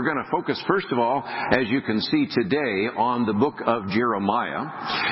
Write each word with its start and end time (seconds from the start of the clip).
we're 0.00 0.14
going 0.14 0.24
to 0.24 0.30
focus, 0.30 0.58
first 0.66 0.86
of 0.92 0.98
all, 0.98 1.22
as 1.26 1.68
you 1.68 1.82
can 1.82 2.00
see 2.00 2.26
today, 2.32 2.88
on 2.96 3.26
the 3.26 3.34
book 3.34 3.56
of 3.66 3.86
Jeremiah. 3.90 4.64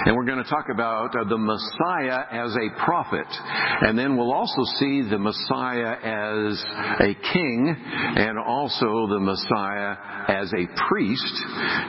And 0.06 0.16
we're 0.16 0.24
going 0.24 0.42
to 0.42 0.48
talk 0.48 0.64
about 0.72 1.14
uh, 1.14 1.28
the 1.28 1.36
Messiah 1.36 2.24
as 2.32 2.56
a 2.56 2.84
prophet. 2.86 3.26
And 3.28 3.98
then 3.98 4.16
we'll 4.16 4.32
also 4.32 4.62
see 4.78 5.02
the 5.02 5.18
Messiah 5.18 5.92
as 5.92 6.64
a 7.00 7.12
king 7.34 7.76
and 7.76 8.38
also 8.38 9.08
the 9.12 9.20
Messiah 9.20 9.96
as 10.28 10.50
a 10.54 10.64
priest. 10.88 11.36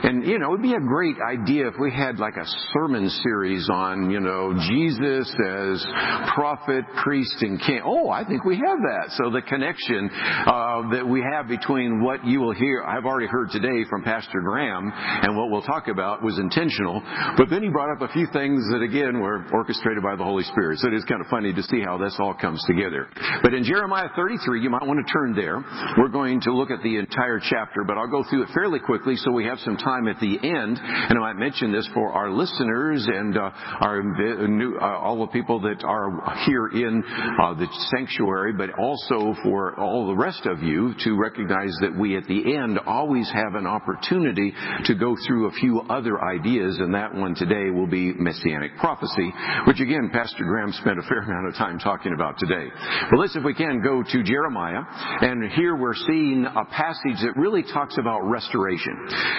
And, 0.04 0.26
you 0.26 0.38
know, 0.38 0.48
it 0.48 0.50
would 0.50 0.62
be 0.62 0.74
a 0.74 0.80
great 0.80 1.16
idea 1.26 1.68
if 1.68 1.74
we 1.80 1.90
had 1.90 2.18
like 2.18 2.36
a 2.36 2.44
sermon 2.74 3.08
series 3.22 3.66
on, 3.72 4.10
you 4.10 4.20
know, 4.20 4.52
Jesus 4.68 5.34
as 5.48 5.86
prophet, 6.34 6.84
priest, 7.02 7.36
and 7.40 7.58
king. 7.60 7.80
Oh, 7.82 8.10
I 8.10 8.26
think 8.26 8.44
we 8.44 8.56
have 8.56 8.78
that. 8.78 9.12
So 9.16 9.30
the 9.30 9.40
connection 9.40 10.10
uh, 10.12 10.90
that 10.92 11.08
we 11.08 11.24
have 11.32 11.48
between 11.48 12.02
what 12.02 12.26
you 12.26 12.40
will 12.40 12.54
hear, 12.54 12.82
I've 12.90 13.06
already 13.06 13.28
heard 13.28 13.50
today 13.50 13.86
from 13.88 14.02
Pastor 14.02 14.40
Graham, 14.42 14.90
and 14.92 15.36
what 15.36 15.48
we'll 15.48 15.62
talk 15.62 15.86
about 15.86 16.24
was 16.24 16.40
intentional. 16.40 17.00
But 17.38 17.46
then 17.48 17.62
he 17.62 17.68
brought 17.68 17.94
up 17.94 18.02
a 18.02 18.12
few 18.12 18.26
things 18.32 18.66
that, 18.74 18.82
again, 18.82 19.20
were 19.20 19.46
orchestrated 19.52 20.02
by 20.02 20.16
the 20.16 20.24
Holy 20.24 20.42
Spirit. 20.42 20.80
So 20.80 20.88
it 20.88 20.94
is 20.94 21.04
kind 21.04 21.20
of 21.20 21.28
funny 21.28 21.52
to 21.52 21.62
see 21.62 21.82
how 21.86 21.98
this 21.98 22.16
all 22.18 22.34
comes 22.34 22.58
together. 22.66 23.06
But 23.44 23.54
in 23.54 23.62
Jeremiah 23.62 24.08
33, 24.16 24.60
you 24.60 24.70
might 24.70 24.82
want 24.82 25.06
to 25.06 25.12
turn 25.12 25.36
there. 25.36 25.62
We're 25.98 26.10
going 26.10 26.40
to 26.42 26.52
look 26.52 26.72
at 26.72 26.82
the 26.82 26.98
entire 26.98 27.38
chapter, 27.38 27.84
but 27.86 27.96
I'll 27.96 28.10
go 28.10 28.24
through 28.28 28.42
it 28.42 28.48
fairly 28.52 28.80
quickly 28.80 29.14
so 29.14 29.30
we 29.30 29.44
have 29.44 29.60
some 29.60 29.76
time 29.76 30.08
at 30.08 30.18
the 30.18 30.34
end. 30.42 30.74
And 30.82 31.14
I 31.14 31.30
might 31.30 31.38
mention 31.38 31.70
this 31.70 31.88
for 31.94 32.10
our 32.10 32.32
listeners 32.32 33.06
and 33.06 33.38
uh, 33.38 33.50
our 33.86 34.02
new, 34.02 34.78
uh, 34.82 34.98
all 34.98 35.20
the 35.20 35.30
people 35.30 35.60
that 35.60 35.84
are 35.84 36.10
here 36.44 36.66
in 36.74 37.04
uh, 37.38 37.54
the 37.54 37.68
sanctuary, 37.94 38.52
but 38.52 38.74
also 38.74 39.36
for 39.44 39.78
all 39.78 40.08
the 40.08 40.16
rest 40.16 40.44
of 40.46 40.60
you 40.64 40.92
to 41.04 41.14
recognize 41.14 41.70
that 41.82 41.94
we 41.96 42.16
at 42.16 42.26
the 42.26 42.56
end 42.56 42.79
always 42.86 43.30
have 43.32 43.54
an 43.54 43.66
opportunity 43.66 44.52
to 44.84 44.94
go 44.94 45.16
through 45.26 45.48
a 45.48 45.52
few 45.52 45.80
other 45.88 46.22
ideas, 46.22 46.78
and 46.78 46.94
that 46.94 47.14
one 47.14 47.34
today 47.34 47.70
will 47.70 47.86
be 47.86 48.12
messianic 48.14 48.76
prophecy, 48.78 49.32
which 49.66 49.80
again, 49.80 50.10
Pastor 50.12 50.44
Graham 50.44 50.72
spent 50.72 50.98
a 50.98 51.02
fair 51.02 51.22
amount 51.22 51.48
of 51.48 51.54
time 51.54 51.78
talking 51.78 52.12
about 52.14 52.38
today. 52.38 52.68
But 53.10 53.18
let's, 53.18 53.36
if 53.36 53.44
we 53.44 53.54
can, 53.54 53.82
go 53.82 54.02
to 54.02 54.22
Jeremiah, 54.22 54.82
and 55.20 55.50
here 55.52 55.76
we're 55.76 55.94
seeing 55.94 56.46
a 56.46 56.64
passage 56.66 57.20
that 57.22 57.34
really 57.36 57.62
talks 57.62 57.96
about 57.98 58.20
restoration. 58.22 58.94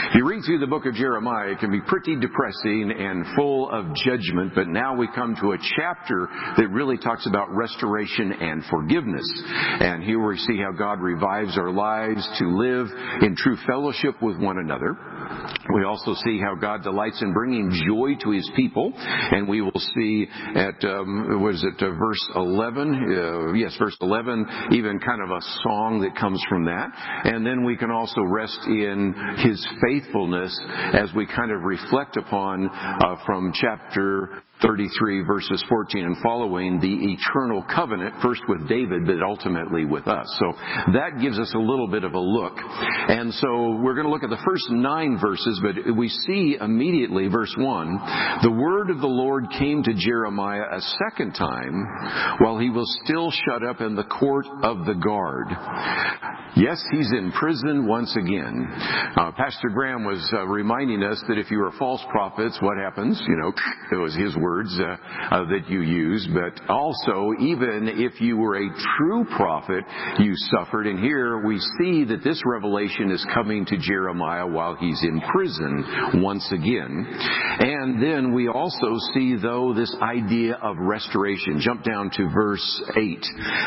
If 0.09 0.15
you 0.15 0.27
read 0.27 0.43
through 0.45 0.59
the 0.59 0.67
book 0.67 0.85
of 0.85 0.93
Jeremiah, 0.95 1.51
it 1.51 1.59
can 1.59 1.71
be 1.71 1.81
pretty 1.81 2.15
depressing 2.15 2.91
and 2.97 3.25
full 3.35 3.69
of 3.71 3.93
judgment, 3.95 4.53
but 4.55 4.67
now 4.67 4.95
we 4.95 5.07
come 5.13 5.35
to 5.41 5.53
a 5.53 5.57
chapter 5.75 6.27
that 6.57 6.69
really 6.71 6.97
talks 6.97 7.27
about 7.27 7.53
restoration 7.55 8.31
and 8.33 8.63
forgiveness. 8.65 9.25
And 9.79 10.03
here 10.03 10.19
we 10.25 10.37
see 10.37 10.57
how 10.57 10.71
God 10.71 11.01
revives 11.01 11.57
our 11.57 11.71
lives 11.71 12.27
to 12.39 12.45
live 12.57 12.87
in 13.21 13.35
true 13.35 13.57
fellowship 13.67 14.21
with 14.21 14.37
one 14.37 14.57
another. 14.57 14.97
We 15.73 15.83
also 15.85 16.13
see 16.25 16.39
how 16.39 16.55
God 16.55 16.83
delights 16.83 17.21
in 17.21 17.33
bringing 17.33 17.71
joy 17.87 18.15
to 18.23 18.31
His 18.31 18.49
people, 18.55 18.91
and 18.95 19.47
we 19.47 19.61
will 19.61 19.79
see 19.95 20.27
at 20.55 20.83
um, 20.83 21.41
what 21.41 21.55
is 21.55 21.63
it, 21.63 21.81
uh, 21.81 21.91
verse 21.91 22.31
11? 22.35 22.93
Uh, 22.93 23.53
yes, 23.53 23.75
verse 23.77 23.95
11, 24.01 24.45
even 24.71 24.99
kind 24.99 25.21
of 25.21 25.29
a 25.29 25.41
song 25.63 26.01
that 26.01 26.19
comes 26.19 26.43
from 26.49 26.65
that, 26.65 26.89
and 27.25 27.45
then 27.45 27.63
we 27.63 27.77
can 27.77 27.91
also 27.91 28.21
rest 28.21 28.59
in 28.65 29.13
His 29.37 29.65
faithfulness 29.81 30.59
as 30.93 31.13
we 31.15 31.25
kind 31.25 31.51
of 31.51 31.61
reflect 31.61 32.17
upon 32.17 32.69
uh, 32.69 33.15
from 33.25 33.53
chapter 33.53 34.43
33 34.61 35.23
verses 35.23 35.63
14 35.67 36.05
and 36.05 36.17
following 36.21 36.79
the 36.79 37.13
eternal 37.13 37.63
covenant, 37.73 38.15
first 38.21 38.41
with 38.47 38.67
David, 38.67 39.05
but 39.05 39.21
ultimately 39.23 39.85
with 39.85 40.07
us. 40.07 40.27
So 40.39 40.53
that 40.93 41.19
gives 41.21 41.39
us 41.39 41.53
a 41.55 41.59
little 41.59 41.87
bit 41.87 42.03
of 42.03 42.13
a 42.13 42.19
look. 42.19 42.53
And 42.57 43.33
so 43.33 43.79
we're 43.81 43.95
going 43.95 44.05
to 44.05 44.11
look 44.11 44.23
at 44.23 44.29
the 44.29 44.41
first 44.45 44.69
nine 44.69 45.17
verses, 45.19 45.59
but 45.63 45.95
we 45.95 46.09
see 46.09 46.57
immediately, 46.59 47.27
verse 47.27 47.53
1, 47.57 48.39
the 48.43 48.51
word 48.51 48.89
of 48.89 48.99
the 48.99 49.07
Lord 49.07 49.47
came 49.57 49.83
to 49.83 49.93
Jeremiah 49.93 50.65
a 50.71 50.81
second 51.09 51.33
time 51.33 51.85
while 52.39 52.57
he 52.57 52.69
was 52.69 52.99
still 53.03 53.31
shut 53.31 53.63
up 53.63 53.81
in 53.81 53.95
the 53.95 54.03
court 54.03 54.45
of 54.63 54.85
the 54.85 54.95
guard. 54.95 55.47
Yes, 56.55 56.83
he's 56.91 57.11
in 57.11 57.31
prison 57.31 57.87
once 57.87 58.13
again. 58.17 58.67
Uh, 59.15 59.31
Pastor 59.31 59.69
Graham 59.69 60.03
was 60.03 60.29
uh, 60.33 60.45
reminding 60.45 61.01
us 61.01 61.23
that 61.29 61.37
if 61.37 61.49
you 61.49 61.63
are 61.63 61.71
false 61.79 62.01
prophets, 62.09 62.59
what 62.61 62.77
happens? 62.77 63.21
You 63.25 63.37
know, 63.37 63.53
it 63.91 63.95
was 63.95 64.13
his 64.15 64.35
words 64.51 64.77
uh, 64.79 65.35
uh, 65.35 65.45
that 65.45 65.69
you 65.69 65.81
use, 65.81 66.27
but 66.33 66.69
also 66.69 67.31
even 67.39 67.87
if 67.87 68.19
you 68.19 68.35
were 68.35 68.57
a 68.57 68.69
true 68.97 69.25
prophet, 69.37 69.83
you 70.19 70.33
suffered. 70.35 70.87
And 70.87 70.99
here 70.99 71.45
we 71.45 71.57
see 71.79 72.03
that 72.05 72.23
this 72.23 72.41
revelation 72.45 73.11
is 73.11 73.25
coming 73.33 73.65
to 73.65 73.77
Jeremiah 73.77 74.45
while 74.45 74.75
he's 74.75 75.01
in 75.03 75.21
prison 75.31 76.21
once 76.21 76.45
again. 76.51 77.07
And 77.59 78.03
then 78.03 78.33
we 78.33 78.49
also 78.49 78.97
see, 79.13 79.37
though, 79.41 79.73
this 79.73 79.95
idea 80.01 80.55
of 80.61 80.75
restoration. 80.79 81.59
Jump 81.59 81.83
down 81.83 82.09
to 82.15 82.29
verse 82.33 82.83
8. 82.97 83.25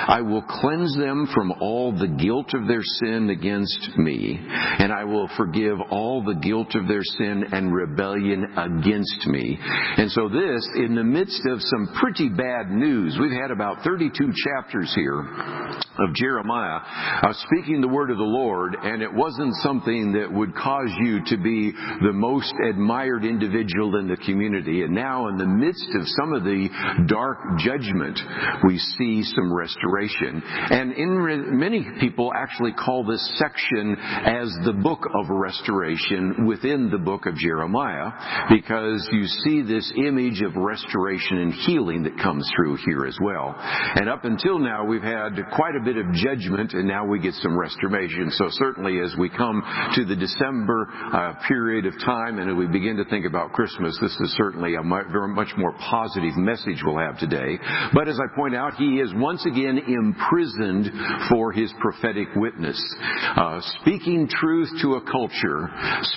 I 0.08 0.20
will 0.20 0.42
cleanse 0.42 0.94
them 0.96 1.28
from 1.34 1.52
all 1.60 1.92
the 1.92 2.08
guilt 2.08 2.52
of 2.54 2.68
their 2.68 2.82
sin 2.82 3.30
against 3.30 3.96
me, 3.96 4.38
and 4.38 4.92
I 4.92 5.04
will 5.04 5.28
forgive 5.36 5.78
all 5.90 6.22
the 6.22 6.34
guilt 6.34 6.74
of 6.74 6.88
their 6.88 7.04
sin 7.16 7.44
and 7.52 7.74
rebellion 7.74 8.44
against 8.56 9.26
me. 9.26 9.58
And 9.96 10.10
so 10.10 10.28
this, 10.28 10.68
in 10.74 10.94
the 10.94 11.04
midst 11.04 11.42
of 11.46 11.60
some 11.60 11.94
pretty 12.00 12.28
bad 12.28 12.70
news, 12.70 13.16
we've 13.20 13.38
had 13.40 13.50
about 13.50 13.84
32 13.84 14.32
chapters 14.44 14.92
here 14.94 15.20
of 15.20 16.14
Jeremiah 16.14 16.80
uh, 17.22 17.32
speaking 17.46 17.80
the 17.80 17.88
word 17.88 18.10
of 18.10 18.18
the 18.18 18.22
Lord, 18.22 18.76
and 18.82 19.02
it 19.02 19.12
wasn't 19.12 19.54
something 19.62 20.12
that 20.12 20.32
would 20.32 20.54
cause 20.54 20.90
you 21.00 21.20
to 21.26 21.36
be 21.36 21.72
the 22.02 22.12
most 22.12 22.52
admired 22.68 23.24
individual 23.24 23.96
in 23.96 24.08
the 24.08 24.16
community. 24.16 24.82
And 24.82 24.94
now, 24.94 25.28
in 25.28 25.36
the 25.36 25.46
midst 25.46 25.88
of 25.94 26.02
some 26.20 26.32
of 26.32 26.42
the 26.44 26.68
dark 27.06 27.38
judgment, 27.58 28.18
we 28.66 28.78
see 28.78 29.22
some 29.22 29.52
restoration. 29.52 30.42
And 30.44 30.92
in 30.92 31.10
re- 31.10 31.36
many 31.36 31.86
people 32.00 32.32
actually 32.34 32.72
call 32.72 33.04
this 33.04 33.22
section 33.38 33.96
as 33.96 34.50
the 34.64 34.72
book 34.72 35.06
of 35.14 35.30
restoration 35.30 36.46
within 36.46 36.90
the 36.90 36.98
book 36.98 37.26
of 37.26 37.36
Jeremiah 37.36 38.10
because 38.50 39.08
you 39.12 39.26
see 39.26 39.62
this 39.62 39.92
image 39.96 40.42
of 40.42 40.53
restoration 40.56 41.38
and 41.38 41.52
healing 41.52 42.02
that 42.04 42.16
comes 42.18 42.48
through 42.56 42.78
here 42.86 43.06
as 43.06 43.18
well. 43.22 43.54
And 43.58 44.08
up 44.08 44.24
until 44.24 44.58
now, 44.58 44.84
we've 44.84 45.02
had 45.02 45.36
quite 45.54 45.76
a 45.76 45.84
bit 45.84 45.96
of 45.96 46.12
judgment 46.14 46.72
and 46.72 46.88
now 46.88 47.04
we 47.06 47.18
get 47.18 47.34
some 47.34 47.58
restoration. 47.58 48.30
So 48.32 48.46
certainly 48.50 49.00
as 49.00 49.14
we 49.18 49.28
come 49.28 49.62
to 49.94 50.04
the 50.04 50.16
December 50.16 50.88
uh, 51.12 51.34
period 51.46 51.86
of 51.86 51.94
time 52.04 52.38
and 52.38 52.56
we 52.56 52.66
begin 52.66 52.96
to 52.96 53.04
think 53.04 53.26
about 53.26 53.52
Christmas, 53.52 53.98
this 54.00 54.16
is 54.20 54.34
certainly 54.36 54.74
a 54.76 54.82
much 54.82 55.52
more 55.56 55.72
positive 55.78 56.36
message 56.36 56.82
we'll 56.84 56.98
have 56.98 57.18
today. 57.18 57.58
But 57.92 58.08
as 58.08 58.18
I 58.18 58.34
point 58.34 58.54
out, 58.54 58.74
he 58.74 59.00
is 59.00 59.12
once 59.14 59.44
again 59.46 59.78
imprisoned 59.78 60.90
for 61.28 61.52
his 61.52 61.72
prophetic 61.80 62.28
witness 62.34 62.54
witness. 62.54 62.96
Uh, 63.36 63.60
speaking 63.80 64.28
truth 64.28 64.68
to 64.82 64.94
a 64.94 65.10
culture, 65.10 65.68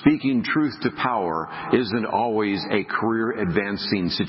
speaking 0.01 0.43
truth 0.43 0.73
to 0.81 0.91
power 1.01 1.47
isn't 1.73 2.05
always 2.05 2.63
a 2.71 2.83
career 2.83 3.41
advancing 3.41 4.09
situation. 4.09 4.26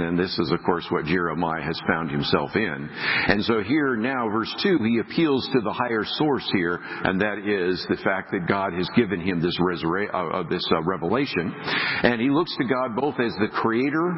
And 0.00 0.18
this 0.18 0.36
is, 0.38 0.50
of 0.50 0.62
course, 0.64 0.86
what 0.90 1.04
Jeremiah 1.04 1.62
has 1.62 1.80
found 1.88 2.10
himself 2.10 2.50
in. 2.54 2.88
And 3.28 3.44
so 3.44 3.62
here 3.62 3.96
now, 3.96 4.28
verse 4.30 4.52
2, 4.62 4.78
he 4.78 4.98
appeals 4.98 5.48
to 5.52 5.60
the 5.60 5.72
higher 5.72 6.04
source 6.04 6.48
here, 6.52 6.78
and 6.82 7.20
that 7.20 7.38
is 7.38 7.84
the 7.88 7.96
fact 8.02 8.32
that 8.32 8.48
God 8.48 8.72
has 8.72 8.88
given 8.96 9.20
him 9.20 9.40
this, 9.40 9.58
resura- 9.60 10.12
uh, 10.12 10.40
uh, 10.40 10.48
this 10.48 10.66
uh, 10.72 10.82
revelation. 10.82 11.54
And 12.02 12.20
he 12.20 12.30
looks 12.30 12.54
to 12.58 12.64
God 12.64 12.96
both 12.96 13.14
as 13.20 13.32
the 13.40 13.48
creator 13.52 14.14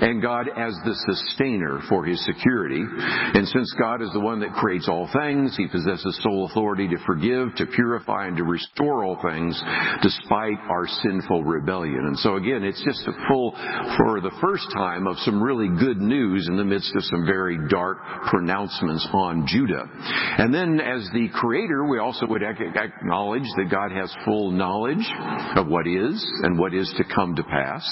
and 0.00 0.22
God 0.22 0.48
as 0.48 0.74
the 0.84 0.94
sustainer 1.06 1.80
for 1.88 2.04
his 2.04 2.24
security. 2.24 2.82
And 2.82 3.46
since 3.48 3.74
God 3.78 4.02
is 4.02 4.12
the 4.12 4.20
one 4.20 4.40
that 4.40 4.52
creates 4.54 4.88
all 4.88 5.08
things, 5.12 5.56
he 5.56 5.66
possesses 5.66 6.18
sole 6.22 6.46
authority 6.50 6.88
to 6.88 6.98
forgive, 7.06 7.54
to 7.56 7.66
purify, 7.66 8.26
and 8.26 8.36
to 8.36 8.44
restore 8.44 9.04
all 9.04 9.18
things 9.22 9.60
despite 10.02 10.58
our 10.70 10.86
sinful 11.02 11.44
rebellion. 11.44 12.06
And 12.06 12.18
so 12.18 12.36
again, 12.36 12.64
it's 12.64 12.82
just 12.84 13.06
a 13.06 13.12
full, 13.28 13.52
for 13.96 14.20
the 14.20 14.32
first 14.46 14.70
time, 14.72 15.08
of 15.08 15.16
some 15.18 15.42
really 15.42 15.68
good 15.68 16.00
news 16.00 16.46
in 16.46 16.56
the 16.56 16.64
midst 16.64 16.94
of 16.94 17.02
some 17.04 17.26
very 17.26 17.58
dark 17.68 17.98
pronouncements 18.30 19.04
on 19.12 19.44
Judah. 19.44 19.82
And 20.38 20.54
then 20.54 20.78
as 20.78 21.08
the 21.12 21.28
creator, 21.34 21.84
we 21.84 21.98
also 21.98 22.26
would 22.26 22.42
acknowledge 22.44 23.42
that 23.56 23.68
God 23.70 23.90
has 23.90 24.14
full 24.24 24.52
knowledge 24.52 25.04
of 25.56 25.66
what 25.66 25.88
is 25.88 26.24
and 26.44 26.58
what 26.58 26.74
is 26.74 26.92
to 26.96 27.04
come 27.12 27.34
to 27.34 27.42
pass. 27.42 27.82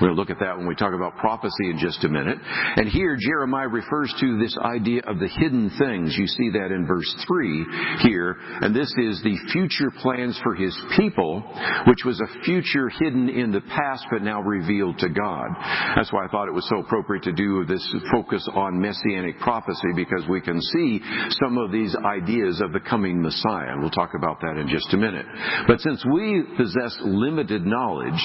To 0.00 0.12
look 0.12 0.30
at 0.30 0.40
that 0.40 0.58
when 0.58 0.66
we 0.66 0.74
talk 0.74 0.94
about 0.94 1.16
prophecy 1.16 1.70
in 1.70 1.78
just 1.78 2.02
a 2.02 2.08
minute. 2.08 2.38
And 2.76 2.88
here, 2.88 3.16
Jeremiah 3.16 3.68
refers 3.68 4.12
to 4.18 4.38
this 4.38 4.56
idea 4.58 5.02
of 5.06 5.20
the 5.20 5.28
hidden 5.28 5.70
things. 5.78 6.16
You 6.18 6.26
see 6.26 6.50
that 6.58 6.72
in 6.74 6.88
verse 6.88 7.14
3 7.28 7.66
here, 8.02 8.36
and 8.62 8.74
this 8.74 8.92
is 8.98 9.22
the 9.22 9.38
future 9.52 9.92
plans 10.02 10.38
for 10.42 10.56
his 10.56 10.76
people, 10.96 11.40
which 11.86 12.04
was 12.04 12.20
a 12.20 12.44
future 12.44 12.88
hidden 12.88 13.28
in 13.28 13.52
the 13.52 13.60
past 13.60 14.06
but 14.10 14.22
now 14.22 14.40
revealed 14.40 14.98
to 14.98 15.08
God. 15.08 15.99
That's 16.00 16.14
why 16.14 16.24
I 16.24 16.28
thought 16.28 16.48
it 16.48 16.54
was 16.54 16.66
so 16.70 16.78
appropriate 16.80 17.24
to 17.24 17.32
do 17.32 17.66
this 17.66 17.94
focus 18.10 18.48
on 18.54 18.80
messianic 18.80 19.38
prophecy 19.38 19.92
because 19.94 20.24
we 20.30 20.40
can 20.40 20.58
see 20.72 20.98
some 21.44 21.58
of 21.58 21.70
these 21.70 21.94
ideas 21.94 22.62
of 22.62 22.72
the 22.72 22.80
coming 22.80 23.20
Messiah. 23.20 23.76
We'll 23.76 23.90
talk 23.90 24.12
about 24.16 24.40
that 24.40 24.56
in 24.56 24.66
just 24.66 24.94
a 24.94 24.96
minute. 24.96 25.26
But 25.66 25.78
since 25.80 26.02
we 26.10 26.42
possess 26.56 26.96
limited 27.04 27.66
knowledge, 27.66 28.16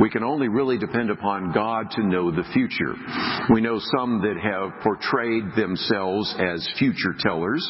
we 0.00 0.10
can 0.10 0.24
only 0.24 0.48
really 0.48 0.78
depend 0.78 1.10
upon 1.10 1.52
God 1.52 1.92
to 1.92 2.02
know 2.02 2.32
the 2.32 2.42
future. 2.52 2.98
We 3.54 3.60
know 3.60 3.78
some 3.96 4.20
that 4.22 4.42
have 4.42 4.82
portrayed 4.82 5.54
themselves 5.54 6.34
as 6.40 6.68
future 6.76 7.14
tellers. 7.20 7.62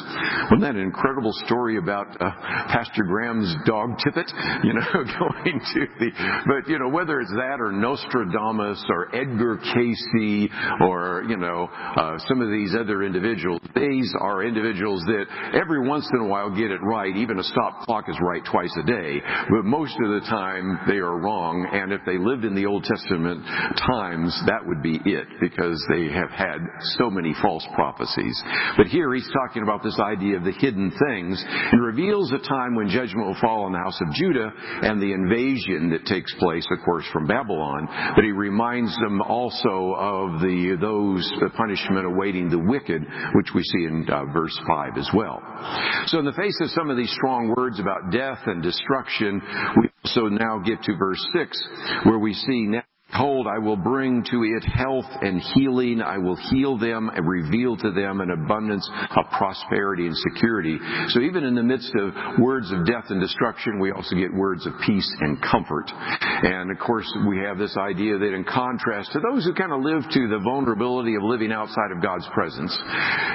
Wasn't 0.49 0.63
that 0.63 0.77
an 0.77 0.81
incredible 0.81 1.33
story 1.45 1.77
about 1.77 2.09
uh, 2.23 2.33
Pastor 2.73 3.05
Graham's 3.05 3.55
dog 3.67 3.99
Tippet? 4.03 4.33
You 4.65 4.73
know, 4.73 5.05
going 5.21 5.61
to 5.75 5.87
the, 6.01 6.11
but 6.49 6.73
you 6.73 6.79
know, 6.79 6.89
whether 6.89 7.21
it's 7.21 7.33
that 7.37 7.61
or 7.61 7.71
Nostradamus 7.71 8.83
or 8.89 9.15
Edgar 9.27 9.59
Cayce 9.59 10.49
or, 10.81 11.25
you 11.29 11.37
know, 11.37 11.69
uh, 11.97 12.19
some 12.29 12.41
of 12.41 12.51
these 12.51 12.75
other 12.79 13.03
individuals, 13.03 13.61
these 13.75 14.13
are 14.21 14.45
individuals 14.45 15.03
that 15.07 15.25
every 15.55 15.87
once 15.87 16.09
in 16.13 16.21
a 16.21 16.27
while 16.27 16.51
get 16.51 16.71
it 16.71 16.81
right. 16.83 17.15
Even 17.17 17.39
a 17.39 17.43
stop 17.43 17.81
clock 17.83 18.09
is 18.09 18.17
right 18.21 18.43
twice 18.45 18.75
a 18.79 18.87
day. 18.87 19.21
But 19.51 19.65
most 19.65 19.97
of 20.03 20.11
the 20.11 20.27
time 20.29 20.79
they 20.87 20.99
are 20.99 21.19
wrong. 21.19 21.69
And 21.73 21.93
if 21.93 22.01
they 22.07 22.19
lived 22.19 22.45
in 22.45 22.55
the 22.55 22.67
Old 22.67 22.85
Testament 22.85 23.45
times, 23.77 24.31
that 24.47 24.65
would 24.65 24.83
be 24.83 25.01
it 25.05 25.27
because 25.41 25.83
they 25.91 26.09
have 26.13 26.31
had 26.31 26.59
so 26.99 27.11
many 27.11 27.35
false 27.43 27.67
prophecies. 27.75 28.41
But 28.77 28.87
here 28.87 29.13
he's 29.15 29.29
talking 29.33 29.63
about 29.63 29.83
this 29.83 29.99
idea 29.99 30.37
of 30.37 30.45
the 30.45 30.53
hidden 30.53 30.91
things 30.91 31.43
and 31.47 31.83
reveals 31.83 32.33
a 32.33 32.39
time 32.39 32.75
when 32.75 32.89
judgment 32.89 33.27
will 33.27 33.41
fall 33.41 33.65
on 33.65 33.73
the 33.73 33.79
house 33.79 34.01
of 34.01 34.15
Judah 34.15 34.53
and 34.83 35.01
the 35.01 35.13
invasion 35.13 35.91
that 35.91 36.07
takes 36.07 36.33
place, 36.39 36.67
of 36.71 36.85
course, 36.85 37.05
from 37.13 37.27
Babylon. 37.27 37.89
But 38.15 38.25
he 38.25 38.33
reminds 38.33 38.95
them 38.97 39.16
also 39.21 39.95
of 39.97 40.41
the 40.41 40.77
those 40.81 41.31
the 41.41 41.51
punishment 41.57 42.07
awaiting 42.07 42.49
the 42.51 42.59
wicked, 42.59 43.03
which 43.35 43.49
we 43.55 43.63
see 43.63 43.85
in 43.85 44.07
uh, 44.09 44.25
verse 44.33 44.59
five 44.67 44.97
as 44.97 45.09
well. 45.15 45.43
So, 46.07 46.19
in 46.19 46.25
the 46.25 46.33
face 46.33 46.59
of 46.61 46.71
some 46.71 46.91
of 46.91 46.97
these 46.97 47.13
strong 47.13 47.55
words 47.57 47.81
about 47.81 48.11
death 48.11 48.41
and 48.47 48.63
destruction, 48.63 49.41
we 49.81 49.89
also 50.05 50.29
now 50.29 50.59
get 50.59 50.83
to 50.85 50.97
verse 50.97 51.25
six, 51.35 51.61
where 52.05 52.19
we 52.19 52.35
see 52.35 52.67
now. 52.67 52.83
Behold, 53.13 53.47
I 53.47 53.59
will 53.59 53.77
bring 53.77 54.25
to 54.31 54.43
it 54.43 54.65
health 54.65 55.07
and 55.23 55.41
healing. 55.55 56.03
I 56.03 56.19
will 56.19 56.37
heal 56.51 56.77
them 56.77 57.09
and 57.09 57.27
reveal 57.27 57.77
to 57.77 57.93
them 57.93 58.21
an 58.21 58.31
abundance 58.31 58.87
of 59.17 59.25
prosperity 59.31 60.07
and 60.07 60.17
security. 60.17 60.77
So 61.09 61.21
even 61.21 61.45
in 61.45 61.55
the 61.55 61.63
midst 61.63 61.95
of 61.95 62.13
words 62.41 62.71
of 62.73 62.85
death 62.85 63.07
and 63.09 63.21
destruction, 63.21 63.79
we 63.79 63.93
also 63.93 64.17
get 64.17 64.35
words 64.35 64.67
of 64.67 64.73
peace 64.85 65.09
and 65.21 65.41
comfort. 65.41 65.87
And 65.95 66.71
of 66.71 66.79
course, 66.79 67.07
we 67.29 67.39
have 67.39 67.59
this 67.59 67.77
idea 67.79 68.19
that 68.19 68.35
in 68.35 68.45
contrast 68.45 69.13
to 69.13 69.21
those 69.21 69.45
who 69.45 69.55
kind 69.55 69.73
of 69.73 69.81
live 69.83 70.03
to 70.03 70.29
the 70.29 70.41
vulnerability 70.43 71.15
of 71.15 71.23
living 71.23 71.53
outside 71.53 71.93
of 71.95 72.03
God's 72.03 72.27
presence, 72.35 72.77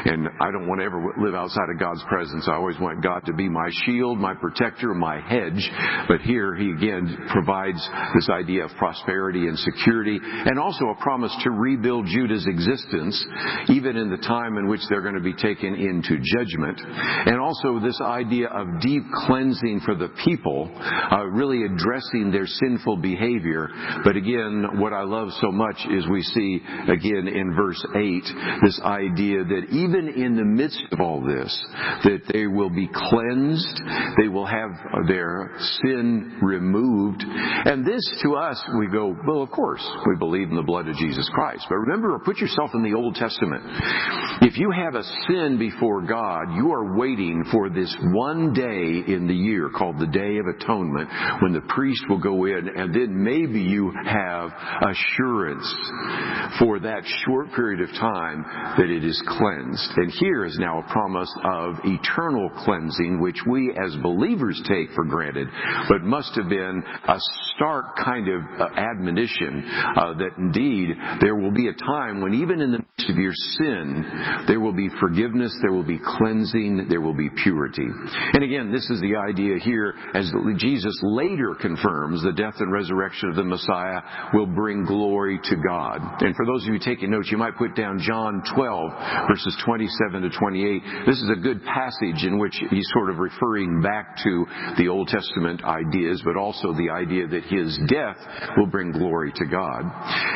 and 0.06 0.27
I 0.41 0.51
don't 0.51 0.67
want 0.67 0.81
to 0.81 0.85
ever 0.85 1.01
live 1.17 1.33
outside 1.33 1.71
of 1.74 1.79
God's 1.79 2.03
presence. 2.09 2.47
I 2.47 2.56
always 2.56 2.77
want 2.79 3.01
God 3.01 3.25
to 3.25 3.33
be 3.33 3.47
my 3.47 3.69
shield, 3.85 4.19
my 4.19 4.35
protector, 4.35 4.94
my 4.94 5.21
hedge. 5.21 5.71
But 6.07 6.21
here 6.21 6.56
he 6.56 6.71
again 6.71 7.17
provides 7.31 7.81
this 8.13 8.29
idea 8.29 8.65
of 8.65 8.71
prosperity 8.77 9.47
and 9.47 9.57
security, 9.63 10.19
and 10.22 10.60
also 10.60 10.86
a 10.90 10.96
promise 11.02 11.36
to 11.44 11.52
rebuild 11.52 12.08
Judah's 12.08 12.48
existence, 12.48 13.25
even 13.69 13.98
in 13.98 14.10
the 14.10 14.18
time 14.18 14.58
in 14.58 14.68
which 14.68 14.81
they're 14.90 15.02
going 15.02 15.16
to 15.16 15.22
be 15.22 15.34
taken 15.34 15.75
into 15.75 16.18
judgment. 16.22 16.80
And 16.81 17.40
also 17.40 17.80
this 17.80 18.00
idea 18.02 18.48
of 18.48 18.81
deep 18.81 19.04
cleansing 19.25 19.81
for 19.86 19.96
the 19.96 20.10
people, 20.24 20.69
uh, 20.75 21.25
really 21.28 21.63
addressing 21.63 22.31
their 22.31 22.48
sinful 22.48 22.98
behavior. 22.98 23.69
But 24.04 24.16
again, 24.16 24.80
what 24.80 24.94
I 24.94 25.04
love 25.04 25.30
so 25.40 25.52
much 25.52 25.78
is 25.90 26.08
we 26.10 26.22
see 26.22 26.62
again 26.88 27.28
in 27.28 27.54
verse 27.56 27.84
8 27.96 28.24
this 28.63 28.80
idea 28.84 29.44
that 29.44 29.68
even 29.72 30.10
in 30.10 30.36
the 30.36 30.46
midst 30.46 30.84
of 30.92 31.00
all 31.00 31.22
this, 31.22 31.52
that 32.04 32.22
they 32.31 32.48
will 32.48 32.69
be 32.69 32.90
cleansed, 32.94 33.81
they 34.22 34.28
will 34.28 34.46
have 34.46 34.72
their 35.08 35.52
sin 35.84 36.40
removed. 36.42 37.24
And 37.25 37.86
this 37.86 38.02
to 38.24 38.36
us, 38.36 38.62
we 38.78 38.88
go, 38.88 39.16
well, 39.28 39.44
of 39.44 39.50
course, 39.51 39.86
we 40.07 40.15
believe 40.15 40.50
in 40.50 40.56
the 40.56 40.63
blood 40.63 40.88
of 40.88 40.95
Jesus 40.95 41.30
Christ. 41.33 41.65
But 41.69 41.75
remember, 41.75 42.18
put 42.19 42.38
yourself 42.38 42.71
in 42.74 42.83
the 42.83 42.94
Old 42.94 43.15
Testament. 43.15 43.63
If 44.42 44.57
you 44.57 44.71
have 44.71 44.95
a 44.95 45.03
sin 45.27 45.57
before 45.59 46.01
God, 46.01 46.56
you 46.56 46.71
are 46.71 46.98
waiting 46.98 47.44
for 47.51 47.69
this 47.69 47.95
one 48.13 48.53
day 48.53 49.03
in 49.13 49.27
the 49.27 49.36
year 49.36 49.69
called 49.69 50.00
the 50.00 50.07
Day 50.07 50.38
of 50.38 50.48
Atonement 50.48 51.09
when 51.42 51.53
the 51.53 51.62
priest 51.69 52.03
will 52.09 52.19
go 52.19 52.45
in 52.45 52.69
and 52.75 52.94
then 52.94 53.24
maybe 53.24 53.62
you 53.62 53.92
have 54.06 54.51
assurance 54.81 55.68
for 56.59 56.80
that 56.80 57.03
short 57.25 57.51
period 57.53 57.81
of 57.81 57.89
time 57.95 58.44
that 58.77 58.89
it 58.89 59.03
is 59.03 59.21
cleansed. 59.27 59.92
And 59.98 60.12
here 60.19 60.45
is 60.45 60.57
now 60.59 60.80
a 60.80 60.92
promise 60.92 61.33
of 61.44 61.75
eternal 61.83 62.50
cleansing, 62.63 63.21
which 63.21 63.39
we 63.48 63.71
as 63.71 63.95
believers 64.01 64.62
take 64.68 64.92
for 64.95 65.06
granted, 65.06 65.48
but 65.89 66.01
must 66.03 66.36
have 66.36 66.50
been 66.50 66.83
a 67.07 67.18
stark 67.56 67.95
kind 67.98 68.27
of 68.27 68.42
uh, 68.59 68.68
uh, 69.47 70.13
that 70.17 70.38
indeed 70.38 70.89
there 71.21 71.35
will 71.35 71.51
be 71.51 71.67
a 71.67 71.73
time 71.73 72.21
when 72.21 72.33
even 72.33 72.61
in 72.61 72.71
the 72.71 72.79
midst 72.79 73.09
of 73.09 73.17
your 73.17 73.33
sin, 73.33 74.45
there 74.47 74.59
will 74.59 74.73
be 74.73 74.89
forgiveness, 74.99 75.55
there 75.61 75.71
will 75.71 75.83
be 75.83 75.99
cleansing, 76.17 76.88
there 76.89 77.01
will 77.01 77.13
be 77.13 77.29
purity. 77.43 77.88
And 78.33 78.43
again, 78.43 78.71
this 78.71 78.89
is 78.89 79.01
the 79.01 79.15
idea 79.15 79.57
here 79.59 79.93
as 80.13 80.31
Jesus 80.57 80.97
later 81.03 81.55
confirms 81.59 82.23
the 82.23 82.33
death 82.33 82.55
and 82.59 82.71
resurrection 82.71 83.29
of 83.29 83.35
the 83.35 83.43
Messiah 83.43 84.01
will 84.33 84.47
bring 84.47 84.85
glory 84.85 85.39
to 85.43 85.55
God. 85.55 86.01
And 86.21 86.35
for 86.35 86.45
those 86.45 86.67
of 86.67 86.73
you 86.73 86.79
taking 86.79 87.11
notes, 87.11 87.29
you 87.31 87.38
might 87.38 87.57
put 87.57 87.75
down 87.75 87.99
John 87.99 88.43
12 88.53 89.27
verses 89.27 89.55
27 89.65 90.21
to 90.21 90.29
28. 90.29 90.81
This 91.05 91.17
is 91.17 91.29
a 91.31 91.41
good 91.41 91.63
passage 91.63 92.23
in 92.23 92.38
which 92.38 92.55
he's 92.69 92.88
sort 92.93 93.09
of 93.09 93.17
referring 93.17 93.81
back 93.81 94.17
to 94.23 94.45
the 94.77 94.88
Old 94.88 95.07
Testament 95.07 95.63
ideas, 95.63 96.21
but 96.23 96.38
also 96.38 96.73
the 96.73 96.89
idea 96.89 97.27
that 97.27 97.43
his 97.43 97.79
death 97.88 98.17
will 98.57 98.67
bring 98.67 98.91
glory 98.91 99.31
to 99.36 99.45
God. 99.45 99.81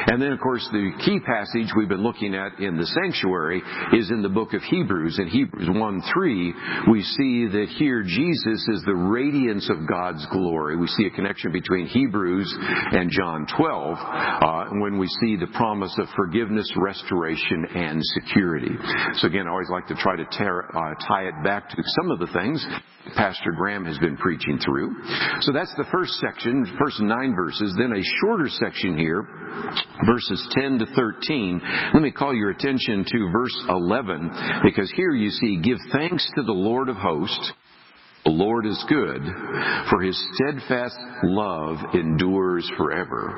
And 0.08 0.22
then, 0.22 0.32
of 0.32 0.40
course, 0.40 0.68
the 0.72 0.92
key 1.04 1.20
passage 1.20 1.74
we've 1.76 1.90
been 1.90 2.04
looking 2.04 2.36
at 2.36 2.60
in 2.60 2.78
the 2.78 2.86
sanctuary 2.86 3.62
is 3.94 4.12
in 4.12 4.22
the 4.22 4.30
book 4.30 4.54
of 4.54 4.62
Hebrews. 4.64 5.20
In 5.20 5.28
Hebrews 5.28 5.70
1 5.70 6.02
3, 6.14 6.54
we 6.92 7.04
see 7.04 7.48
that 7.48 7.68
here 7.78 8.04
Jesus 8.04 8.68
is 8.68 8.84
the 8.86 8.96
radiance 8.96 9.70
of 9.70 9.88
God's 9.88 10.26
glory. 10.32 10.76
We 10.78 10.88
see 10.88 11.06
a 11.06 11.12
connection 11.12 11.52
between 11.52 11.88
Hebrews 11.88 12.54
and 12.60 13.10
John 13.12 13.48
12 13.58 13.98
uh, 13.98 14.66
when 14.82 14.98
we 14.98 15.08
see 15.22 15.36
the 15.36 15.52
promise 15.56 15.96
of 15.98 16.08
forgiveness, 16.16 16.72
restoration, 16.78 17.66
and 17.76 18.02
security. 18.22 18.72
So 19.16 19.28
again, 19.28 19.48
I 19.48 19.52
always 19.52 19.70
like 19.70 19.88
to 19.88 19.96
try 19.96 20.16
to 20.16 20.26
tear, 20.32 20.66
uh, 20.76 20.94
tie 21.08 21.24
it 21.24 21.44
back 21.44 21.70
to 21.70 21.84
some 22.02 22.12
of 22.12 22.20
the 22.20 22.28
things 22.28 22.66
Pastor 23.14 23.52
Graham 23.52 23.86
has 23.86 23.98
been 24.00 24.18
preaching 24.18 24.58
through. 24.58 24.96
So 25.42 25.52
that's 25.54 25.74
the 25.78 25.86
first 25.92 26.14
section, 26.14 26.66
first 26.80 27.00
nine 27.02 27.36
verses. 27.36 27.76
Then 27.78 27.94
a 27.94 28.02
shorter 28.20 28.50
section 28.50 28.85
here, 28.94 29.26
verses 30.06 30.48
10 30.52 30.80
to 30.80 30.86
13. 30.96 31.62
Let 31.94 32.04
me 32.04 32.12
call 32.12 32.34
your 32.34 32.52
attention 32.52 33.06
to 33.08 33.32
verse 33.32 33.66
11, 33.70 34.62
because 34.64 34.92
here 34.96 35.12
you 35.12 35.32
see, 35.32 35.58
give 35.64 35.78
thanks 35.92 36.30
to 36.36 36.44
the 36.44 36.52
Lord 36.52 36.90
of 36.90 36.98
hosts 36.98 37.54
the 38.26 38.32
Lord 38.32 38.66
is 38.66 38.84
good, 38.90 39.22
for 39.88 40.02
his 40.02 40.18
steadfast 40.34 40.98
love 41.22 41.78
endures 41.94 42.70
forever. 42.76 43.30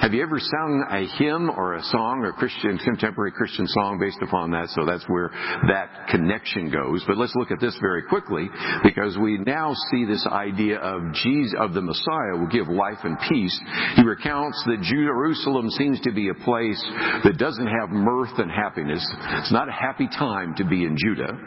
Have 0.00 0.12
you 0.12 0.24
ever 0.24 0.40
sung 0.40 0.84
a 0.90 1.06
hymn 1.22 1.50
or 1.50 1.74
a 1.74 1.82
song 1.84 2.18
or 2.24 2.32
Christian, 2.32 2.76
contemporary 2.78 3.30
Christian 3.30 3.68
song 3.68 4.00
based 4.00 4.18
upon 4.22 4.50
that? 4.50 4.70
So 4.70 4.84
that's 4.84 5.04
where 5.06 5.30
that 5.70 6.08
connection 6.10 6.68
goes. 6.68 7.04
But 7.06 7.16
let's 7.16 7.34
look 7.36 7.52
at 7.52 7.60
this 7.60 7.78
very 7.80 8.02
quickly 8.02 8.50
because 8.82 9.16
we 9.16 9.38
now 9.38 9.72
see 9.92 10.04
this 10.04 10.26
idea 10.26 10.78
of 10.78 11.14
Jesus, 11.14 11.54
of 11.56 11.72
the 11.72 11.82
Messiah 11.82 12.34
will 12.34 12.50
give 12.50 12.66
life 12.66 12.98
and 13.04 13.16
peace. 13.28 13.54
He 13.94 14.02
recounts 14.02 14.60
that 14.66 14.82
Jerusalem 14.82 15.70
seems 15.70 16.00
to 16.00 16.12
be 16.12 16.30
a 16.30 16.34
place 16.42 16.82
that 17.22 17.38
doesn't 17.38 17.70
have 17.70 17.90
mirth 17.90 18.34
and 18.38 18.50
happiness. 18.50 19.06
It's 19.38 19.52
not 19.52 19.68
a 19.68 19.72
happy 19.72 20.08
time 20.08 20.56
to 20.56 20.64
be 20.64 20.82
in 20.82 20.96
Judah. 20.98 21.38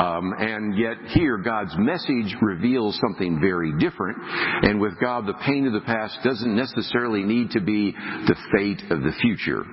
Um, 0.00 0.32
and 0.40 0.78
yet 0.78 0.96
here 1.12 1.36
God's 1.36 1.76
message 1.76 2.29
reveals 2.40 2.98
something 3.00 3.40
very 3.40 3.72
different. 3.78 4.18
And 4.62 4.80
with 4.80 4.98
God, 5.00 5.26
the 5.26 5.38
pain 5.44 5.66
of 5.66 5.72
the 5.72 5.80
past 5.80 6.18
doesn't 6.24 6.56
necessarily 6.56 7.22
need 7.22 7.50
to 7.52 7.60
be 7.60 7.92
the 7.92 8.36
fate 8.52 8.90
of 8.90 9.02
the 9.02 9.12
future 9.20 9.64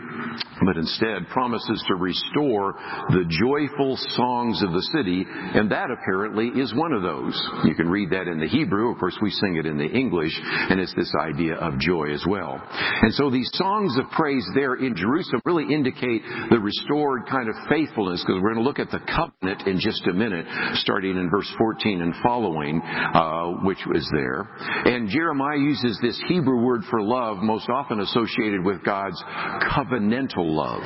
but 0.65 0.77
instead 0.77 1.27
promises 1.29 1.83
to 1.87 1.95
restore 1.95 2.73
the 3.09 3.25
joyful 3.29 3.97
songs 4.17 4.61
of 4.63 4.71
the 4.71 4.81
city, 4.93 5.25
and 5.27 5.71
that 5.71 5.89
apparently 5.91 6.47
is 6.47 6.73
one 6.73 6.93
of 6.93 7.01
those. 7.01 7.37
You 7.65 7.75
can 7.75 7.89
read 7.89 8.09
that 8.11 8.27
in 8.27 8.39
the 8.39 8.47
Hebrew, 8.47 8.91
of 8.91 8.99
course 8.99 9.17
we 9.21 9.29
sing 9.29 9.57
it 9.57 9.65
in 9.65 9.77
the 9.77 9.85
English, 9.87 10.33
and 10.41 10.79
it's 10.79 10.95
this 10.95 11.13
idea 11.19 11.55
of 11.55 11.79
joy 11.79 12.11
as 12.11 12.23
well. 12.27 12.61
And 13.01 13.13
so 13.13 13.29
these 13.29 13.49
songs 13.53 13.97
of 13.97 14.09
praise 14.11 14.45
there 14.55 14.75
in 14.75 14.95
Jerusalem 14.95 15.41
really 15.45 15.73
indicate 15.73 16.23
the 16.49 16.59
restored 16.59 17.27
kind 17.29 17.49
of 17.49 17.55
faithfulness, 17.69 18.23
because 18.25 18.41
we're 18.41 18.53
going 18.53 18.63
to 18.63 18.67
look 18.67 18.79
at 18.79 18.91
the 18.91 19.03
covenant 19.05 19.67
in 19.67 19.79
just 19.79 20.05
a 20.07 20.13
minute, 20.13 20.45
starting 20.81 21.17
in 21.17 21.29
verse 21.29 21.51
14 21.57 22.01
and 22.01 22.13
following 22.23 22.46
following, 22.47 22.81
uh, 22.81 23.65
which 23.65 23.79
was 23.87 24.07
there. 24.13 24.47
And 24.85 25.09
Jeremiah 25.09 25.57
uses 25.57 25.99
this 26.01 26.19
Hebrew 26.27 26.63
word 26.63 26.81
for 26.89 27.01
love, 27.01 27.37
most 27.37 27.69
often 27.69 27.99
associated 27.99 28.63
with 28.63 28.83
God's 28.83 29.21
covenantal 29.71 30.45
love. 30.45 30.81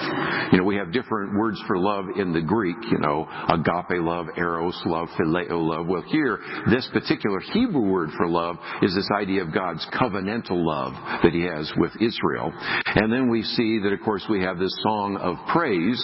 You 0.52 0.60
know, 0.60 0.64
we 0.64 0.76
have 0.78 0.92
different 0.92 1.38
words 1.38 1.62
for 1.68 1.78
love 1.78 2.06
in 2.18 2.34
the 2.34 2.42
Greek, 2.42 2.78
you 2.90 3.00
know, 3.00 3.28
agape 3.50 4.02
love, 4.02 4.28
eros 4.38 4.80
love, 4.86 5.08
phileo 5.20 5.52
love. 5.52 5.88
Well, 5.88 6.04
here, 6.08 6.40
this 6.70 6.88
particular 6.92 7.40
Hebrew 7.54 7.90
word 7.90 8.10
for 8.18 8.28
love 8.28 8.58
is 8.82 8.96
this 8.96 9.10
idea 9.16 9.44
of 9.44 9.54
God's 9.54 9.86
covenantal 9.94 10.64
love 10.66 10.94
that 11.24 11.34
he 11.34 11.44
has 11.44 11.72
with 11.78 11.92
Israel. 12.02 12.52
And 12.96 13.12
then 13.12 13.30
we 13.30 13.44
see 13.44 13.80
that, 13.84 13.94
of 13.94 14.00
course, 14.02 14.26
we 14.30 14.42
have 14.42 14.58
this 14.58 14.76
song 14.84 15.18
of 15.18 15.36
praise. 15.52 16.02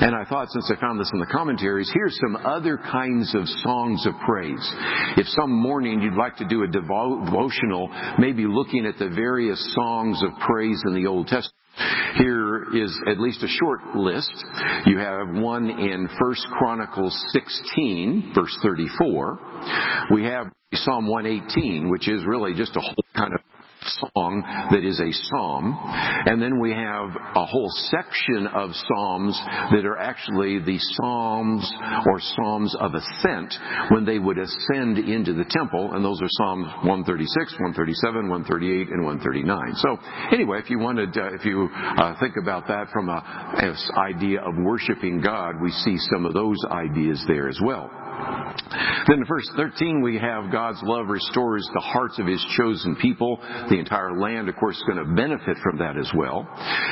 And 0.00 0.14
I 0.14 0.24
thought, 0.24 0.48
since 0.50 0.70
I 0.70 0.80
found 0.80 0.98
this 0.98 1.10
in 1.12 1.20
the 1.20 1.26
commentaries, 1.26 1.90
here's 1.94 2.18
some 2.26 2.36
other 2.44 2.78
kinds 2.78 3.34
of 3.34 3.46
songs 3.62 4.04
of 4.06 4.14
praise. 4.26 4.72
If 5.16 5.26
some 5.28 5.50
morning 5.50 6.00
you'd 6.00 6.16
like 6.16 6.36
to 6.38 6.48
do 6.48 6.62
a 6.62 6.66
devotional, 6.66 7.90
maybe 8.18 8.46
looking 8.46 8.86
at 8.86 8.98
the 8.98 9.08
various 9.08 9.74
songs 9.74 10.22
of 10.22 10.30
praise 10.40 10.82
in 10.86 10.94
the 10.94 11.06
Old 11.06 11.26
Testament, 11.26 11.54
here 12.18 12.64
is 12.74 12.98
at 13.10 13.20
least 13.20 13.42
a 13.42 13.48
short 13.48 13.94
list. 13.94 14.32
You 14.86 14.98
have 14.98 15.28
one 15.28 15.68
in 15.68 16.08
1 16.18 16.34
Chronicles 16.58 17.14
16, 17.32 18.32
verse 18.34 18.56
34. 18.62 19.38
We 20.12 20.24
have 20.24 20.46
Psalm 20.72 21.06
118, 21.06 21.90
which 21.90 22.08
is 22.08 22.24
really 22.26 22.54
just 22.54 22.76
a 22.76 22.80
whole 22.80 23.04
kind 23.14 23.34
of 23.34 23.40
song 23.82 24.42
that 24.70 24.84
is 24.84 25.00
a 25.00 25.12
psalm. 25.12 25.76
And 26.26 26.40
then 26.40 26.60
we 26.60 26.72
have 26.72 27.10
a 27.34 27.46
whole 27.46 27.70
section 27.90 28.46
of 28.46 28.70
psalms 28.74 29.38
that 29.72 29.84
are 29.84 29.98
actually 29.98 30.58
the 30.60 30.78
psalms 30.78 31.72
or 32.06 32.20
psalms 32.20 32.76
of 32.78 32.94
ascent 32.94 33.54
when 33.90 34.04
they 34.04 34.18
would 34.18 34.38
ascend 34.38 34.98
into 34.98 35.32
the 35.32 35.46
temple. 35.50 35.94
And 35.94 36.04
those 36.04 36.20
are 36.22 36.28
Psalms 36.30 36.66
136, 36.84 37.52
137, 37.60 38.28
138, 38.28 38.88
and 38.90 39.04
139. 39.04 39.74
So 39.76 39.98
anyway, 40.32 40.58
if 40.58 40.70
you 40.70 40.78
wanted, 40.78 41.16
uh, 41.16 41.34
if 41.34 41.44
you 41.44 41.68
uh, 41.72 42.18
think 42.20 42.34
about 42.40 42.66
that 42.68 42.88
from 42.92 43.08
a, 43.08 43.20
idea 43.96 44.40
of 44.40 44.54
worshiping 44.62 45.20
God, 45.20 45.60
we 45.60 45.70
see 45.70 45.96
some 46.12 46.26
of 46.26 46.34
those 46.34 46.56
ideas 46.70 47.22
there 47.26 47.48
as 47.48 47.58
well. 47.64 47.90
Then 49.08 49.18
in 49.18 49.26
verse 49.26 49.48
13 49.56 50.02
we 50.02 50.18
have 50.18 50.50
God's 50.50 50.80
love 50.82 51.08
restores 51.08 51.68
the 51.72 51.80
hearts 51.80 52.18
of 52.18 52.26
His 52.26 52.44
chosen 52.56 52.96
people. 52.96 53.38
The 53.68 53.78
entire 53.78 54.18
land, 54.18 54.48
of 54.48 54.56
course, 54.56 54.76
is 54.76 54.84
going 54.86 54.98
to 54.98 55.14
benefit 55.14 55.56
from 55.62 55.78
that 55.78 55.96
as 55.96 56.10
well. 56.16 56.46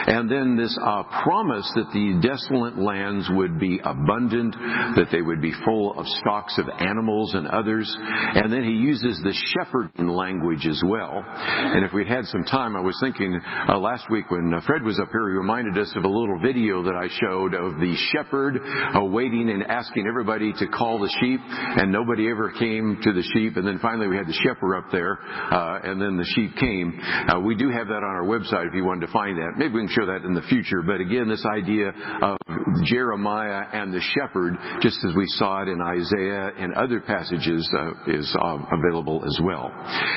And 0.07 0.31
then 0.31 0.57
this 0.57 0.77
uh, 0.81 1.03
promise 1.25 1.71
that 1.75 1.91
the 1.93 2.21
desolate 2.23 2.79
lands 2.79 3.29
would 3.33 3.59
be 3.59 3.81
abundant, 3.83 4.55
that 4.97 5.09
they 5.11 5.23
would 5.23 5.41
be 5.41 5.53
full 5.65 5.99
of 5.99 6.07
stocks 6.21 6.59
of 6.59 6.69
animals 6.79 7.35
and 7.35 7.49
others. 7.49 7.95
And 7.99 8.53
then 8.53 8.63
He 8.63 8.75
uses 8.75 9.21
the 9.23 9.35
shepherding 9.55 10.09
language 10.09 10.67
as 10.67 10.83
well. 10.87 11.25
And 11.27 11.85
if 11.85 11.93
we'd 11.93 12.07
had 12.07 12.27
some 12.27 12.45
time, 12.45 12.77
I 12.77 12.81
was 12.81 12.97
thinking 13.01 13.41
uh, 13.69 13.79
last 13.79 14.11
week 14.11 14.31
when 14.31 14.53
uh, 14.55 14.61
Fred 14.67 14.83
was 14.83 15.01
up 15.01 15.09
here, 15.11 15.29
he 15.29 15.37
reminded 15.37 15.79
us 15.79 15.93
of 15.97 16.05
a 16.05 16.09
little 16.09 16.39
video 16.39 16.83
that 16.85 16.95
I 16.95 17.09
showed 17.21 17.55
of 17.55 17.81
the 17.81 17.97
shepherd 18.13 18.61
uh, 18.95 19.05
waiting 19.05 19.51
and 19.51 19.65
asking 19.65 20.07
everybody 20.07 20.53
to 20.53 20.67
call 20.69 21.01
the 21.01 21.14
sheep, 21.21 21.41
and 21.45 21.93
nobody 21.93 22.31
ever 22.31 22.53
came 22.59 22.99
to 23.03 23.13
the 23.13 23.23
sheep. 23.35 23.57
And 23.57 23.67
then 23.67 23.79
finally 23.81 24.09
we 24.09 24.17
had 24.17 24.27
the 24.27 24.39
shepherd 24.45 24.77
up 24.77 24.91
there, 24.91 25.19
uh, 25.23 25.81
and 25.85 26.01
then 26.01 26.17
the 26.17 26.29
sheep 26.35 26.57
came. 26.57 26.99
Uh, 27.29 27.41
we 27.41 27.55
do 27.55 27.71
have 27.71 27.89
that 27.89 28.03
on 28.03 28.15
our 28.17 28.25
website 28.25 28.69
if 28.69 28.75
you 28.75 28.85
wanted 28.85 29.07
to 29.07 29.13
find 29.13 29.39
that. 29.39 29.53
Maybe 29.57 29.75
we 29.75 29.81
can 29.87 29.95
show 29.95 30.07
that 30.07 30.25
in 30.25 30.35
the 30.35 30.43
future. 30.49 30.83
But 30.83 31.01
again, 31.01 31.29
this 31.29 31.45
idea 31.45 31.93
of 32.23 32.37
Jeremiah 32.85 33.67
and 33.73 33.93
the 33.93 34.01
shepherd, 34.01 34.55
just 34.81 34.99
as 35.05 35.15
we 35.17 35.27
saw 35.39 35.63
it 35.63 35.69
in 35.69 35.81
Isaiah 35.81 36.53
and 36.59 36.75
other 36.75 37.01
passages, 37.01 37.69
uh, 37.77 37.93
is 38.07 38.35
uh, 38.41 38.59
available 38.73 39.25
as 39.27 39.39
well. 39.43 39.71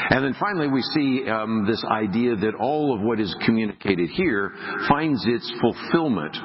And 0.10 0.24
then 0.24 0.36
finally 0.40 0.68
we 0.68 0.82
see 0.82 1.30
um, 1.30 1.66
this 1.68 1.84
idea 1.90 2.36
that 2.36 2.56
all 2.60 2.96
of 2.96 3.02
what 3.02 3.20
is 3.20 3.36
communicated 3.46 4.10
here 4.10 4.54
finds 4.90 5.26
its 5.26 5.52
fulfillment 5.62 6.36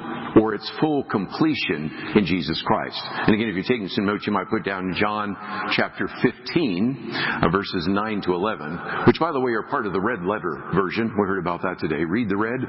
or 0.41 0.55
its 0.55 0.71
full 0.81 1.05
completion 1.05 1.91
in 2.17 2.25
Jesus 2.25 2.63
Christ. 2.65 3.01
And 3.27 3.35
again, 3.35 3.49
if 3.49 3.55
you're 3.55 3.65
taking 3.65 3.89
some 3.89 4.07
notes, 4.07 4.25
you 4.27 4.33
might 4.33 4.42
put 4.45 4.65
down 4.65 4.95
John 4.99 5.37
chapter 5.77 6.09
15, 6.23 7.13
uh, 7.43 7.49
verses 7.51 7.87
9 7.89 8.23
to 8.23 8.35
11, 8.35 8.79
which, 9.07 9.19
by 9.19 9.33
the 9.33 9.41
way, 9.41 9.53
are 9.53 9.63
part 9.65 9.87
of 9.87 9.93
the 9.93 10.01
red 10.01 10.23
letter 10.23 10.71
version. 10.75 11.09
We 11.09 11.27
heard 11.27 11.39
about 11.39 11.63
that 11.63 11.79
today. 11.79 12.05
Read 12.05 12.29
the 12.29 12.37
red. 12.37 12.61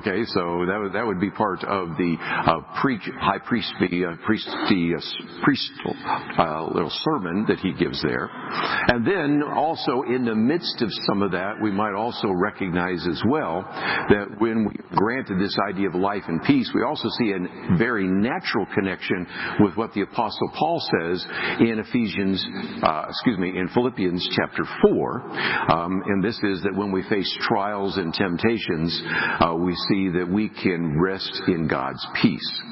Okay, 0.00 0.24
so 0.26 0.66
that 0.66 0.78
would, 0.80 0.92
that 0.92 1.06
would 1.06 1.20
be 1.20 1.30
part 1.30 1.64
of 1.64 1.90
the 1.96 2.16
uh, 2.20 2.60
pre- 2.80 2.98
high 2.98 3.38
priest, 3.38 3.72
uh, 3.80 4.16
priest, 4.24 4.48
the 4.68 4.94
uh, 4.96 5.44
priest 5.44 5.70
uh, 6.38 6.64
little 6.72 6.92
sermon 7.04 7.44
that 7.48 7.58
he 7.58 7.72
gives 7.72 8.02
there. 8.02 8.28
And 8.88 9.06
then 9.06 9.42
also 9.42 10.02
in 10.02 10.24
the 10.24 10.34
midst 10.34 10.82
of 10.82 10.88
some 11.06 11.22
of 11.22 11.32
that, 11.32 11.54
we 11.62 11.70
might 11.70 11.94
also 11.94 12.28
recognize 12.30 13.06
as 13.06 13.22
well 13.28 13.62
that 14.08 14.26
when 14.38 14.66
we 14.66 14.74
granted 14.96 15.38
this 15.38 15.56
idea 15.68 15.88
of 15.88 15.94
life 15.94 16.22
and 16.28 16.42
peace, 16.42 16.70
we 16.74 16.82
also 16.82 17.08
see 17.18 17.32
a 17.32 17.76
very 17.76 18.06
natural 18.06 18.66
connection 18.74 19.26
with 19.60 19.76
what 19.76 19.92
the 19.94 20.02
apostle 20.02 20.50
Paul 20.54 20.80
says 20.98 21.19
in 21.60 21.78
Ephesians, 21.78 22.44
uh, 22.82 23.06
excuse 23.08 23.38
me, 23.38 23.58
in 23.58 23.68
Philippians 23.68 24.28
chapter 24.36 24.64
4. 24.82 25.20
Um, 25.70 26.02
and 26.06 26.22
this 26.22 26.38
is 26.42 26.62
that 26.62 26.74
when 26.74 26.92
we 26.92 27.02
face 27.08 27.30
trials 27.42 27.96
and 27.96 28.12
temptations, 28.12 29.02
uh, 29.40 29.54
we 29.54 29.74
see 29.88 30.08
that 30.18 30.28
we 30.28 30.48
can 30.48 31.00
rest 31.00 31.42
in 31.48 31.68
God's 31.68 32.04
peace. 32.22 32.62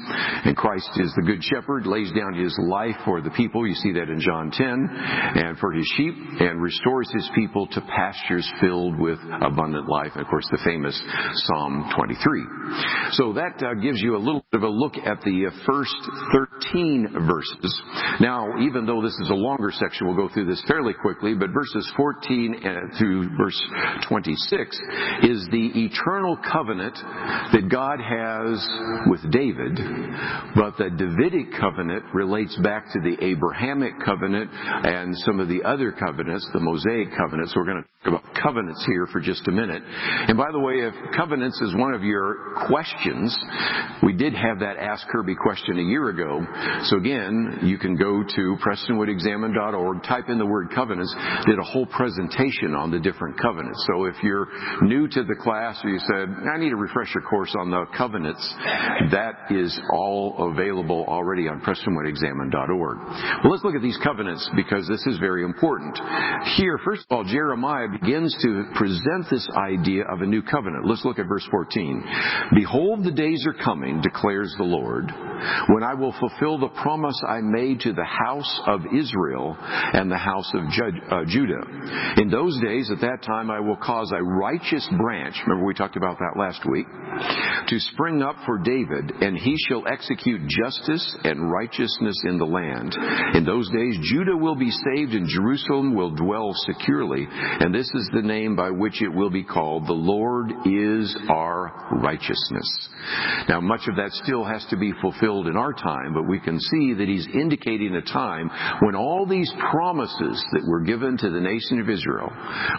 And 0.45 0.55
Christ 0.55 0.89
is 0.97 1.13
the 1.15 1.23
good 1.23 1.43
shepherd, 1.43 1.85
lays 1.85 2.11
down 2.11 2.33
his 2.33 2.57
life 2.61 2.95
for 3.05 3.21
the 3.21 3.31
people. 3.31 3.67
You 3.67 3.75
see 3.75 3.93
that 3.93 4.09
in 4.09 4.19
John 4.19 4.51
10, 4.51 4.65
and 4.65 5.57
for 5.59 5.71
his 5.71 5.85
sheep, 5.97 6.15
and 6.39 6.61
restores 6.61 7.09
his 7.13 7.29
people 7.35 7.67
to 7.67 7.81
pastures 7.81 8.49
filled 8.61 8.99
with 8.99 9.19
abundant 9.41 9.87
life. 9.87 10.11
And 10.13 10.21
of 10.21 10.27
course, 10.27 10.47
the 10.51 10.59
famous 10.63 10.99
Psalm 11.47 11.91
23. 11.95 12.45
So 13.11 13.33
that 13.33 13.61
uh, 13.63 13.73
gives 13.81 14.01
you 14.01 14.15
a 14.15 14.21
little 14.21 14.45
bit 14.51 14.61
of 14.61 14.63
a 14.63 14.69
look 14.69 14.95
at 14.97 15.21
the 15.21 15.47
uh, 15.47 15.65
first 15.65 15.95
13 16.71 17.27
verses. 17.27 17.81
Now, 18.19 18.38
even 18.59 18.85
though 18.85 19.01
this 19.01 19.17
is 19.19 19.29
a 19.29 19.35
longer 19.35 19.71
section, 19.71 20.07
we'll 20.07 20.15
go 20.15 20.33
through 20.33 20.45
this 20.45 20.63
fairly 20.67 20.93
quickly, 20.93 21.33
but 21.33 21.49
verses 21.51 21.89
14 21.95 22.55
uh, 22.55 22.97
through 22.97 23.29
verse 23.37 23.59
26 24.07 24.77
is 25.23 25.47
the 25.51 25.71
eternal 25.75 26.37
covenant 26.37 26.95
that 27.53 27.69
God 27.69 27.99
has 27.99 28.59
with 29.07 29.21
David, 29.31 29.75
but 30.55 30.77
the 30.77 30.89
Davidic 30.89 31.59
covenant 31.59 32.03
relates 32.13 32.57
back 32.63 32.91
to 32.93 32.99
the 32.99 33.17
Abrahamic 33.23 33.93
covenant 34.03 34.49
and 34.53 35.15
some 35.19 35.39
of 35.39 35.47
the 35.47 35.63
other 35.63 35.91
covenants, 35.91 36.47
the 36.53 36.59
Mosaic 36.59 37.09
covenants. 37.17 37.53
We're 37.55 37.65
going 37.65 37.83
to 37.83 38.09
talk 38.09 38.19
about 38.21 38.35
covenants 38.41 38.83
here 38.85 39.07
for 39.07 39.19
just 39.19 39.47
a 39.47 39.51
minute. 39.51 39.83
And 39.83 40.37
by 40.37 40.51
the 40.51 40.59
way, 40.59 40.75
if 40.79 40.93
covenants 41.15 41.59
is 41.61 41.75
one 41.75 41.93
of 41.93 42.03
your 42.03 42.55
questions, 42.67 43.37
we 44.03 44.13
did 44.13 44.33
have 44.33 44.59
that 44.59 44.77
Ask 44.77 45.07
Kerby 45.13 45.35
question 45.37 45.79
a 45.79 45.83
year 45.83 46.09
ago. 46.09 46.45
So 46.83 46.97
again, 46.97 47.59
you 47.63 47.77
can 47.77 47.95
go 47.95 48.23
to 48.35 48.57
PrestonwoodExamined.org, 48.65 50.03
type 50.03 50.29
in 50.29 50.37
the 50.37 50.45
word 50.45 50.69
covenants, 50.73 51.13
did 51.45 51.59
a 51.59 51.63
whole 51.63 51.85
presentation 51.85 52.73
on 52.75 52.91
the 52.91 52.99
different 52.99 53.39
covenants. 53.39 53.85
So 53.91 54.05
if 54.05 54.15
you're 54.23 54.47
new 54.81 55.07
to 55.07 55.23
the 55.23 55.35
class 55.41 55.79
or 55.83 55.89
you 55.89 55.99
said, 55.99 56.29
I 56.53 56.57
need 56.57 56.71
a 56.71 56.75
refresher 56.75 57.21
course 57.21 57.55
on 57.57 57.71
the 57.71 57.85
covenants, 57.97 58.41
that 59.11 59.51
is 59.51 59.79
all 59.91 60.51
available 60.51 61.05
already 61.07 61.47
on 61.47 61.61
PrestonwoodExamined.org. 61.61 62.97
Well, 63.43 63.51
let's 63.51 63.63
look 63.63 63.75
at 63.75 63.81
these 63.81 63.99
covenants 64.03 64.49
because 64.55 64.87
this 64.87 65.05
is 65.07 65.19
very 65.19 65.43
important. 65.43 65.99
Here, 66.57 66.79
first 66.83 67.05
of 67.09 67.15
all, 67.15 67.23
Jeremiah 67.23 67.87
begins 67.87 68.35
to 68.41 68.65
present 68.75 69.29
this 69.29 69.47
idea 69.55 70.03
of 70.03 70.21
a 70.21 70.25
new 70.25 70.41
covenant. 70.41 70.85
Let's 70.85 71.05
look 71.05 71.19
at 71.19 71.27
verse 71.27 71.47
14. 71.49 72.03
Behold, 72.55 73.03
the 73.03 73.11
days 73.11 73.45
are 73.47 73.63
coming, 73.63 74.01
declares 74.01 74.53
the 74.57 74.63
Lord, 74.63 75.11
when 75.69 75.83
I 75.83 75.93
will 75.93 76.13
fulfill 76.19 76.57
the 76.57 76.69
promise 76.81 77.19
I 77.27 77.41
made 77.41 77.79
to 77.81 77.93
the 77.93 78.05
house 78.25 78.61
of 78.67 78.81
Israel 78.93 79.55
and 79.59 80.11
the 80.11 80.17
house 80.17 80.51
of 80.53 80.63
uh, 80.63 81.25
Judah. 81.27 81.61
In 82.17 82.29
those 82.29 82.59
days, 82.61 82.91
at 82.91 83.01
that 83.01 83.23
time, 83.23 83.49
I 83.49 83.59
will 83.59 83.77
cause 83.77 84.11
a 84.11 84.21
righteous 84.21 84.87
branch, 84.97 85.35
remember 85.45 85.65
we 85.65 85.73
talked 85.73 85.95
about 85.95 86.17
that 86.19 86.39
last 86.39 86.65
week, 86.69 86.87
to 87.67 87.79
spring 87.79 88.21
up 88.21 88.35
for 88.45 88.57
David, 88.57 89.11
and 89.21 89.37
he 89.37 89.55
shall 89.67 89.83
execute 89.87 90.41
justice 90.47 91.17
and 91.23 91.51
righteousness 91.51 92.21
in 92.25 92.37
the 92.37 92.45
land. 92.45 92.95
In 93.35 93.45
those 93.45 93.69
days, 93.69 93.97
Judah 94.03 94.37
will 94.37 94.55
be 94.55 94.71
saved 94.71 95.13
and 95.13 95.27
Jerusalem 95.27 95.95
will 95.95 96.11
dwell 96.11 96.53
securely, 96.53 97.27
and 97.29 97.73
this 97.73 97.89
is 97.93 98.09
the 98.13 98.21
name 98.21 98.55
by 98.55 98.69
which 98.69 99.01
it 99.01 99.13
will 99.13 99.29
be 99.29 99.43
called, 99.43 99.87
the 99.87 99.93
Lord 99.93 100.51
is 100.65 101.15
our 101.29 101.99
righteousness. 102.01 102.89
Now, 103.47 103.61
much 103.61 103.87
of 103.87 103.95
that 103.95 104.11
still 104.11 104.43
has 104.43 104.65
to 104.69 104.77
be 104.77 104.93
fulfilled 105.01 105.47
in 105.47 105.55
our 105.55 105.73
time, 105.73 106.13
but 106.13 106.27
we 106.27 106.39
can 106.39 106.59
see 106.59 106.93
that 106.93 107.07
he's 107.07 107.27
indicating 107.33 107.95
a 107.95 108.01
time 108.13 108.49
when 108.81 108.95
all 108.95 109.25
these 109.25 109.51
promises 109.71 110.43
that 110.53 110.65
were 110.67 110.81
given 110.81 111.17
to 111.17 111.29
the 111.29 111.39
nation 111.39 111.79
of 111.79 111.89
Israel 111.89 112.31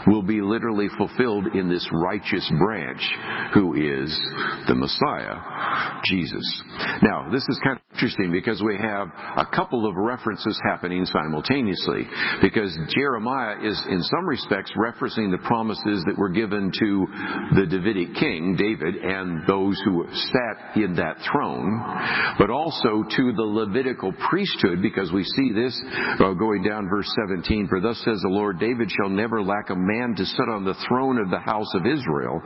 will 0.06 0.22
be 0.22 0.40
literally 0.40 0.88
fulfilled 0.96 1.46
in 1.54 1.68
this 1.68 1.86
righteous 1.92 2.50
branch 2.58 3.02
who 3.54 3.74
is 3.74 4.10
the 4.68 4.74
Messiah, 4.74 5.36
Jesus. 6.04 6.62
Now, 7.02 7.28
this 7.30 7.46
is 7.48 7.60
kind 7.64 7.76
of 7.76 7.82
interesting 7.92 8.32
because 8.32 8.62
we 8.62 8.76
have 8.76 9.08
a 9.36 9.46
couple 9.54 9.86
of 9.86 9.96
references 9.96 10.58
happening 10.64 11.04
simultaneously 11.04 12.06
because 12.40 12.76
Jeremiah 12.94 13.56
is 13.62 13.80
in 13.88 14.02
some 14.02 14.26
respects 14.26 14.72
referencing 14.76 15.30
the 15.30 15.42
promises 15.44 16.02
that 16.06 16.16
were 16.16 16.30
given 16.30 16.72
to 16.72 17.06
the 17.56 17.66
Davidic 17.66 18.14
king, 18.14 18.56
David, 18.56 18.96
and 18.96 19.46
those 19.46 19.80
who 19.84 20.06
sat 20.12 20.76
in 20.76 20.94
that 20.96 21.16
throne, 21.30 21.80
but 22.38 22.50
also 22.50 23.04
to 23.04 23.32
the 23.32 23.42
Levitical 23.42 24.12
priesthood 24.30 24.82
because 24.82 25.12
we 25.12 25.19
see 25.24 25.52
this 25.52 25.78
uh, 26.20 26.32
going 26.34 26.62
down 26.62 26.88
verse 26.88 27.10
17, 27.26 27.68
for 27.68 27.80
thus 27.80 27.96
says 28.04 28.20
the 28.22 28.28
Lord, 28.28 28.58
David 28.58 28.90
shall 28.90 29.10
never 29.10 29.42
lack 29.42 29.70
a 29.70 29.76
man 29.76 30.14
to 30.16 30.24
sit 30.24 30.48
on 30.48 30.64
the 30.64 30.76
throne 30.88 31.18
of 31.18 31.30
the 31.30 31.38
house 31.38 31.72
of 31.74 31.86
Israel, 31.86 32.40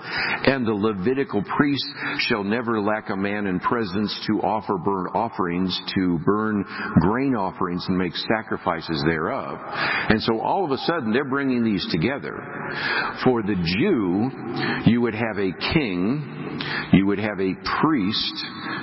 and 0.46 0.66
the 0.66 0.72
Levitical 0.72 1.42
priest 1.56 1.86
shall 2.28 2.44
never 2.44 2.80
lack 2.80 3.10
a 3.10 3.16
man 3.16 3.46
in 3.46 3.60
presence 3.60 4.12
to 4.26 4.40
offer 4.40 4.76
burnt 4.78 5.14
offerings, 5.14 5.78
to 5.94 6.18
burn 6.24 6.64
grain 7.00 7.34
offerings 7.34 7.84
and 7.88 7.96
make 7.96 8.14
sacrifices 8.16 9.02
thereof. 9.06 9.58
And 10.08 10.22
so 10.22 10.40
all 10.40 10.64
of 10.64 10.70
a 10.70 10.78
sudden 10.78 11.12
they're 11.12 11.24
bringing 11.24 11.64
these 11.64 11.86
together. 11.90 12.34
For 13.24 13.42
the 13.42 13.56
Jew, 13.78 14.90
you 14.90 15.00
would 15.00 15.14
have 15.14 15.38
a 15.38 15.52
king, 15.74 16.60
you 16.92 17.06
would 17.06 17.18
have 17.18 17.40
a 17.40 17.54
priest, 17.80 18.34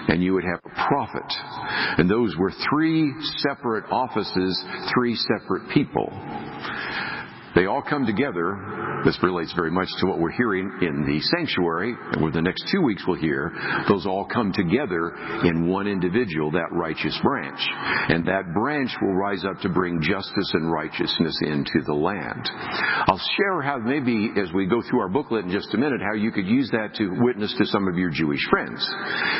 and 0.08 0.24
you 0.24 0.34
would 0.34 0.44
have 0.44 0.60
a 0.66 0.88
prophet. 0.88 1.32
And 1.98 2.10
those 2.10 2.36
were 2.38 2.52
three 2.70 3.14
separate 3.38 3.71
offices, 3.92 4.64
three 4.94 5.16
separate 5.16 5.70
people. 5.74 6.10
They 7.56 7.66
all 7.66 7.82
come 7.82 8.06
together. 8.06 9.02
This 9.04 9.18
relates 9.24 9.54
very 9.54 9.72
much 9.72 9.90
to 10.00 10.08
what 10.08 10.20
we're 10.20 10.32
hearing 10.32 10.72
in 10.82 11.06
the 11.06 11.20
sanctuary, 11.36 11.96
and 12.12 12.22
where 12.22 12.32
the 12.32 12.42
next 12.42 12.64
two 12.72 12.82
weeks 12.82 13.04
we'll 13.08 13.20
hear. 13.20 13.52
Those 13.90 14.06
all 14.06 14.26
come 14.26 14.54
together 14.54 15.16
in 15.44 15.68
one 15.68 15.88
individual, 15.88 16.52
that 16.52 16.72
righteous 16.72 17.18
branch. 17.24 17.60
And 18.10 18.26
that 18.28 18.54
branch 18.54 18.92
will 19.02 19.16
rise 19.16 19.44
up 19.44 19.60
to 19.62 19.70
bring 19.70 20.02
justice 20.02 20.52
and 20.54 20.72
righteousness 20.72 21.38
into 21.42 21.82
the 21.86 21.94
land. 21.94 22.50
I'll 23.08 23.22
share 23.38 23.62
how 23.62 23.78
maybe 23.80 24.32
as 24.38 24.54
we 24.54 24.68
go 24.68 24.82
through 24.90 25.00
our 25.00 25.10
booklet 25.10 25.46
in 25.46 25.52
just 25.52 25.74
a 25.74 25.78
minute, 25.78 26.02
how 26.02 26.16
you 26.16 26.32
could 26.32 26.48
use 26.48 26.70
that 26.72 26.96
to 26.96 27.10
witness 27.22 27.54
to 27.58 27.66
some 27.66 27.88
of 27.88 27.98
your 27.98 28.10
Jewish 28.10 28.42
friends. 28.50 28.88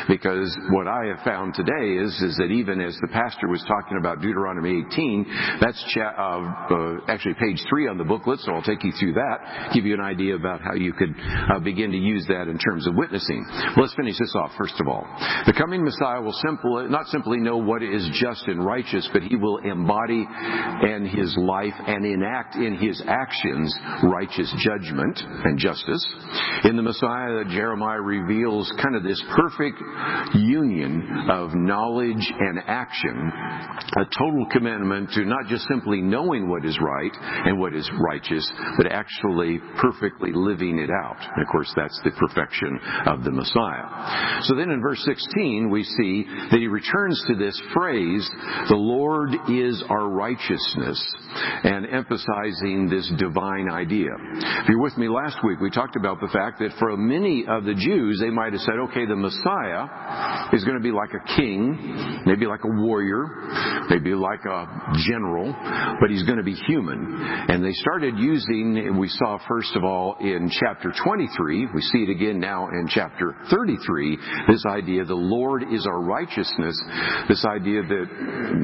Because 0.08 0.56
what 0.70 0.88
I 0.88 1.06
have 1.14 1.24
found 1.24 1.54
today 1.54 1.96
is, 2.02 2.12
is 2.20 2.36
that 2.36 2.50
even 2.50 2.80
as 2.80 2.96
the 3.00 3.08
pastor 3.08 3.48
was 3.48 3.64
talking 3.66 3.98
about 3.98 4.20
Deuteronomy 4.20 4.82
18, 4.92 5.58
that's 5.60 5.82
cha- 5.94 6.14
uh, 6.16 6.74
uh, 6.74 6.96
actually 7.08 7.34
page 7.34 7.62
three 7.68 7.88
on 7.88 7.98
the 7.98 8.01
booklet, 8.04 8.40
so 8.40 8.52
I'll 8.52 8.62
take 8.62 8.82
you 8.84 8.92
through 8.98 9.14
that, 9.14 9.70
give 9.74 9.84
you 9.84 9.94
an 9.94 10.00
idea 10.00 10.36
about 10.36 10.60
how 10.60 10.74
you 10.74 10.92
could 10.92 11.14
uh, 11.18 11.58
begin 11.60 11.90
to 11.92 11.98
use 11.98 12.26
that 12.28 12.48
in 12.48 12.58
terms 12.58 12.86
of 12.86 12.94
witnessing. 12.94 13.44
Well, 13.76 13.86
let's 13.86 13.94
finish 13.94 14.18
this 14.18 14.34
off 14.36 14.52
first 14.58 14.80
of 14.80 14.88
all. 14.88 15.06
The 15.46 15.54
coming 15.56 15.84
Messiah 15.84 16.20
will 16.20 16.36
simply, 16.44 16.88
not 16.88 17.06
simply 17.08 17.38
know 17.38 17.56
what 17.56 17.82
is 17.82 18.08
just 18.14 18.46
and 18.48 18.64
righteous, 18.64 19.08
but 19.12 19.22
he 19.22 19.36
will 19.36 19.58
embody 19.58 20.26
in 20.26 21.06
his 21.06 21.36
life 21.36 21.74
and 21.86 22.04
enact 22.04 22.56
in 22.56 22.76
his 22.76 23.02
actions 23.06 23.74
righteous 24.02 24.52
judgment 24.58 25.20
and 25.44 25.58
justice. 25.58 26.04
In 26.64 26.76
the 26.76 26.82
Messiah, 26.82 27.44
Jeremiah 27.50 28.00
reveals 28.00 28.72
kind 28.82 28.96
of 28.96 29.02
this 29.02 29.22
perfect 29.34 29.78
union 30.34 31.28
of 31.30 31.54
knowledge 31.54 32.32
and 32.38 32.58
action, 32.66 33.32
a 33.96 34.04
total 34.18 34.46
commitment 34.50 35.10
to 35.10 35.24
not 35.24 35.46
just 35.48 35.66
simply 35.68 36.00
knowing 36.00 36.48
what 36.48 36.64
is 36.64 36.78
right 36.80 37.12
and 37.46 37.58
what 37.58 37.74
is 37.74 37.88
righteous, 38.00 38.50
but 38.76 38.90
actually 38.90 39.60
perfectly 39.80 40.30
living 40.32 40.78
it 40.78 40.90
out. 40.90 41.18
And 41.20 41.42
of 41.42 41.48
course, 41.50 41.72
that's 41.76 41.98
the 42.04 42.12
perfection 42.12 42.78
of 43.06 43.24
the 43.24 43.30
Messiah. 43.30 44.42
So 44.42 44.54
then 44.54 44.70
in 44.70 44.80
verse 44.80 45.02
16, 45.04 45.70
we 45.70 45.84
see 45.84 46.24
that 46.50 46.58
he 46.58 46.66
returns 46.66 47.22
to 47.28 47.34
this 47.34 47.60
phrase, 47.72 48.28
the 48.68 48.76
Lord 48.76 49.30
is 49.50 49.82
our 49.88 50.08
righteousness, 50.08 51.00
and 51.64 51.86
emphasizing 51.86 52.88
this 52.88 53.10
divine 53.18 53.68
idea. 53.70 54.10
If 54.62 54.68
you're 54.68 54.82
with 54.82 54.96
me 54.96 55.08
last 55.08 55.38
week, 55.44 55.60
we 55.60 55.70
talked 55.70 55.96
about 55.96 56.20
the 56.20 56.28
fact 56.28 56.58
that 56.60 56.72
for 56.78 56.96
many 56.96 57.44
of 57.48 57.64
the 57.64 57.74
Jews, 57.74 58.20
they 58.20 58.30
might 58.30 58.52
have 58.52 58.62
said, 58.62 58.74
okay, 58.90 59.06
the 59.06 59.16
Messiah 59.16 60.50
is 60.52 60.64
going 60.64 60.76
to 60.76 60.82
be 60.82 60.92
like 60.92 61.10
a 61.14 61.36
king, 61.36 62.22
maybe 62.26 62.46
like 62.46 62.64
a 62.64 62.68
warrior, 62.68 63.24
maybe 63.88 64.14
like 64.14 64.44
a 64.44 64.66
general, 65.08 65.54
but 66.00 66.10
he's 66.10 66.22
going 66.24 66.38
to 66.38 66.44
be 66.44 66.54
human. 66.54 67.18
And 67.48 67.64
they 67.64 67.72
started 67.82 68.16
using, 68.16 68.96
we 68.96 69.08
saw 69.08 69.38
first 69.48 69.74
of 69.74 69.82
all 69.82 70.16
in 70.20 70.48
chapter 70.50 70.92
23, 71.04 71.66
we 71.74 71.80
see 71.80 72.04
it 72.04 72.10
again 72.10 72.38
now 72.38 72.68
in 72.68 72.86
chapter 72.88 73.34
33, 73.50 74.18
this 74.48 74.64
idea 74.66 75.04
the 75.04 75.14
Lord 75.14 75.64
is 75.72 75.84
our 75.86 76.00
righteousness, 76.00 76.80
this 77.28 77.44
idea 77.44 77.82
that 77.82 78.06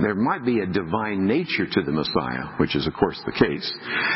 there 0.02 0.14
might 0.14 0.44
be 0.44 0.60
a 0.60 0.66
divine 0.66 1.26
nature 1.26 1.66
to 1.66 1.82
the 1.82 1.90
Messiah, 1.90 2.54
which 2.58 2.76
is 2.76 2.86
of 2.86 2.94
course 2.94 3.20
the 3.26 3.32
case. 3.32 3.70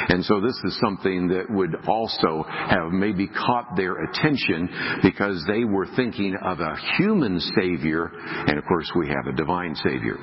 And 0.09 0.25
so 0.25 0.41
this 0.41 0.59
is 0.65 0.79
something 0.81 1.29
that 1.29 1.51
would 1.51 1.75
also 1.89 2.45
have 2.49 2.93
maybe 2.93 3.27
caught 3.27 3.77
their 3.77 4.05
attention 4.05 4.69
because 5.03 5.43
they 5.49 5.65
were 5.65 5.87
thinking 5.97 6.37
of 6.41 6.61
a 6.61 6.77
human 6.97 7.41
Savior, 7.59 8.09
and 8.47 8.57
of 8.57 8.65
course 8.67 8.91
we 8.97 9.09
have 9.09 9.27
a 9.27 9.37
divine 9.37 9.75
Savior. 9.75 10.17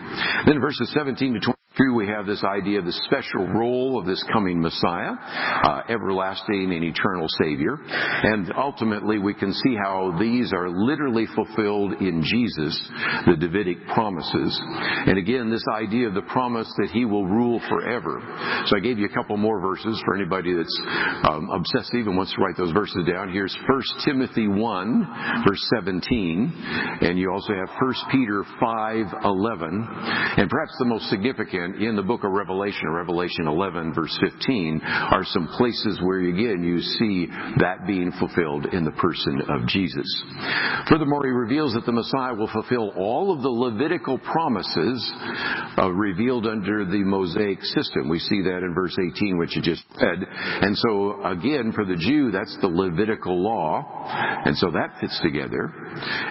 Then 0.45 0.61
verses 0.61 0.89
17 0.93 1.33
to 1.33 1.39
20 1.41 1.58
through 1.79 1.95
we 1.95 2.07
have 2.07 2.25
this 2.25 2.43
idea 2.43 2.79
of 2.79 2.85
the 2.85 2.99
special 3.07 3.47
role 3.47 3.97
of 3.97 4.05
this 4.05 4.21
coming 4.33 4.61
Messiah, 4.61 5.15
uh, 5.15 5.81
everlasting 5.87 6.73
and 6.73 6.83
eternal 6.83 7.27
Savior. 7.41 7.79
And 7.79 8.51
ultimately 8.57 9.17
we 9.17 9.33
can 9.33 9.53
see 9.53 9.75
how 9.81 10.13
these 10.19 10.51
are 10.51 10.69
literally 10.69 11.25
fulfilled 11.35 11.93
in 12.01 12.21
Jesus, 12.21 12.75
the 13.27 13.37
Davidic 13.39 13.87
promises. 13.93 14.59
And 15.07 15.17
again, 15.17 15.49
this 15.49 15.63
idea 15.73 16.09
of 16.09 16.15
the 16.15 16.27
promise 16.27 16.67
that 16.79 16.89
He 16.91 17.05
will 17.05 17.25
rule 17.25 17.61
forever. 17.69 18.19
So 18.65 18.75
I 18.75 18.81
gave 18.81 18.99
you 18.99 19.05
a 19.05 19.15
couple 19.15 19.37
more 19.37 19.61
verses 19.61 20.01
for 20.03 20.15
anybody 20.15 20.53
that's 20.53 20.81
um, 21.29 21.47
obsessive 21.49 22.07
and 22.07 22.17
wants 22.17 22.33
to 22.35 22.41
write 22.41 22.57
those 22.57 22.71
verses 22.73 23.07
down. 23.07 23.31
Here's 23.31 23.55
1 23.67 23.81
Timothy 24.03 24.49
1, 24.49 25.43
verse 25.47 25.65
17. 25.79 26.99
And 27.01 27.17
you 27.17 27.31
also 27.31 27.53
have 27.53 27.69
1 27.79 27.93
Peter 28.11 28.43
5, 28.59 29.05
11. 29.23 29.87
And 30.37 30.49
perhaps 30.49 30.75
the 30.77 30.85
most 30.85 31.09
significant 31.09 31.68
in 31.79 31.95
the 31.95 32.01
book 32.01 32.23
of 32.23 32.31
Revelation, 32.31 32.89
Revelation 32.89 33.47
11 33.47 33.93
verse 33.93 34.17
15, 34.21 34.81
are 34.83 35.23
some 35.25 35.47
places 35.57 35.99
where 36.01 36.19
again 36.19 36.63
you 36.63 36.79
see 36.79 37.27
that 37.57 37.85
being 37.85 38.11
fulfilled 38.19 38.67
in 38.73 38.85
the 38.85 38.91
person 38.91 39.41
of 39.49 39.67
Jesus. 39.67 40.07
Furthermore, 40.89 41.25
he 41.25 41.31
reveals 41.31 41.73
that 41.73 41.85
the 41.85 41.91
Messiah 41.91 42.33
will 42.33 42.49
fulfill 42.51 42.91
all 42.97 43.33
of 43.33 43.41
the 43.41 43.49
Levitical 43.49 44.17
promises 44.17 45.11
uh, 45.77 45.89
revealed 45.91 46.47
under 46.47 46.85
the 46.85 47.03
Mosaic 47.03 47.63
system. 47.63 48.09
We 48.09 48.19
see 48.19 48.41
that 48.43 48.63
in 48.63 48.73
verse 48.73 48.95
18, 48.97 49.37
which 49.37 49.55
you 49.55 49.61
just 49.61 49.83
read. 50.01 50.19
And 50.61 50.77
so 50.77 51.23
again, 51.25 51.71
for 51.73 51.85
the 51.85 51.95
Jew, 51.95 52.31
that's 52.31 52.57
the 52.61 52.67
Levitical 52.67 53.41
law. 53.41 53.85
And 54.45 54.57
so 54.57 54.71
that 54.71 54.99
fits 54.99 55.19
together. 55.21 55.71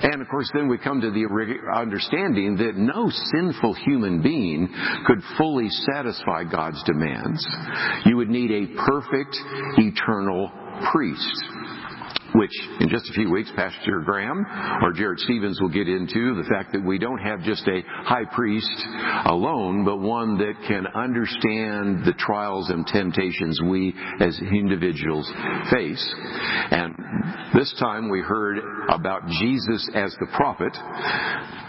And 0.03 0.22
of 0.22 0.29
course, 0.29 0.51
then 0.55 0.68
we 0.68 0.79
come 0.79 1.01
to 1.01 1.11
the 1.11 1.27
understanding 1.74 2.57
that 2.57 2.77
no 2.77 3.11
sinful 3.11 3.74
human 3.74 4.22
being 4.22 4.68
could 5.07 5.22
fully 5.36 5.68
satisfy 5.68 6.44
God's 6.44 6.82
demands. 6.84 7.46
You 8.06 8.16
would 8.16 8.28
need 8.28 8.50
a 8.50 8.74
perfect, 8.86 9.36
eternal 9.78 10.50
priest 10.92 11.44
which 12.38 12.53
in 12.79 12.88
just 12.88 13.11
a 13.11 13.12
few 13.14 13.31
weeks, 13.33 13.51
Pastor 13.57 14.01
Graham 14.05 14.46
or 14.83 14.92
Jared 14.92 15.18
Stevens 15.18 15.61
will 15.61 15.68
get 15.68 15.88
into 15.88 16.37
the 16.37 16.46
fact 16.48 16.72
that 16.72 16.85
we 16.85 16.96
don't 16.96 17.18
have 17.18 17.42
just 17.42 17.66
a 17.66 17.83
high 18.05 18.24
priest 18.33 18.70
alone, 19.27 19.85
but 19.85 19.96
one 19.98 20.38
that 20.38 20.55
can 20.68 20.87
understand 20.94 22.05
the 22.05 22.14
trials 22.16 22.70
and 22.70 22.87
temptations 22.87 23.61
we 23.64 23.92
as 24.20 24.38
individuals 24.40 25.29
face. 25.72 26.14
And 26.70 26.94
this 27.55 27.74
time 27.81 28.09
we 28.09 28.20
heard 28.20 28.59
about 28.88 29.27
Jesus 29.27 29.90
as 29.94 30.14
the 30.20 30.29
prophet. 30.37 30.77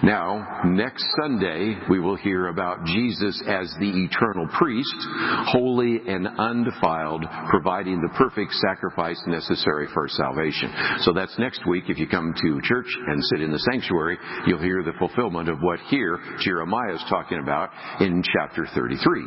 Now, 0.04 0.62
next 0.66 1.06
Sunday, 1.22 1.76
we 1.90 2.00
will 2.00 2.16
hear 2.16 2.48
about 2.48 2.86
Jesus 2.86 3.42
as 3.48 3.74
the 3.80 4.06
eternal 4.06 4.48
priest, 4.58 4.96
holy 5.48 6.00
and 6.08 6.28
undefiled, 6.28 7.26
providing 7.50 8.02
the 8.02 8.14
perfect 8.18 8.54
sacrifice 8.54 9.22
necessary 9.28 9.88
for 9.94 10.08
salvation. 10.08 10.59
So 11.00 11.14
that's 11.14 11.38
next 11.40 11.66
week. 11.68 11.86
If 11.88 11.98
you 11.98 12.08
come 12.08 12.34
to 12.34 12.62
church 12.64 12.88
and 13.08 13.24
sit 13.26 13.42
in 13.42 13.52
the 13.52 13.60
sanctuary, 13.72 14.18
you'll 14.48 14.62
hear 14.62 14.84
the 14.84 14.94
fulfillment 15.00 15.50
of 15.50 15.60
what 15.60 15.80
here 15.90 16.20
Jeremiah 16.42 16.96
is 16.96 17.04
talking 17.10 17.40
about 17.40 17.70
in 18.02 18.24
chapter 18.24 18.68
33. 18.74 19.22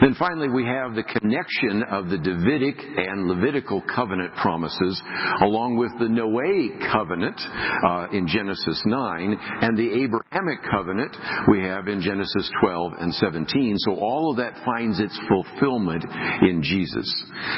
Then 0.00 0.14
finally, 0.18 0.48
we 0.48 0.64
have 0.64 0.94
the 0.94 1.02
connection 1.02 1.82
of 1.90 2.08
the 2.08 2.18
Davidic 2.18 2.78
and 2.96 3.28
Levitical 3.28 3.82
covenant 3.94 4.34
promises, 4.36 5.00
along 5.42 5.76
with 5.76 5.92
the 5.98 6.06
Noahic 6.06 6.92
covenant 6.92 7.40
uh, 7.86 8.06
in 8.12 8.26
Genesis 8.28 8.82
9 8.86 9.36
and 9.62 9.76
the 9.76 10.04
Abrahamic 10.04 10.62
covenant 10.70 11.16
we 11.50 11.62
have 11.62 11.88
in 11.88 12.00
Genesis 12.00 12.50
12 12.60 12.92
and 12.98 13.14
17. 13.14 13.76
So 13.78 13.94
all 13.96 14.30
of 14.30 14.36
that 14.38 14.54
finds 14.64 15.00
its 15.00 15.18
fulfillment 15.28 16.04
in 16.42 16.62
Jesus. 16.62 17.06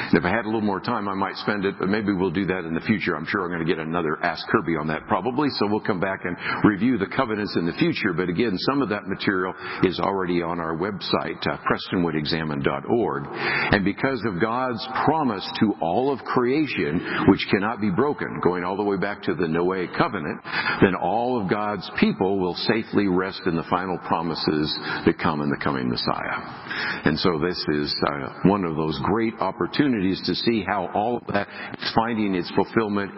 And 0.09 0.17
if 0.17 0.25
I 0.25 0.29
had 0.29 0.45
a 0.45 0.49
little 0.49 0.61
more 0.61 0.79
time, 0.79 1.07
I 1.07 1.15
might 1.15 1.35
spend 1.37 1.65
it, 1.65 1.75
but 1.79 1.89
maybe 1.89 2.13
we'll 2.13 2.31
do 2.31 2.45
that 2.45 2.65
in 2.65 2.73
the 2.73 2.80
future. 2.81 3.15
I'm 3.15 3.25
sure 3.25 3.43
I'm 3.43 3.49
going 3.49 3.65
to 3.65 3.69
get 3.69 3.79
another 3.79 4.17
Ask 4.23 4.45
Kerby 4.47 4.79
on 4.79 4.87
that 4.87 5.07
probably, 5.07 5.49
so 5.57 5.67
we'll 5.67 5.81
come 5.81 5.99
back 5.99 6.21
and 6.23 6.35
review 6.63 6.97
the 6.97 7.07
covenants 7.07 7.55
in 7.55 7.65
the 7.65 7.73
future. 7.73 8.13
But 8.13 8.29
again, 8.29 8.57
some 8.69 8.81
of 8.81 8.89
that 8.89 9.07
material 9.07 9.53
is 9.83 9.99
already 9.99 10.41
on 10.41 10.59
our 10.59 10.75
website, 10.75 11.39
uh, 11.47 11.57
prestonwoodexamined.org. 11.65 13.23
And 13.73 13.85
because 13.85 14.21
of 14.25 14.41
God's 14.41 14.85
promise 15.05 15.47
to 15.59 15.73
all 15.81 16.11
of 16.11 16.19
creation, 16.25 17.25
which 17.27 17.45
cannot 17.51 17.81
be 17.81 17.89
broken, 17.89 18.39
going 18.43 18.63
all 18.63 18.77
the 18.77 18.83
way 18.83 18.97
back 18.97 19.23
to 19.23 19.33
the 19.33 19.45
Noahic 19.45 19.97
covenant, 19.97 20.41
then 20.81 20.95
all 20.95 21.41
of 21.41 21.49
God's 21.49 21.89
people 21.99 22.39
will 22.39 22.55
safely 22.55 23.07
rest 23.07 23.41
in 23.45 23.55
the 23.55 23.65
final 23.69 23.97
promises 24.07 24.77
that 25.05 25.17
come 25.21 25.41
in 25.41 25.49
the 25.49 25.59
coming 25.63 25.89
Messiah. 25.89 27.01
And 27.05 27.19
so 27.19 27.39
this 27.39 27.63
is 27.69 27.95
uh, 28.07 28.49
one 28.49 28.65
of 28.65 28.75
those 28.75 28.99
great 29.03 29.33
opportunities 29.39 30.21
to 30.25 30.35
see 30.35 30.63
how 30.65 30.89
all 30.93 31.17
of 31.17 31.33
that 31.33 31.47
is 31.79 31.91
finding 31.95 32.35
its 32.35 32.49
fulfillment 32.51 32.70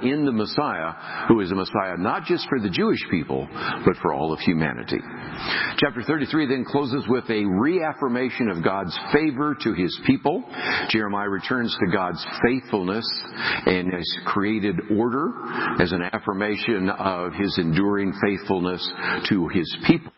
in 0.04 0.26
the 0.26 0.32
Messiah, 0.32 1.28
who 1.28 1.40
is 1.42 1.52
a 1.52 1.56
Messiah 1.56 1.98
not 1.98 2.26
just 2.26 2.48
for 2.50 2.60
the 2.60 2.70
Jewish 2.70 3.00
people, 3.10 3.48
but 3.86 3.96
for 4.02 4.14
all 4.14 4.34
of 4.34 4.40
humanity. 4.40 5.00
Chapter 5.78 6.04
33 6.06 6.48
then 6.48 6.66
closes 6.66 7.06
with 7.08 7.30
a 7.30 7.46
reaffirmation 7.46 8.50
of 8.50 8.64
God's 8.64 8.98
favor 9.14 9.56
to 9.64 9.74
his 9.74 9.98
people. 10.06 10.44
Jeremiah 10.90 11.30
returns 11.30 11.76
to 11.80 11.92
God's 11.92 12.26
faithfulness 12.46 13.06
and 13.66 13.94
his 13.94 14.18
created 14.26 14.76
order 14.96 15.32
as 15.80 15.92
an 15.92 16.02
affirmation 16.02 16.90
of 16.90 17.34
his 17.34 17.58
enduring 17.58 18.14
faithfulness 18.24 18.88
to 19.30 19.48
his 19.50 19.78
people. 19.88 20.12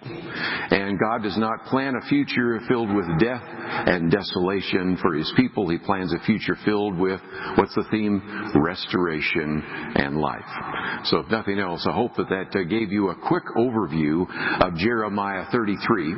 And 0.96 1.02
God 1.02 1.24
does 1.24 1.38
not 1.38 1.66
plan 1.66 1.96
a 1.96 2.08
future 2.08 2.62
filled 2.70 2.88
with 2.96 3.06
death 3.20 3.44
and 3.44 4.10
desolation 4.10 4.96
for 5.02 5.14
his 5.14 5.30
people. 5.36 5.68
He 5.68 5.78
plans 5.78 6.14
a 6.14 6.26
future 6.26 6.56
filled 6.64 6.98
with, 6.98 7.20
what's 7.58 7.76
the 7.76 7.84
theme? 7.92 8.22
Restoration 8.56 9.62
and 9.96 10.16
life. 10.16 11.04
So 11.04 11.18
if 11.18 11.30
nothing 11.30 11.60
else, 11.60 11.86
I 11.86 11.92
hope 11.92 12.16
that 12.16 12.30
that 12.30 12.58
uh, 12.58 12.64
gave 12.64 12.94
you 12.94 13.10
a 13.10 13.28
quick 13.28 13.44
overview 13.58 14.26
of 14.62 14.78
Jeremiah 14.78 15.44
33. 15.52 16.16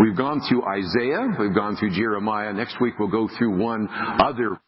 We've 0.00 0.16
gone 0.16 0.40
through 0.48 0.64
Isaiah, 0.64 1.28
we've 1.38 1.54
gone 1.54 1.76
through 1.76 1.94
Jeremiah. 1.94 2.54
Next 2.54 2.80
week 2.80 2.94
we'll 2.98 3.08
go 3.08 3.28
through 3.36 3.58
one 3.58 3.88
other 3.90 4.58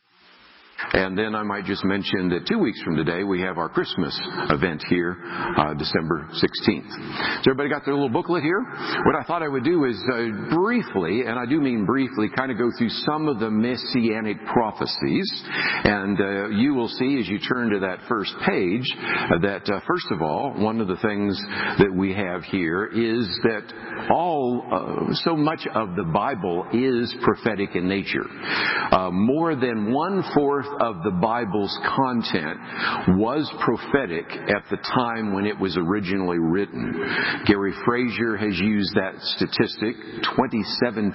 and 0.92 1.16
then 1.16 1.34
I 1.34 1.42
might 1.42 1.64
just 1.64 1.84
mention 1.84 2.28
that 2.30 2.46
two 2.46 2.58
weeks 2.58 2.80
from 2.82 2.96
today 2.96 3.24
we 3.24 3.40
have 3.40 3.56
our 3.56 3.68
Christmas 3.68 4.18
event 4.50 4.84
here, 4.88 5.16
uh, 5.56 5.72
December 5.74 6.28
16th. 6.32 7.42
So 7.42 7.50
everybody 7.50 7.70
got 7.70 7.84
their 7.84 7.94
little 7.94 8.10
booklet 8.10 8.42
here? 8.42 8.60
What 8.60 9.16
I 9.18 9.24
thought 9.26 9.42
I 9.42 9.48
would 9.48 9.64
do 9.64 9.84
is 9.86 9.96
uh, 10.12 10.54
briefly, 10.54 11.22
and 11.26 11.38
I 11.38 11.46
do 11.46 11.60
mean 11.60 11.86
briefly, 11.86 12.28
kind 12.36 12.52
of 12.52 12.58
go 12.58 12.70
through 12.76 12.90
some 12.90 13.26
of 13.26 13.38
the 13.38 13.50
messianic 13.50 14.36
prophecies. 14.52 15.44
And 15.84 16.20
uh, 16.20 16.48
you 16.48 16.74
will 16.74 16.88
see 16.88 17.18
as 17.20 17.28
you 17.28 17.38
turn 17.38 17.70
to 17.70 17.80
that 17.80 18.00
first 18.08 18.34
page 18.46 18.94
uh, 19.00 19.38
that, 19.42 19.70
uh, 19.72 19.80
first 19.86 20.06
of 20.10 20.20
all, 20.20 20.52
one 20.56 20.80
of 20.80 20.88
the 20.88 20.96
things 20.96 21.40
that 21.78 21.92
we 21.94 22.12
have 22.12 22.42
here 22.44 22.86
is 22.86 23.26
that 23.44 24.08
all, 24.10 25.08
uh, 25.10 25.14
so 25.24 25.36
much 25.36 25.66
of 25.74 25.96
the 25.96 26.04
Bible 26.04 26.66
is 26.72 27.14
prophetic 27.22 27.74
in 27.74 27.88
nature. 27.88 28.26
more 29.10 29.54
than 29.54 29.92
one 29.92 30.22
fourth 30.34 30.65
of 30.80 31.02
the 31.02 31.10
Bible's 31.10 31.76
content 31.96 32.58
was 33.18 33.50
prophetic 33.60 34.26
at 34.30 34.64
the 34.70 34.76
time 34.94 35.32
when 35.32 35.46
it 35.46 35.58
was 35.58 35.76
originally 35.76 36.38
written. 36.38 36.92
Gary 37.46 37.72
Frazier 37.84 38.36
has 38.36 38.58
used 38.58 38.94
that 38.94 39.14
statistic, 39.36 39.96
27%. 40.36 41.12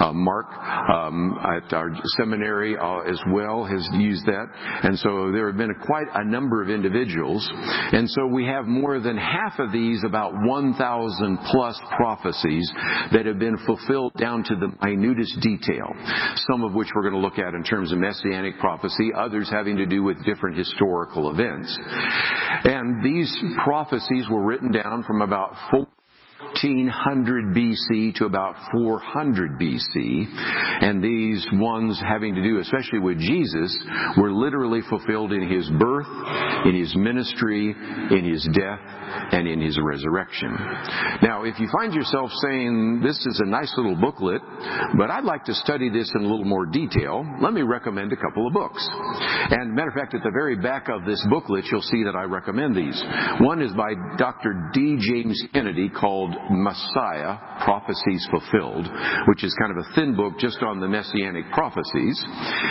Uh, 0.00 0.12
Mark 0.12 0.46
um, 0.52 1.38
at 1.42 1.72
our 1.72 1.90
seminary 2.16 2.76
uh, 2.76 2.98
as 3.00 3.20
well 3.32 3.64
has 3.64 3.88
used 3.94 4.26
that. 4.26 4.46
And 4.82 4.98
so 4.98 5.32
there 5.32 5.48
have 5.48 5.56
been 5.56 5.74
quite 5.86 6.06
a 6.14 6.24
number 6.24 6.62
of 6.62 6.68
individuals. 6.68 7.48
And 7.54 8.08
so 8.10 8.26
we 8.26 8.46
have 8.46 8.66
more 8.66 9.00
than 9.00 9.16
half 9.16 9.58
of 9.58 9.72
these, 9.72 10.02
about 10.04 10.32
1,000 10.34 11.38
plus 11.50 11.80
prophecies 11.96 12.70
that 13.12 13.26
have 13.26 13.38
been 13.38 13.58
fulfilled 13.66 14.12
down 14.18 14.44
to 14.44 14.54
the 14.56 14.72
minutest 14.82 15.40
detail. 15.40 15.88
Some 16.50 16.64
of 16.64 16.74
which 16.74 16.88
we're 16.94 17.02
going 17.02 17.14
to 17.14 17.20
look 17.20 17.38
at 17.38 17.54
in 17.54 17.62
terms 17.64 17.92
of 17.92 17.98
messianic 17.98 18.33
messianic 18.34 18.58
prophecy, 18.58 19.10
others 19.16 19.48
having 19.50 19.76
to 19.76 19.86
do 19.86 20.02
with 20.02 20.24
different 20.24 20.56
historical 20.56 21.30
events. 21.30 21.76
And 22.64 23.04
these 23.04 23.32
prophecies 23.64 24.26
were 24.30 24.44
written 24.44 24.72
down 24.72 25.04
from 25.04 25.22
about 25.22 25.54
1400 26.62 27.54
BC 27.54 28.14
to 28.16 28.26
about 28.26 28.54
400 28.72 29.58
BC. 29.58 30.26
And 30.82 31.02
these 31.02 31.46
ones 31.52 32.00
having 32.00 32.34
to 32.34 32.42
do 32.42 32.60
especially 32.60 33.00
with 33.00 33.18
Jesus 33.18 33.76
were 34.16 34.32
literally 34.32 34.80
fulfilled 34.88 35.32
in 35.32 35.48
his 35.48 35.68
birth, 35.78 36.06
in 36.64 36.74
his 36.74 36.94
ministry, 36.96 37.70
in 37.70 38.24
his 38.24 38.48
death, 38.52 38.80
and 39.32 39.46
in 39.46 39.60
his 39.60 39.78
resurrection. 39.82 40.50
Now, 41.22 41.44
if 41.44 41.58
you 41.58 41.68
find 41.72 41.94
yourself 41.94 42.30
saying, 42.42 43.00
this 43.02 43.16
is 43.26 43.40
a 43.44 43.48
nice 43.48 43.72
little 43.76 43.96
booklet, 43.96 44.42
but 44.98 45.10
I'd 45.10 45.24
like 45.24 45.44
to 45.44 45.54
study 45.54 45.90
this 45.90 46.10
in 46.14 46.24
a 46.24 46.28
little 46.28 46.44
more 46.44 46.66
detail, 46.66 47.24
let 47.40 47.52
me 47.52 47.62
recommend 47.62 48.12
a 48.12 48.16
couple 48.16 48.46
of 48.46 48.52
books. 48.52 48.88
And 49.50 49.74
matter 49.74 49.88
of 49.88 49.94
fact, 49.94 50.14
at 50.14 50.22
the 50.22 50.30
very 50.30 50.56
back 50.56 50.88
of 50.88 51.04
this 51.04 51.24
booklet, 51.30 51.64
you'll 51.70 51.82
see 51.82 52.04
that 52.04 52.16
I 52.16 52.24
recommend 52.24 52.74
these. 52.74 53.02
One 53.40 53.62
is 53.62 53.72
by 53.72 53.94
Dr. 54.16 54.70
D. 54.72 54.96
James 54.98 55.40
Kennedy 55.52 55.88
called 55.88 56.34
Messiah, 56.50 57.38
Prophecies 57.64 58.26
Fulfilled, 58.30 58.88
which 59.28 59.44
is 59.44 59.54
kind 59.58 59.76
of 59.76 59.84
a 59.84 59.94
thin 59.94 60.14
book 60.14 60.38
just 60.38 60.62
on 60.62 60.80
the 60.80 60.88
messianic 60.88 61.50
prophecies. 61.52 62.22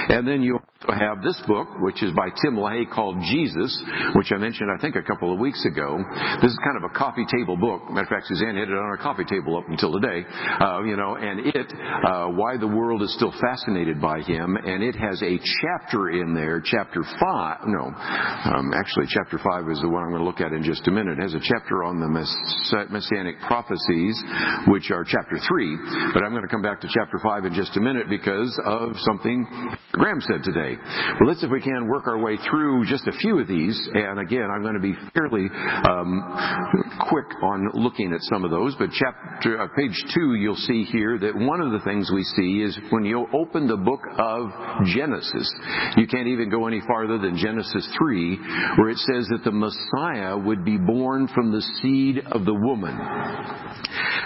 And 0.10 0.28
then 0.28 0.42
you 0.42 0.60
have 0.92 1.24
this 1.24 1.40
book, 1.48 1.68
which 1.80 2.04
is 2.04 2.12
by 2.12 2.30
Tim 2.42 2.56
LaHaye 2.56 2.90
called 2.92 3.18
Jesus, 3.30 3.72
which 4.16 4.32
I 4.32 4.38
mentioned 4.38 4.70
I 4.72 4.82
think 4.82 4.96
a 4.96 5.02
couple 5.02 5.32
of 5.32 5.40
weeks 5.40 5.64
ago. 5.66 6.00
This 6.42 6.52
is 6.52 6.60
kind 6.64 6.78
of 6.78 6.90
a 6.90 6.94
coffee 6.94 7.26
table 7.32 7.56
book. 7.56 7.90
Matter 7.90 8.04
of 8.04 8.10
fact, 8.10 8.28
Suzanne 8.28 8.56
had 8.56 8.68
it 8.68 8.76
on 8.76 8.84
our 8.84 8.98
coffee 8.98 9.24
table 9.24 9.58
up 9.58 9.68
until 9.70 9.94
today. 9.94 10.26
Uh, 10.60 10.84
you 10.84 10.96
know, 10.96 11.16
and 11.16 11.48
it, 11.48 11.74
uh, 12.06 12.28
why 12.36 12.58
the 12.58 12.68
world 12.68 13.02
is 13.02 13.14
still 13.16 13.34
fascinated 13.40 14.02
by 14.02 14.20
him, 14.22 14.58
and 14.58 14.84
it 14.84 14.96
has 14.96 15.22
a 15.24 15.40
chapter 15.62 16.10
in 16.10 16.34
there, 16.34 16.62
chapter 16.64 17.04
five. 17.20 17.60
No, 17.66 17.88
um, 17.88 18.74
actually, 18.76 19.06
chapter 19.08 19.40
five 19.40 19.70
is 19.70 19.80
the 19.82 19.90
one 19.90 20.04
I'm 20.04 20.10
going 20.10 20.22
to 20.22 20.28
look 20.28 20.42
at 20.42 20.52
in 20.52 20.64
just 20.64 20.88
a 20.88 20.92
minute. 20.92 21.20
It 21.20 21.22
has 21.22 21.34
a 21.34 21.44
chapter 21.44 21.84
on 21.84 22.00
the 22.00 22.08
mess- 22.08 22.92
messianic 22.92 23.40
prophecies, 23.48 24.22
which 24.68 24.92
are 24.92 25.04
chapter 25.04 25.38
three. 25.48 25.78
But 26.14 26.24
I'm 26.24 26.32
going 26.32 26.44
to 26.44 26.52
come 26.52 26.62
back 26.62 26.82
to 26.82 26.90
chapter 26.92 27.20
five 27.24 27.46
in 27.46 27.54
just 27.54 27.78
a 27.78 27.82
minute 27.82 28.10
because 28.10 28.52
of 28.66 28.96
something 29.00 29.48
Graham 29.92 30.22
said 30.22 30.44
today. 30.44 30.73
Well, 31.20 31.30
let's, 31.30 31.44
if 31.44 31.52
we 31.52 31.62
can, 31.62 31.88
work 31.88 32.08
our 32.08 32.18
way 32.18 32.38
through 32.50 32.86
just 32.86 33.08
a 33.08 33.12
few 33.14 33.40
of 33.40 33.48
these. 33.48 33.80
And 33.94 34.20
again, 34.20 34.48
I'm 34.52 34.62
going 34.62 34.76
to 34.76 34.80
be 34.80 34.96
fairly 35.14 35.48
um, 35.90 36.22
quick 37.10 37.28
on 37.42 37.70
looking 37.74 38.14
at 38.14 38.22
some 38.22 38.44
of 38.44 38.52
those, 38.52 38.76
but 38.78 38.90
chapter, 38.92 39.62
uh, 39.62 39.68
page 39.76 39.98
two, 40.14 40.36
you'll 40.36 40.56
see 40.56 40.84
here 40.86 41.18
that 41.20 41.36
one 41.36 41.62
of 41.62 41.72
the 41.72 41.80
things 41.86 42.12
we 42.14 42.24
see 42.24 42.62
is 42.62 42.78
when 42.90 43.06
you 43.06 43.28
open 43.34 43.68
the 43.68 43.78
book 43.78 44.02
of 44.18 44.50
Genesis, 44.94 45.54
you 45.98 46.08
can't 46.08 46.28
even 46.28 46.50
go 46.50 46.68
any 46.68 46.82
farther 46.88 47.18
than 47.18 47.38
Genesis 47.38 47.88
3, 47.98 48.38
where 48.78 48.90
it 48.90 48.98
says 48.98 49.28
that 49.30 49.42
the 49.44 49.52
Messiah 49.52 50.38
would 50.38 50.64
be 50.66 50.78
born 50.78 51.28
from 51.28 51.52
the 51.52 51.62
seed 51.82 52.20
of 52.32 52.46
the 52.46 52.54
woman. 52.54 52.98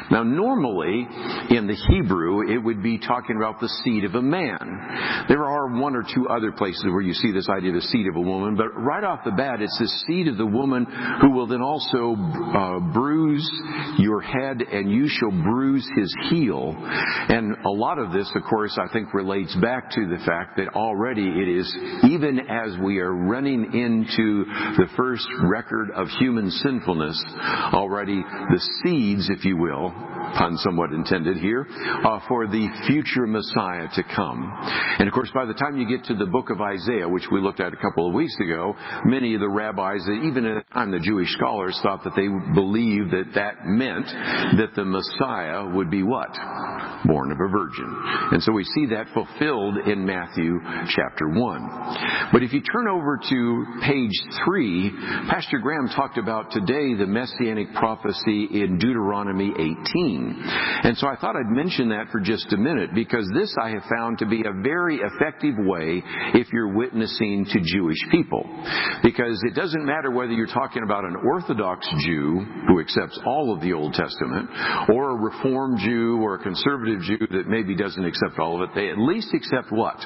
Now, 0.10 0.24
normally 0.24 1.08
in 1.50 1.68
the 1.68 1.76
Hebrew, 1.90 2.50
it 2.50 2.58
would 2.58 2.82
be 2.82 2.98
talking 2.98 3.36
about 3.36 3.60
the 3.60 3.68
seed 3.84 4.06
of 4.06 4.16
a 4.16 4.22
man. 4.22 5.26
There 5.28 5.46
are 5.46 5.68
one 5.68 5.96
or 5.96 6.04
two 6.04 6.28
other 6.38 6.52
places 6.52 6.86
where 6.86 7.02
you 7.02 7.14
see 7.14 7.32
this 7.32 7.50
idea 7.50 7.70
of 7.70 7.82
the 7.82 7.88
seed 7.90 8.06
of 8.08 8.16
a 8.16 8.22
woman, 8.22 8.56
but 8.56 8.70
right 8.78 9.04
off 9.04 9.26
the 9.26 9.32
bat, 9.32 9.62
it's 9.62 9.78
the 9.80 9.88
seed 10.06 10.28
of 10.28 10.38
the 10.38 10.46
woman 10.46 10.86
who 11.22 11.32
will 11.32 11.48
then 11.48 11.62
also 11.62 12.14
uh, 12.14 12.80
bruise 12.94 13.50
your 13.98 14.22
head, 14.22 14.62
and 14.62 14.92
you 14.92 15.08
shall 15.08 15.32
bruise 15.32 15.88
his 15.98 16.16
heel. 16.30 16.76
And 16.78 17.58
a 17.66 17.70
lot 17.70 17.98
of 17.98 18.12
this, 18.12 18.32
of 18.36 18.44
course, 18.44 18.78
I 18.80 18.92
think 18.94 19.14
relates 19.14 19.56
back 19.56 19.90
to 19.92 20.08
the 20.08 20.24
fact 20.26 20.58
that 20.58 20.70
already 20.76 21.28
it 21.28 21.50
is, 21.50 21.76
even 22.10 22.40
as 22.40 22.78
we 22.84 23.00
are 23.00 23.14
running 23.14 23.74
into 23.74 24.46
the 24.78 24.88
first 24.96 25.28
record 25.44 25.90
of 25.92 26.08
human 26.20 26.52
sinfulness, 26.52 27.22
already 27.74 28.22
the 28.22 28.62
seeds, 28.84 29.30
if 29.30 29.44
you 29.44 29.58
will, 29.58 29.92
pun 30.38 30.58
somewhat 30.58 30.92
intended 30.92 31.38
here, 31.38 31.66
uh, 32.06 32.20
for 32.28 32.46
the 32.48 32.68
future 32.88 33.26
Messiah 33.26 33.88
to 33.96 34.04
come. 34.16 34.52
And 35.00 35.08
of 35.08 35.14
course, 35.14 35.32
by 35.34 35.46
the 35.46 35.54
time 35.54 35.78
you 35.78 35.88
get 35.88 36.06
to 36.06 36.16
the 36.16 36.27
book 36.28 36.50
of 36.50 36.62
Isaiah, 36.62 37.08
which 37.08 37.28
we 37.32 37.42
looked 37.42 37.60
at 37.60 37.74
a 37.74 37.78
couple 37.78 38.08
of 38.08 38.14
weeks 38.14 38.36
ago, 38.40 38.76
many 39.06 39.34
of 39.34 39.42
the 39.42 39.50
rabbis, 39.50 40.02
even 40.24 40.46
at 40.46 40.68
the 40.68 40.74
time 40.74 40.92
the 40.92 41.00
Jewish 41.00 41.32
scholars, 41.34 41.80
thought 41.82 42.04
that 42.04 42.16
they 42.16 42.28
believed 42.54 43.12
that 43.12 43.34
that 43.36 43.66
meant 43.66 44.06
that 44.06 44.76
the 44.76 44.86
Messiah 44.86 45.68
would 45.74 45.90
be 45.90 46.04
what? 46.04 46.30
Born 47.06 47.32
of 47.32 47.38
a 47.40 47.50
virgin. 47.50 47.90
And 48.32 48.44
so 48.44 48.52
we 48.52 48.64
see 48.64 48.88
that 48.88 49.08
fulfilled 49.14 49.78
in 49.88 50.06
Matthew 50.06 50.60
chapter 50.90 51.30
1. 51.30 52.30
But 52.32 52.44
if 52.44 52.54
you 52.54 52.62
turn 52.62 52.88
over 52.88 53.20
to 53.30 53.66
page 53.84 54.18
3, 54.46 54.92
Pastor 55.30 55.60
Graham 55.60 55.90
talked 55.90 56.18
about 56.18 56.52
today 56.52 56.94
the 56.94 57.08
messianic 57.08 57.74
prophecy 57.74 58.48
in 58.52 58.78
Deuteronomy 58.80 59.52
18. 59.52 60.44
And 60.84 60.98
so 60.98 61.08
I 61.08 61.16
thought 61.16 61.36
I'd 61.36 61.50
mention 61.50 61.90
that 61.90 62.08
for 62.12 62.20
just 62.20 62.52
a 62.54 62.58
minute 62.58 62.92
because 62.94 63.30
this 63.34 63.54
I 63.62 63.70
have 63.70 63.84
found 63.90 64.20
to 64.20 64.26
be 64.26 64.42
a 64.42 64.62
very 64.62 64.98
effective 64.98 65.56
way 65.58 66.04
if 66.34 66.52
you're 66.52 66.76
witnessing 66.76 67.46
to 67.52 67.60
Jewish 67.64 68.00
people. 68.12 68.44
Because 69.04 69.42
it 69.44 69.56
doesn't 69.56 69.86
matter 69.86 70.12
whether 70.12 70.32
you're 70.32 70.48
talking 70.48 70.84
about 70.84 71.04
an 71.04 71.16
Orthodox 71.16 71.88
Jew 72.06 72.46
who 72.68 72.80
accepts 72.80 73.20
all 73.26 73.54
of 73.54 73.62
the 73.62 73.74
Old 73.74 73.94
Testament 73.94 74.50
or 74.90 75.12
a 75.12 75.16
Reformed 75.16 75.80
Jew 75.80 76.18
or 76.22 76.36
a 76.36 76.40
conservative 76.40 76.67
Jew 77.02 77.28
that 77.32 77.48
maybe 77.48 77.76
doesn't 77.76 78.04
accept 78.04 78.40
all 78.40 78.62
of 78.62 78.70
it. 78.70 78.76
They 78.76 78.90
at 78.90 78.98
least 78.98 79.34
accept 79.34 79.72
what? 79.72 79.98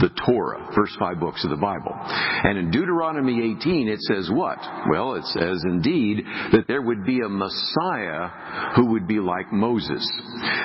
The 0.00 0.10
Torah, 0.26 0.70
first 0.74 0.96
five 0.98 1.18
books 1.18 1.42
of 1.44 1.50
the 1.50 1.56
Bible. 1.56 1.92
And 1.94 2.58
in 2.58 2.70
Deuteronomy 2.70 3.56
18 3.58 3.88
it 3.88 4.00
says 4.02 4.30
what? 4.30 4.58
Well, 4.90 5.14
it 5.14 5.24
says 5.26 5.62
indeed 5.64 6.24
that 6.52 6.66
there 6.68 6.82
would 6.82 7.04
be 7.04 7.20
a 7.20 7.28
Messiah 7.28 8.74
who 8.76 8.92
would 8.92 9.08
be 9.08 9.20
like 9.20 9.52
Moses. 9.52 10.04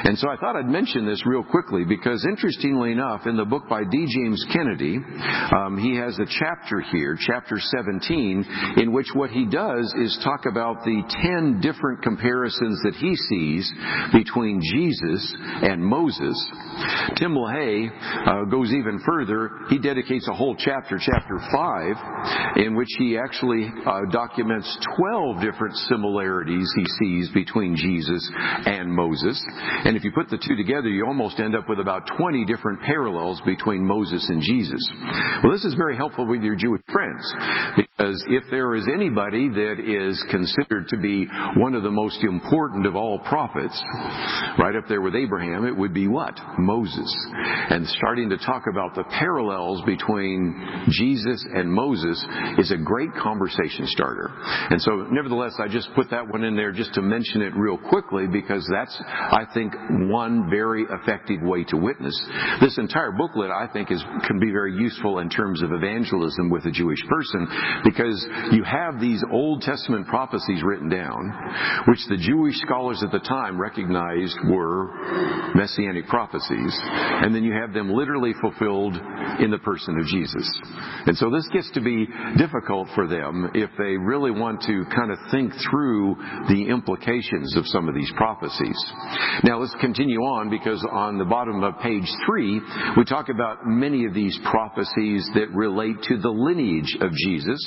And 0.03 0.17
so 0.17 0.29
I 0.29 0.35
thought 0.37 0.55
I'd 0.55 0.67
mention 0.67 1.05
this 1.05 1.25
real 1.25 1.43
quickly 1.43 1.83
because 1.85 2.25
interestingly 2.25 2.91
enough, 2.91 3.25
in 3.25 3.37
the 3.37 3.45
book 3.45 3.69
by 3.69 3.83
D. 3.83 4.05
James 4.07 4.45
Kennedy, 4.51 4.97
um, 5.55 5.77
he 5.77 5.95
has 5.95 6.17
a 6.19 6.25
chapter 6.27 6.81
here, 6.91 7.17
chapter 7.19 7.57
17, 7.57 8.75
in 8.77 8.91
which 8.91 9.07
what 9.13 9.29
he 9.29 9.45
does 9.45 9.93
is 9.99 10.19
talk 10.23 10.45
about 10.45 10.83
the 10.83 11.03
ten 11.23 11.61
different 11.61 12.01
comparisons 12.01 12.81
that 12.83 12.95
he 12.95 13.15
sees 13.15 13.71
between 14.13 14.61
Jesus 14.61 15.20
and 15.61 15.83
Moses. 15.83 16.35
Tim 17.17 17.35
LaHaye 17.35 17.89
uh, 18.27 18.45
goes 18.45 18.71
even 18.71 18.99
further. 19.05 19.51
He 19.69 19.77
dedicates 19.79 20.27
a 20.27 20.33
whole 20.33 20.55
chapter, 20.55 20.99
chapter 20.99 21.39
5, 21.53 22.57
in 22.57 22.75
which 22.75 22.89
he 22.97 23.17
actually 23.17 23.71
uh, 23.85 24.01
documents 24.11 24.67
12 24.97 25.41
different 25.41 25.75
similarities 25.89 26.71
he 26.75 26.85
sees 26.99 27.29
between 27.33 27.75
Jesus 27.75 28.29
and 28.65 28.91
Moses. 28.91 29.41
And 29.85 29.95
if 29.97 30.03
you 30.03 30.11
put 30.11 30.29
the 30.29 30.37
two 30.37 30.55
together, 30.55 30.89
you 30.89 31.05
almost 31.05 31.39
end 31.39 31.55
up 31.55 31.69
with 31.69 31.79
about 31.79 32.09
20 32.17 32.45
different 32.45 32.81
parallels 32.81 33.41
between 33.45 33.85
Moses 33.85 34.27
and 34.29 34.41
Jesus. 34.41 34.81
Well, 35.43 35.51
this 35.51 35.65
is 35.65 35.75
very 35.75 35.95
helpful 35.95 36.25
with 36.27 36.41
your 36.41 36.55
Jewish 36.55 36.81
friends 36.91 37.33
because 37.75 38.23
if 38.27 38.43
there 38.49 38.75
is 38.75 38.87
anybody 38.93 39.49
that 39.49 39.79
is 39.79 40.23
considered 40.29 40.87
to 40.89 40.97
be 40.97 41.27
one 41.57 41.75
of 41.75 41.83
the 41.83 41.91
most 41.91 42.23
important 42.23 42.85
of 42.85 42.95
all 42.95 43.19
prophets, 43.19 43.81
right 44.57 44.75
up 44.75 44.87
there 44.87 45.01
with 45.01 45.10
Abraham, 45.15 45.65
it 45.65 45.75
would 45.75 45.93
be 45.93 46.07
what? 46.07 46.37
Moses. 46.57 47.11
And 47.69 47.87
starting 47.87 48.29
to 48.29 48.37
talk 48.37 48.63
about 48.69 48.95
the 48.95 49.03
parallels 49.03 49.81
between 49.85 50.85
Jesus 50.89 51.45
and 51.53 51.71
Moses 51.71 52.23
is 52.57 52.71
a 52.71 52.77
great 52.77 53.13
conversation 53.21 53.85
starter. 53.87 54.29
And 54.69 54.81
so, 54.81 55.07
nevertheless, 55.11 55.53
I 55.59 55.67
just 55.67 55.89
put 55.95 56.09
that 56.11 56.27
one 56.27 56.43
in 56.43 56.55
there 56.55 56.71
just 56.71 56.93
to 56.95 57.01
mention 57.01 57.41
it 57.41 57.55
real 57.55 57.77
quickly 57.77 58.27
because 58.27 58.67
that's, 58.71 58.95
I 59.07 59.45
think, 59.53 59.73
one 60.09 60.49
very 60.49 60.85
effective 60.89 61.41
way 61.41 61.63
to 61.65 61.77
witness. 61.77 62.15
This 62.61 62.77
entire 62.77 63.11
booklet, 63.11 63.51
I 63.51 63.67
think, 63.71 63.91
is, 63.91 64.03
can 64.27 64.39
be 64.39 64.51
very 64.51 64.75
useful 64.75 65.19
in 65.19 65.29
terms 65.29 65.61
of 65.61 65.71
evangelism 65.71 66.49
with 66.49 66.65
a 66.65 66.71
Jewish 66.71 67.01
person 67.07 67.47
because 67.83 68.25
you 68.51 68.63
have 68.63 68.99
these 68.99 69.23
Old 69.31 69.61
Testament 69.61 70.07
prophecies 70.07 70.61
written 70.63 70.89
down, 70.89 71.31
which 71.87 71.99
the 72.09 72.17
Jewish 72.17 72.55
scholars 72.57 73.01
at 73.03 73.11
the 73.11 73.19
time 73.19 73.59
recognized 73.59 74.37
were 74.45 74.91
messianic 75.55 76.07
prophecies, 76.07 76.79
and 76.83 77.35
then 77.35 77.43
you 77.43 77.53
have 77.53 77.73
them 77.73 77.91
literally 77.91 78.33
fulfilled 78.41 78.95
in 79.39 79.51
the 79.51 79.59
person 79.59 79.97
of 79.99 80.05
Jesus. 80.05 80.47
And 81.07 81.17
so 81.17 81.29
this 81.29 81.47
gets 81.53 81.69
to 81.71 81.81
be 81.81 82.07
difficult 82.37 82.87
for 82.95 83.07
them 83.07 83.51
if 83.53 83.69
they 83.77 83.97
really 83.97 84.31
want 84.31 84.61
to 84.61 84.85
kind 84.95 85.11
of 85.11 85.17
think 85.31 85.53
through 85.69 86.15
the 86.49 86.67
implications 86.69 87.55
of 87.57 87.65
some 87.67 87.87
of 87.87 87.95
these 87.95 88.11
prophecies. 88.15 88.77
Now 89.43 89.59
let's 89.59 89.75
continue 89.81 90.19
on 90.19 90.49
because 90.49 90.85
on 90.91 91.17
the 91.17 91.25
bottom 91.25 91.63
of 91.63 91.79
page 91.79 92.07
three, 92.25 92.61
we 92.97 93.05
talk 93.05 93.29
about 93.29 93.65
many 93.65 94.05
of 94.05 94.13
these 94.13 94.37
prophecies 94.43 95.29
that 95.35 95.51
relate 95.53 96.01
to 96.03 96.17
the 96.17 96.29
lineage 96.29 96.97
of 97.01 97.11
Jesus. 97.13 97.59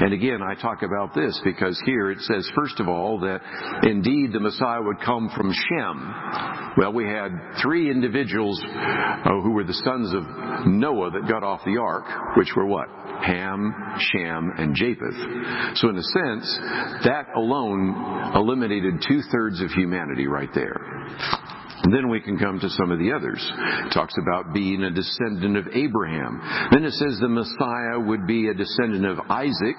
And 0.00 0.12
again, 0.12 0.40
I 0.42 0.54
talk 0.60 0.82
about 0.82 1.14
this 1.14 1.40
because 1.44 1.80
here 1.86 2.10
it 2.10 2.18
says, 2.20 2.50
first 2.54 2.80
of 2.80 2.88
all, 2.88 3.20
that 3.20 3.40
indeed 3.82 4.32
the 4.32 4.40
Messiah 4.40 4.82
would 4.82 5.00
come 5.00 5.30
from 5.36 5.52
Shem. 5.52 6.14
Well, 6.76 6.92
we 6.92 7.04
had 7.04 7.30
three 7.62 7.90
individuals 7.90 8.60
uh, 8.64 9.40
who 9.42 9.50
were 9.50 9.64
the 9.64 9.74
sons 9.74 10.14
of 10.14 10.66
Noah 10.66 11.10
that 11.10 11.28
got 11.28 11.42
off 11.42 11.60
the 11.64 11.78
ark, 11.78 12.04
which 12.36 12.52
were 12.54 12.66
what? 12.66 12.88
Ham, 12.88 13.74
Shem, 13.98 14.52
and 14.56 14.74
Japheth. 14.74 15.76
So 15.76 15.88
in 15.88 15.98
a 15.98 16.02
sense, 16.02 16.58
that 17.04 17.26
alone 17.36 18.32
eliminated 18.34 19.02
two 19.06 19.20
thirds 19.32 19.60
of 19.60 19.70
humanity 19.70 20.26
right 20.26 20.48
there. 20.54 20.80
And 21.82 21.94
then 21.94 22.10
we 22.10 22.20
can 22.20 22.38
come 22.38 22.60
to 22.60 22.68
some 22.68 22.90
of 22.90 22.98
the 22.98 23.12
others. 23.12 23.40
It 23.86 23.94
talks 23.94 24.14
about 24.20 24.52
being 24.52 24.82
a 24.82 24.90
descendant 24.90 25.56
of 25.56 25.66
Abraham. 25.72 26.40
Then 26.72 26.84
it 26.84 26.92
says 26.92 27.18
the 27.20 27.28
Messiah 27.28 27.98
would 27.98 28.26
be 28.26 28.48
a 28.48 28.54
descendant 28.54 29.06
of 29.06 29.18
Isaac, 29.30 29.76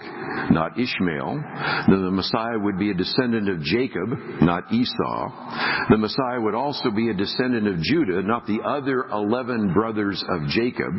not 0.50 0.80
Ishmael. 0.80 1.40
Then 1.88 2.02
the 2.02 2.12
Messiah 2.12 2.58
would 2.58 2.80
be 2.80 2.90
a 2.90 2.96
descendant 2.96 3.50
of 3.50 3.62
Jacob, 3.62 4.10
not 4.42 4.72
Esau. 4.74 5.88
The 5.90 5.98
Messiah 5.98 6.42
would 6.42 6.56
also 6.56 6.90
be 6.90 7.10
a 7.10 7.14
descendant 7.14 7.68
of 7.68 7.82
Judah, 7.82 8.24
not 8.24 8.48
the 8.48 8.62
other 8.66 9.06
eleven 9.12 9.74
brothers 9.74 10.24
of 10.28 10.48
Jacob. 10.50 10.94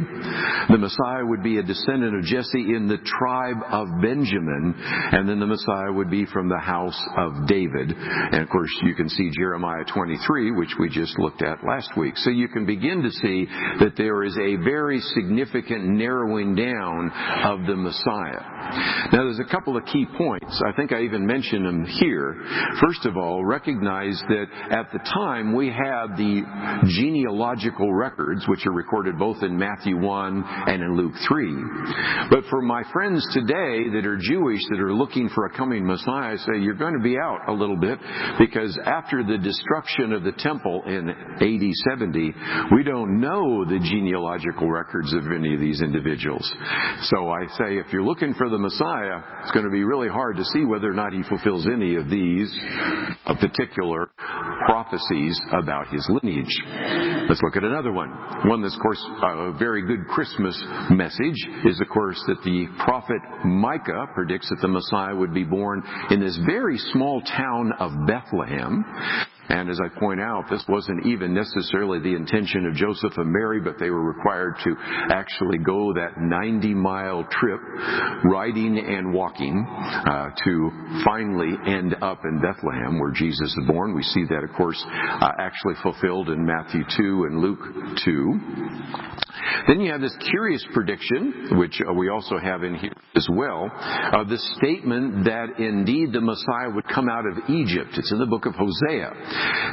The 0.70 0.78
Messiah 0.78 1.26
would 1.26 1.42
be 1.42 1.58
a 1.58 1.62
descendant 1.62 2.16
of 2.16 2.24
Jesse 2.24 2.74
in 2.74 2.86
the 2.86 3.02
tribe 3.04 3.58
of 3.70 3.88
Benjamin. 4.00 4.74
And 4.78 5.28
then 5.28 5.40
the 5.40 5.46
Messiah 5.46 5.90
would 5.90 6.10
be 6.10 6.26
from 6.26 6.48
the 6.48 6.62
house 6.62 7.00
of 7.18 7.48
David. 7.48 7.90
And 7.90 8.42
of 8.42 8.48
course, 8.48 8.70
you 8.82 8.94
can 8.94 9.08
see 9.08 9.30
Jeremiah 9.36 9.84
23, 9.84 10.52
which 10.52 10.74
we 10.78 10.91
just 10.92 11.18
looked 11.18 11.42
at 11.42 11.64
last 11.66 11.90
week. 11.96 12.16
So 12.16 12.30
you 12.30 12.48
can 12.48 12.66
begin 12.66 13.02
to 13.02 13.10
see 13.10 13.46
that 13.80 13.94
there 13.96 14.22
is 14.24 14.36
a 14.36 14.56
very 14.56 15.00
significant 15.14 15.84
narrowing 15.84 16.54
down 16.54 17.10
of 17.44 17.66
the 17.66 17.76
Messiah. 17.76 19.10
Now 19.12 19.24
there's 19.24 19.40
a 19.40 19.50
couple 19.50 19.76
of 19.76 19.84
key 19.86 20.06
points. 20.16 20.62
I 20.66 20.72
think 20.76 20.92
I 20.92 21.02
even 21.02 21.26
mentioned 21.26 21.66
them 21.66 21.84
here. 21.84 22.36
First 22.80 23.06
of 23.06 23.16
all, 23.16 23.44
recognize 23.44 24.22
that 24.28 24.46
at 24.70 24.92
the 24.92 24.98
time 24.98 25.54
we 25.54 25.68
had 25.68 26.16
the 26.16 26.42
genealogical 26.86 27.92
records, 27.92 28.46
which 28.48 28.66
are 28.66 28.72
recorded 28.72 29.18
both 29.18 29.42
in 29.42 29.56
Matthew 29.58 29.98
1 29.98 30.44
and 30.66 30.82
in 30.82 30.96
Luke 30.96 31.14
3. 31.28 32.28
But 32.30 32.44
for 32.50 32.62
my 32.62 32.82
friends 32.92 33.26
today 33.32 33.90
that 33.94 34.06
are 34.06 34.16
Jewish 34.16 34.60
that 34.70 34.80
are 34.80 34.94
looking 34.94 35.28
for 35.34 35.46
a 35.46 35.56
coming 35.56 35.86
Messiah, 35.86 36.32
I 36.32 36.36
say 36.36 36.60
you're 36.60 36.74
going 36.74 36.94
to 36.94 37.02
be 37.02 37.16
out 37.18 37.48
a 37.48 37.52
little 37.52 37.76
bit 37.76 37.98
because 38.38 38.78
after 38.84 39.22
the 39.22 39.38
destruction 39.38 40.12
of 40.12 40.22
the 40.22 40.32
temple 40.38 40.81
in 40.86 41.08
AD 41.10 41.74
70, 41.90 42.34
we 42.74 42.82
don't 42.82 43.20
know 43.20 43.64
the 43.64 43.78
genealogical 43.78 44.70
records 44.70 45.12
of 45.14 45.24
any 45.32 45.54
of 45.54 45.60
these 45.60 45.80
individuals. 45.80 46.50
So 47.02 47.30
I 47.30 47.46
say 47.58 47.78
if 47.78 47.92
you're 47.92 48.02
looking 48.02 48.34
for 48.34 48.48
the 48.48 48.58
Messiah, 48.58 49.20
it's 49.42 49.52
going 49.52 49.64
to 49.64 49.70
be 49.70 49.84
really 49.84 50.08
hard 50.08 50.36
to 50.36 50.44
see 50.44 50.64
whether 50.64 50.90
or 50.90 50.94
not 50.94 51.12
he 51.12 51.22
fulfills 51.28 51.66
any 51.66 51.96
of 51.96 52.08
these 52.10 52.52
uh, 53.26 53.34
particular 53.36 54.10
prophecies 54.66 55.40
about 55.52 55.88
his 55.88 56.08
lineage. 56.10 56.56
Let's 57.32 57.40
look 57.40 57.56
at 57.56 57.64
another 57.64 57.92
one. 57.92 58.10
One 58.46 58.60
that's, 58.60 58.74
of 58.74 58.82
course, 58.82 59.02
a 59.22 59.52
very 59.58 59.86
good 59.86 60.06
Christmas 60.06 60.62
message 60.90 61.48
is, 61.64 61.80
of 61.80 61.88
course, 61.88 62.22
that 62.26 62.42
the 62.44 62.66
prophet 62.84 63.22
Micah 63.46 64.08
predicts 64.12 64.50
that 64.50 64.58
the 64.60 64.68
Messiah 64.68 65.16
would 65.16 65.32
be 65.32 65.42
born 65.42 65.82
in 66.10 66.20
this 66.20 66.38
very 66.44 66.76
small 66.76 67.22
town 67.22 67.72
of 67.80 67.90
Bethlehem. 68.06 68.84
And 69.48 69.68
as 69.68 69.80
I 69.84 69.88
point 69.98 70.20
out, 70.20 70.44
this 70.48 70.64
wasn't 70.68 71.04
even 71.04 71.34
necessarily 71.34 71.98
the 71.98 72.14
intention 72.14 72.66
of 72.66 72.74
Joseph 72.74 73.12
and 73.16 73.30
Mary, 73.30 73.60
but 73.60 73.78
they 73.78 73.90
were 73.90 74.02
required 74.02 74.54
to 74.64 74.76
actually 75.10 75.58
go 75.58 75.92
that 75.92 76.18
90 76.18 76.74
mile 76.74 77.26
trip, 77.30 77.60
riding 78.24 78.78
and 78.78 79.12
walking, 79.12 79.66
uh, 79.68 80.30
to 80.44 80.70
finally 81.04 81.52
end 81.66 81.96
up 82.02 82.24
in 82.24 82.40
Bethlehem 82.40 82.98
where 82.98 83.10
Jesus 83.10 83.54
is 83.56 83.66
born. 83.66 83.94
We 83.94 84.02
see 84.02 84.24
that, 84.30 84.44
of 84.44 84.56
course, 84.56 84.82
uh, 84.88 85.32
actually 85.38 85.74
fulfilled 85.82 86.30
in 86.30 86.46
Matthew 86.46 86.84
2 86.96 87.21
and 87.24 87.40
Luke 87.40 87.62
2. 88.04 88.40
Then 89.68 89.80
you 89.80 89.92
have 89.92 90.00
this 90.00 90.16
curious 90.30 90.64
prediction, 90.72 91.58
which 91.58 91.80
uh, 91.80 91.92
we 91.92 92.08
also 92.08 92.38
have 92.38 92.62
in 92.62 92.74
here 92.74 92.92
as 93.14 93.28
well, 93.30 93.70
of 94.14 94.28
the 94.28 94.38
statement 94.56 95.24
that 95.24 95.58
indeed 95.58 96.12
the 96.12 96.20
Messiah 96.20 96.70
would 96.72 96.88
come 96.88 97.08
out 97.08 97.26
of 97.26 97.50
Egypt. 97.50 97.90
It's 97.96 98.10
in 98.10 98.18
the 98.18 98.26
book 98.26 98.46
of 98.46 98.54
Hosea. 98.54 99.10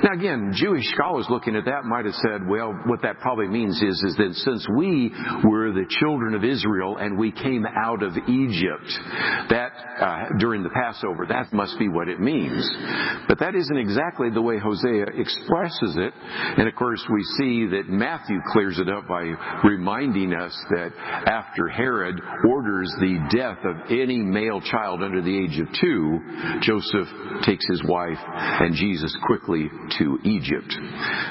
Now 0.03 0.13
again, 0.13 0.51
Jewish 0.53 0.83
scholars 0.91 1.25
looking 1.29 1.55
at 1.55 1.65
that 1.65 1.85
might 1.85 2.05
have 2.05 2.15
said, 2.15 2.47
well, 2.47 2.73
what 2.85 3.01
that 3.03 3.19
probably 3.19 3.47
means 3.47 3.81
is, 3.81 4.03
is 4.03 4.15
that 4.17 4.33
since 4.35 4.67
we 4.77 5.11
were 5.47 5.71
the 5.71 5.87
children 5.99 6.35
of 6.35 6.43
Israel 6.43 6.97
and 6.97 7.17
we 7.17 7.31
came 7.31 7.65
out 7.65 8.03
of 8.03 8.11
Egypt, 8.27 8.89
that 9.49 9.71
uh, 9.99 10.37
during 10.39 10.63
the 10.63 10.69
Passover, 10.69 11.25
that 11.27 11.53
must 11.53 11.79
be 11.79 11.87
what 11.87 12.09
it 12.09 12.19
means. 12.19 12.69
But 13.27 13.39
that 13.39 13.55
isn't 13.55 13.77
exactly 13.77 14.29
the 14.29 14.41
way 14.41 14.59
Hosea 14.59 15.05
expresses 15.15 15.95
it. 15.95 16.13
And 16.57 16.67
of 16.67 16.75
course, 16.75 17.03
we 17.11 17.23
see 17.39 17.65
that 17.67 17.87
Matthew 17.87 18.39
clears 18.51 18.79
it 18.79 18.89
up 18.89 19.07
by 19.07 19.23
reminding 19.63 20.33
us 20.33 20.57
that 20.69 20.91
after 21.27 21.67
Herod 21.67 22.19
orders 22.47 22.93
the 22.99 23.19
death 23.35 23.59
of 23.65 23.91
any 23.91 24.17
male 24.17 24.61
child 24.61 25.03
under 25.03 25.21
the 25.21 25.35
age 25.35 25.59
of 25.59 25.67
two, 25.79 26.19
Joseph 26.61 27.07
takes 27.43 27.65
his 27.67 27.83
wife 27.83 28.19
and 28.25 28.75
Jesus 28.75 29.15
quickly 29.25 29.69
to 29.99 30.19
Egypt. 30.23 30.71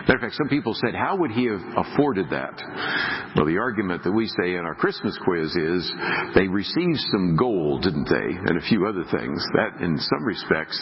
Matter 0.07 0.17
of 0.17 0.21
fact, 0.21 0.35
some 0.35 0.49
people 0.49 0.75
said, 0.75 0.95
how 0.95 1.17
would 1.17 1.31
he 1.31 1.47
have 1.47 1.63
afforded 1.77 2.31
that? 2.31 2.55
Well, 3.37 3.47
the 3.47 3.59
argument 3.59 4.05
that 4.05 4.13
we 4.13 4.27
say 4.27 4.55
in 4.55 4.65
our 4.65 4.75
Christmas 4.75 5.19
quiz 5.25 5.55
is 5.57 5.93
they 6.35 6.49
received 6.49 6.99
some 7.13 7.37
gold, 7.37 7.83
didn't 7.83 8.09
they? 8.09 8.31
And 8.49 8.59
a 8.59 8.67
few 8.69 8.87
other 8.87 9.05
things. 9.11 9.45
That, 9.55 9.81
in 9.81 9.99
some 9.99 10.25
respects, 10.25 10.81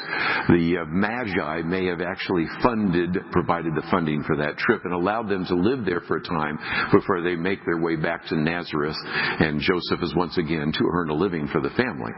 the 0.49 0.79
uh, 0.83 0.85
Magi 0.89 1.63
may 1.63 1.87
have 1.87 2.01
actually 2.01 2.47
funded, 2.63 3.17
provided 3.33 3.75
the 3.75 3.87
funding 3.91 4.23
for 4.25 4.37
that 4.37 4.59
trip 4.59 4.83
and 4.85 4.93
allowed 4.93 5.29
them 5.29 5.45
to 5.47 5.55
live 5.55 5.85
there 5.85 6.01
for 6.09 6.17
a 6.17 6.23
time 6.23 6.59
before 6.93 7.23
they 7.23 7.36
make 7.37 7.65
their 7.65 7.79
way 7.79 7.97
back 7.97 8.27
to 8.27 8.37
Nazareth, 8.37 8.97
and 9.05 9.61
Joseph 9.61 10.03
is 10.03 10.15
once 10.15 10.37
again 10.39 10.73
to 10.73 10.91
earn 10.93 11.11
a 11.11 11.15
living 11.15 11.49
for 11.49 11.61
the 11.61 11.71
family. 11.71 12.13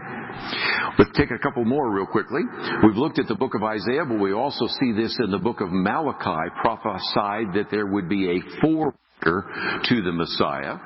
Let's 0.98 1.16
take 1.16 1.30
a 1.30 1.38
couple 1.38 1.64
more 1.64 1.92
real 1.92 2.06
quickly. 2.06 2.42
We've 2.84 2.96
looked 2.96 3.18
at 3.18 3.28
the 3.28 3.34
book 3.34 3.54
of 3.54 3.62
Isaiah, 3.62 4.04
but 4.04 4.18
we 4.18 4.32
also 4.32 4.66
see 4.66 4.92
this 4.92 5.18
in 5.22 5.30
the 5.30 5.38
book 5.38 5.60
of 5.60 5.68
Malachi, 5.70 6.50
prophesied 6.60 7.54
that 7.54 7.68
there 7.70 7.86
would 7.86 8.08
be 8.08 8.30
a 8.30 8.60
forerunner 8.60 8.94
to 9.22 10.02
the 10.02 10.12
Messiah. 10.12 10.76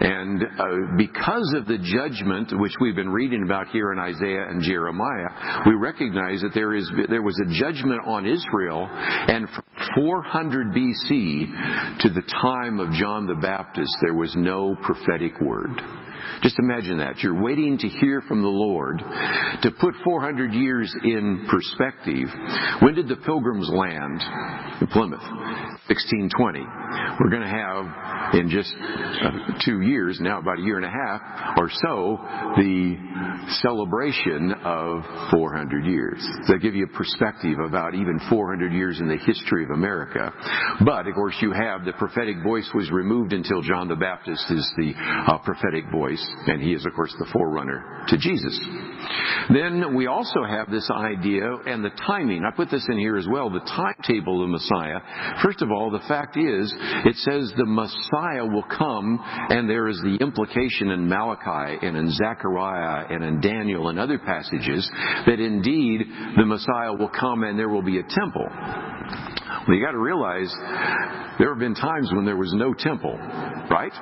And 0.00 0.42
uh, 0.42 0.96
because 0.96 1.54
of 1.56 1.66
the 1.66 1.78
judgment 1.78 2.52
which 2.58 2.74
we've 2.80 2.94
been 2.94 3.10
reading 3.10 3.42
about 3.42 3.68
here 3.68 3.92
in 3.92 3.98
Isaiah 3.98 4.46
and 4.48 4.62
Jeremiah, 4.62 5.62
we 5.66 5.74
recognize 5.74 6.42
that 6.42 6.54
there 6.54 6.74
is 6.74 6.90
there 7.08 7.22
was 7.22 7.40
a 7.40 7.50
judgment 7.58 8.02
on 8.06 8.26
Israel, 8.26 8.88
and 8.90 9.48
from 9.48 9.64
400 9.96 10.68
BC 10.68 12.00
to 12.00 12.10
the 12.10 12.22
time 12.42 12.78
of 12.80 12.92
John 12.92 13.26
the 13.26 13.34
Baptist, 13.34 13.90
there 14.02 14.14
was 14.14 14.34
no 14.36 14.76
prophetic 14.82 15.40
word. 15.40 15.80
Just 16.42 16.58
imagine 16.58 16.98
that. 16.98 17.18
You're 17.18 17.40
waiting 17.40 17.78
to 17.78 17.88
hear 17.88 18.22
from 18.22 18.42
the 18.42 18.48
Lord. 18.48 18.98
To 18.98 19.70
put 19.80 19.94
400 20.04 20.52
years 20.52 20.94
in 21.04 21.46
perspective, 21.50 22.28
when 22.80 22.94
did 22.94 23.08
the 23.08 23.16
pilgrims 23.16 23.68
land 23.68 24.22
in 24.80 24.86
Plymouth? 24.88 25.22
1620. 25.88 26.60
We're 27.20 27.30
going 27.30 27.42
to 27.42 27.48
have, 27.48 28.34
in 28.34 28.50
just 28.50 28.68
uh, 28.76 29.56
two 29.64 29.80
years, 29.80 30.18
now 30.20 30.38
about 30.38 30.58
a 30.58 30.62
year 30.62 30.76
and 30.76 30.84
a 30.84 30.92
half 30.92 31.56
or 31.56 31.70
so, 31.70 32.18
the 32.60 32.96
celebration 33.62 34.52
of 34.64 35.02
400 35.32 35.86
years. 35.86 36.20
That 36.48 36.60
give 36.60 36.74
you 36.74 36.84
a 36.84 36.96
perspective 36.96 37.58
about 37.64 37.94
even 37.94 38.20
400 38.28 38.72
years 38.72 39.00
in 39.00 39.08
the 39.08 39.16
history 39.16 39.64
of 39.64 39.70
America. 39.70 40.32
But, 40.84 41.06
of 41.06 41.14
course, 41.14 41.36
you 41.40 41.52
have 41.52 41.84
the 41.84 41.92
prophetic 41.94 42.36
voice 42.44 42.68
was 42.74 42.90
removed 42.90 43.32
until 43.32 43.62
John 43.62 43.88
the 43.88 43.96
Baptist 43.96 44.44
is 44.50 44.70
the 44.76 44.92
uh, 44.96 45.38
prophetic 45.38 45.90
voice, 45.90 46.07
and 46.46 46.62
he 46.62 46.72
is, 46.72 46.86
of 46.86 46.94
course, 46.94 47.14
the 47.18 47.26
forerunner 47.32 48.04
to 48.08 48.16
Jesus. 48.16 48.58
Then 49.50 49.94
we 49.94 50.06
also 50.06 50.44
have 50.44 50.70
this 50.70 50.88
idea 50.90 51.42
and 51.66 51.84
the 51.84 51.90
timing. 52.06 52.44
I 52.44 52.54
put 52.54 52.70
this 52.70 52.86
in 52.90 52.98
here 52.98 53.16
as 53.16 53.26
well, 53.28 53.50
the 53.50 53.60
timetable 53.60 54.42
of 54.42 54.50
Messiah. 54.50 55.00
First 55.42 55.62
of 55.62 55.70
all, 55.70 55.90
the 55.90 56.06
fact 56.08 56.36
is, 56.36 56.74
it 57.04 57.16
says 57.16 57.52
the 57.56 57.64
Messiah 57.66 58.44
will 58.44 58.64
come, 58.64 59.18
and 59.50 59.68
there 59.68 59.88
is 59.88 60.00
the 60.02 60.18
implication 60.20 60.90
in 60.90 61.08
Malachi 61.08 61.86
and 61.86 61.96
in 61.96 62.10
Zechariah 62.10 63.06
and 63.10 63.24
in 63.24 63.40
Daniel 63.40 63.88
and 63.88 63.98
other 63.98 64.18
passages 64.18 64.90
that 65.26 65.40
indeed 65.40 66.02
the 66.36 66.44
Messiah 66.44 66.92
will 66.92 67.10
come 67.10 67.42
and 67.42 67.58
there 67.58 67.68
will 67.68 67.82
be 67.82 67.98
a 67.98 68.02
temple. 68.02 68.46
Well, 69.66 69.76
you 69.76 69.84
got 69.84 69.92
to 69.92 69.98
realize 69.98 70.52
there 71.38 71.50
have 71.50 71.58
been 71.58 71.74
times 71.74 72.10
when 72.12 72.24
there 72.24 72.36
was 72.36 72.52
no 72.54 72.74
temple, 72.74 73.16
right? 73.70 73.92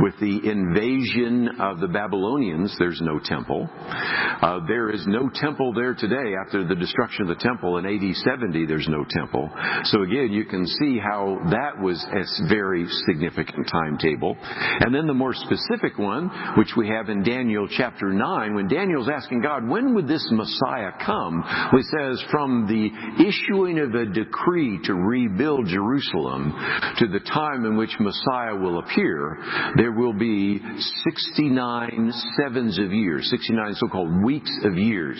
With 0.00 0.14
the 0.20 0.40
invasion 0.50 1.60
of 1.60 1.80
the 1.80 1.88
Babylonians, 1.88 2.74
there's 2.78 3.00
no 3.02 3.18
temple. 3.22 3.68
Uh, 3.72 4.60
there 4.66 4.90
is 4.90 5.06
no 5.06 5.30
temple 5.34 5.72
there 5.72 5.94
today 5.94 6.34
after 6.44 6.66
the 6.66 6.74
destruction 6.74 7.22
of 7.22 7.28
the 7.28 7.42
temple 7.42 7.78
in 7.78 7.86
AD 7.86 8.16
70. 8.16 8.66
There's 8.66 8.88
no 8.88 9.04
temple. 9.08 9.50
So 9.84 10.02
again, 10.02 10.32
you 10.32 10.44
can 10.44 10.66
see 10.66 10.98
how 10.98 11.38
that 11.50 11.80
was 11.80 12.04
a 12.10 12.48
very 12.48 12.86
significant 13.06 13.68
timetable. 13.70 14.36
And 14.80 14.94
then 14.94 15.06
the 15.06 15.14
more 15.14 15.34
specific 15.34 15.98
one, 15.98 16.30
which 16.56 16.74
we 16.76 16.88
have 16.88 17.08
in 17.08 17.22
Daniel 17.22 17.68
chapter 17.68 18.12
9, 18.12 18.54
when 18.54 18.68
Daniel's 18.68 19.08
asking 19.08 19.42
God, 19.42 19.68
when 19.68 19.94
would 19.94 20.08
this 20.08 20.26
Messiah 20.32 20.92
come? 21.04 21.42
Well, 21.72 21.82
he 21.82 21.82
says, 21.82 22.24
from 22.30 22.66
the 22.66 22.90
issuing 23.24 23.78
of 23.78 23.94
a 23.94 24.06
decree 24.06 24.80
to 24.84 24.91
rebuild 24.94 25.66
Jerusalem 25.66 26.54
to 26.98 27.08
the 27.08 27.20
time 27.20 27.64
in 27.64 27.76
which 27.76 27.96
Messiah 28.00 28.56
will 28.56 28.78
appear, 28.78 29.38
there 29.76 29.92
will 29.92 30.12
be 30.12 30.60
69 31.04 32.12
sevens 32.36 32.78
of 32.78 32.92
years, 32.92 33.28
69 33.30 33.74
so-called 33.74 34.22
weeks 34.24 34.52
of 34.64 34.76
years. 34.76 35.18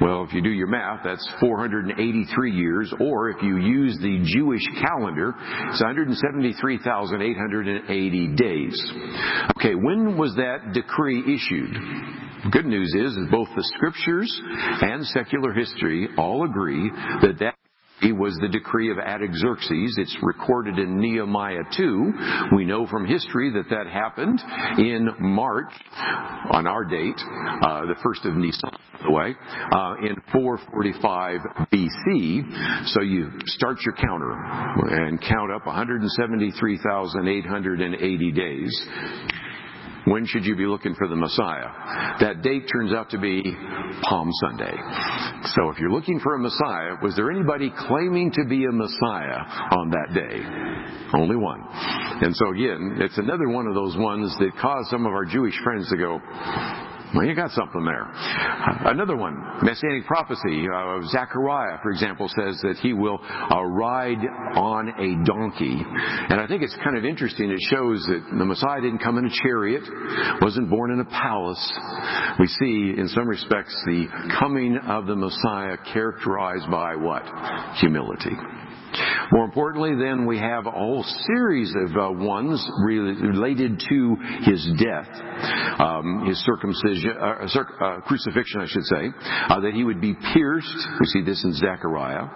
Well, 0.00 0.24
if 0.24 0.32
you 0.32 0.42
do 0.42 0.50
your 0.50 0.68
math, 0.68 1.00
that's 1.04 1.28
483 1.40 2.52
years, 2.52 2.92
or 3.00 3.30
if 3.30 3.42
you 3.42 3.56
use 3.58 3.96
the 3.98 4.20
Jewish 4.24 4.64
calendar, 4.80 5.34
it's 5.70 5.80
173,880 5.80 8.28
days. 8.36 8.92
Okay, 9.58 9.74
when 9.74 10.16
was 10.16 10.34
that 10.36 10.72
decree 10.72 11.34
issued? 11.34 11.76
Good 12.50 12.64
news 12.64 12.94
is, 12.96 13.12
is 13.12 13.28
both 13.30 13.48
the 13.54 13.62
scriptures 13.76 14.40
and 14.44 15.06
secular 15.06 15.52
history 15.52 16.08
all 16.16 16.44
agree 16.44 16.90
that 17.20 17.38
that 17.40 17.54
it 18.02 18.12
was 18.12 18.36
the 18.40 18.48
decree 18.48 18.90
of 18.90 18.98
Artaxerxes. 18.98 19.96
It's 19.98 20.16
recorded 20.22 20.78
in 20.78 20.98
Nehemiah 20.98 21.64
2. 21.76 22.12
We 22.56 22.64
know 22.64 22.86
from 22.86 23.04
history 23.06 23.50
that 23.52 23.68
that 23.70 23.86
happened 23.86 24.42
in 24.78 25.10
March, 25.18 25.70
on 26.50 26.66
our 26.66 26.84
date, 26.84 27.20
uh, 27.62 27.86
the 27.86 27.94
first 28.02 28.24
of 28.24 28.34
Nisan, 28.36 28.70
by 28.70 28.78
the 29.02 29.10
way, 29.10 29.34
uh, 29.72 29.94
in 30.02 30.16
445 30.32 31.40
BC. 31.72 32.88
So 32.88 33.02
you 33.02 33.30
start 33.46 33.78
your 33.84 33.94
counter 33.94 34.32
and 34.32 35.20
count 35.20 35.52
up 35.52 35.66
173,880 35.66 38.32
days. 38.32 38.86
When 40.06 40.26
should 40.26 40.44
you 40.44 40.56
be 40.56 40.66
looking 40.66 40.94
for 40.94 41.08
the 41.08 41.16
Messiah? 41.16 41.68
That 42.20 42.42
date 42.42 42.66
turns 42.72 42.92
out 42.92 43.10
to 43.10 43.18
be 43.18 43.42
Palm 44.02 44.30
Sunday. 44.40 44.74
So 45.54 45.70
if 45.70 45.78
you're 45.78 45.90
looking 45.90 46.20
for 46.20 46.34
a 46.34 46.38
Messiah, 46.38 46.96
was 47.02 47.14
there 47.16 47.30
anybody 47.30 47.72
claiming 47.88 48.32
to 48.32 48.44
be 48.48 48.64
a 48.64 48.72
Messiah 48.72 49.44
on 49.76 49.90
that 49.90 50.14
day? 50.14 50.40
Only 51.12 51.36
one. 51.36 51.60
And 52.22 52.34
so 52.34 52.50
again, 52.50 52.98
it's 53.00 53.18
another 53.18 53.48
one 53.48 53.66
of 53.66 53.74
those 53.74 53.96
ones 53.96 54.34
that 54.38 54.52
cause 54.60 54.88
some 54.90 55.06
of 55.06 55.12
our 55.12 55.24
Jewish 55.24 55.58
friends 55.62 55.88
to 55.90 55.96
go, 55.96 56.18
well, 57.14 57.26
you 57.26 57.34
got 57.34 57.50
something 57.50 57.84
there. 57.84 58.06
Another 58.86 59.16
one, 59.16 59.34
messianic 59.62 60.06
prophecy. 60.06 60.66
Uh, 60.72 61.00
Zechariah, 61.08 61.78
for 61.82 61.90
example, 61.90 62.28
says 62.28 62.60
that 62.62 62.76
he 62.82 62.92
will 62.92 63.18
uh, 63.22 63.62
ride 63.62 64.20
on 64.54 64.88
a 64.88 65.24
donkey. 65.24 65.82
And 66.30 66.40
I 66.40 66.46
think 66.46 66.62
it's 66.62 66.76
kind 66.84 66.96
of 66.96 67.04
interesting. 67.04 67.50
It 67.50 67.60
shows 67.70 68.04
that 68.06 68.24
the 68.38 68.44
Messiah 68.44 68.80
didn't 68.80 69.00
come 69.00 69.18
in 69.18 69.26
a 69.26 69.42
chariot, 69.42 69.82
wasn't 70.40 70.70
born 70.70 70.92
in 70.92 71.00
a 71.00 71.04
palace. 71.04 71.78
We 72.38 72.46
see, 72.46 72.94
in 72.96 73.08
some 73.08 73.28
respects, 73.28 73.74
the 73.86 74.06
coming 74.38 74.76
of 74.76 75.06
the 75.06 75.16
Messiah 75.16 75.76
characterized 75.92 76.70
by 76.70 76.94
what? 76.96 77.24
Humility. 77.78 78.36
More 79.32 79.44
importantly, 79.44 79.94
then, 79.94 80.26
we 80.26 80.38
have 80.38 80.66
a 80.66 80.70
whole 80.72 81.04
series 81.26 81.72
of 81.76 81.96
uh, 81.96 82.10
ones 82.10 82.68
related 82.84 83.80
to 83.88 84.16
his 84.42 84.68
death, 84.78 85.08
um, 85.78 86.26
his 86.26 86.36
circumcision, 86.44 86.80
circ- 86.80 86.99
crucifixion, 88.06 88.60
I 88.60 88.66
should 88.66 88.84
say, 88.84 89.10
uh, 89.48 89.60
that 89.60 89.72
he 89.74 89.84
would 89.84 90.00
be 90.00 90.14
pierced. 90.34 90.76
We 91.00 91.06
see 91.06 91.22
this 91.22 91.42
in 91.44 91.52
Zechariah. 91.54 92.26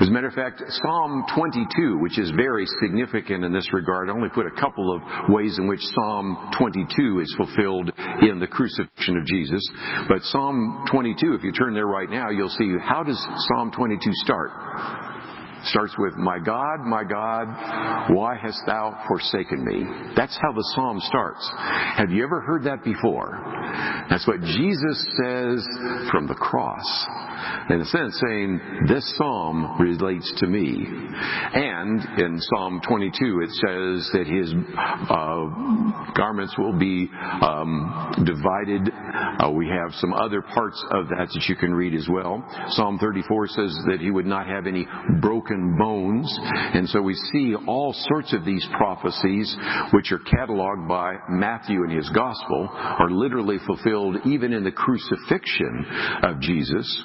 As 0.00 0.08
a 0.08 0.10
matter 0.10 0.28
of 0.28 0.34
fact, 0.34 0.62
Psalm 0.68 1.24
22, 1.34 1.98
which 1.98 2.18
is 2.18 2.30
very 2.36 2.66
significant 2.82 3.44
in 3.44 3.52
this 3.52 3.72
regard, 3.72 4.08
I 4.08 4.12
only 4.12 4.28
put 4.28 4.46
a 4.46 4.60
couple 4.60 4.94
of 4.94 5.02
ways 5.28 5.58
in 5.58 5.66
which 5.66 5.80
Psalm 5.80 6.52
22 6.58 7.20
is 7.20 7.34
fulfilled 7.36 7.92
in 8.22 8.38
the 8.38 8.46
crucifixion 8.46 9.16
of 9.16 9.24
Jesus. 9.26 9.62
But 10.08 10.22
Psalm 10.24 10.84
22, 10.90 11.34
if 11.34 11.42
you 11.42 11.52
turn 11.52 11.74
there 11.74 11.86
right 11.86 12.10
now, 12.10 12.30
you'll 12.30 12.48
see 12.48 12.74
how 12.82 13.02
does 13.02 13.18
Psalm 13.48 13.70
22 13.72 14.10
start? 14.24 14.50
Starts 15.66 15.94
with, 15.98 16.14
My 16.16 16.38
God, 16.38 16.80
my 16.80 17.04
God, 17.04 18.14
why 18.14 18.36
hast 18.40 18.60
thou 18.66 19.04
forsaken 19.08 19.64
me? 19.64 19.84
That's 20.16 20.36
how 20.40 20.52
the 20.52 20.64
psalm 20.74 21.00
starts. 21.00 21.48
Have 21.96 22.10
you 22.10 22.24
ever 22.24 22.40
heard 22.40 22.64
that 22.64 22.84
before? 22.84 23.38
That's 24.08 24.26
what 24.26 24.40
Jesus 24.40 24.98
says 25.22 25.66
from 26.10 26.26
the 26.26 26.36
cross 26.38 27.06
in 27.70 27.80
a 27.80 27.84
sense 27.84 28.20
saying, 28.26 28.60
this 28.88 29.16
psalm 29.16 29.76
relates 29.80 30.32
to 30.38 30.46
me. 30.46 30.86
And 30.86 32.00
in 32.18 32.40
Psalm 32.40 32.80
22 32.86 33.40
it 33.42 33.50
says 33.50 34.10
that 34.12 34.26
his 34.26 34.52
uh, 35.08 36.12
garments 36.14 36.54
will 36.58 36.78
be 36.78 37.08
um, 37.42 38.24
divided. 38.24 38.90
Uh, 39.38 39.50
we 39.50 39.68
have 39.68 39.92
some 39.94 40.12
other 40.12 40.42
parts 40.42 40.82
of 40.90 41.08
that 41.08 41.26
that 41.34 41.48
you 41.48 41.56
can 41.56 41.74
read 41.74 41.94
as 41.94 42.08
well. 42.08 42.44
Psalm 42.70 42.98
34 42.98 43.48
says 43.48 43.78
that 43.88 43.98
he 44.00 44.10
would 44.10 44.26
not 44.26 44.46
have 44.46 44.66
any 44.66 44.86
broken 45.20 45.76
bones. 45.78 46.32
And 46.42 46.88
so 46.88 47.02
we 47.02 47.14
see 47.32 47.54
all 47.66 47.92
sorts 48.08 48.32
of 48.32 48.44
these 48.44 48.66
prophecies, 48.76 49.54
which 49.92 50.12
are 50.12 50.18
cataloged 50.18 50.88
by 50.88 51.16
Matthew 51.28 51.84
in 51.84 51.90
his 51.90 52.08
gospel, 52.10 52.68
are 52.72 53.10
literally 53.10 53.58
fulfilled 53.66 54.16
even 54.24 54.52
in 54.52 54.64
the 54.64 54.72
crucifixion 54.72 55.86
of 56.22 56.40
Jesus. 56.40 57.04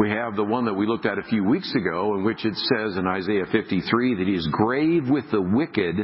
We 0.00 0.10
have 0.10 0.36
the 0.36 0.44
one 0.44 0.64
that 0.66 0.74
we 0.74 0.86
looked 0.86 1.06
at 1.06 1.18
a 1.18 1.22
few 1.22 1.44
weeks 1.44 1.74
ago 1.74 2.14
in 2.16 2.24
which 2.24 2.44
it 2.44 2.54
says 2.54 2.96
in 2.96 3.06
Isaiah 3.06 3.46
53 3.50 4.14
that 4.16 4.26
he 4.26 4.34
is 4.34 4.48
grave 4.52 5.08
with 5.08 5.30
the 5.30 5.40
wicked, 5.40 5.96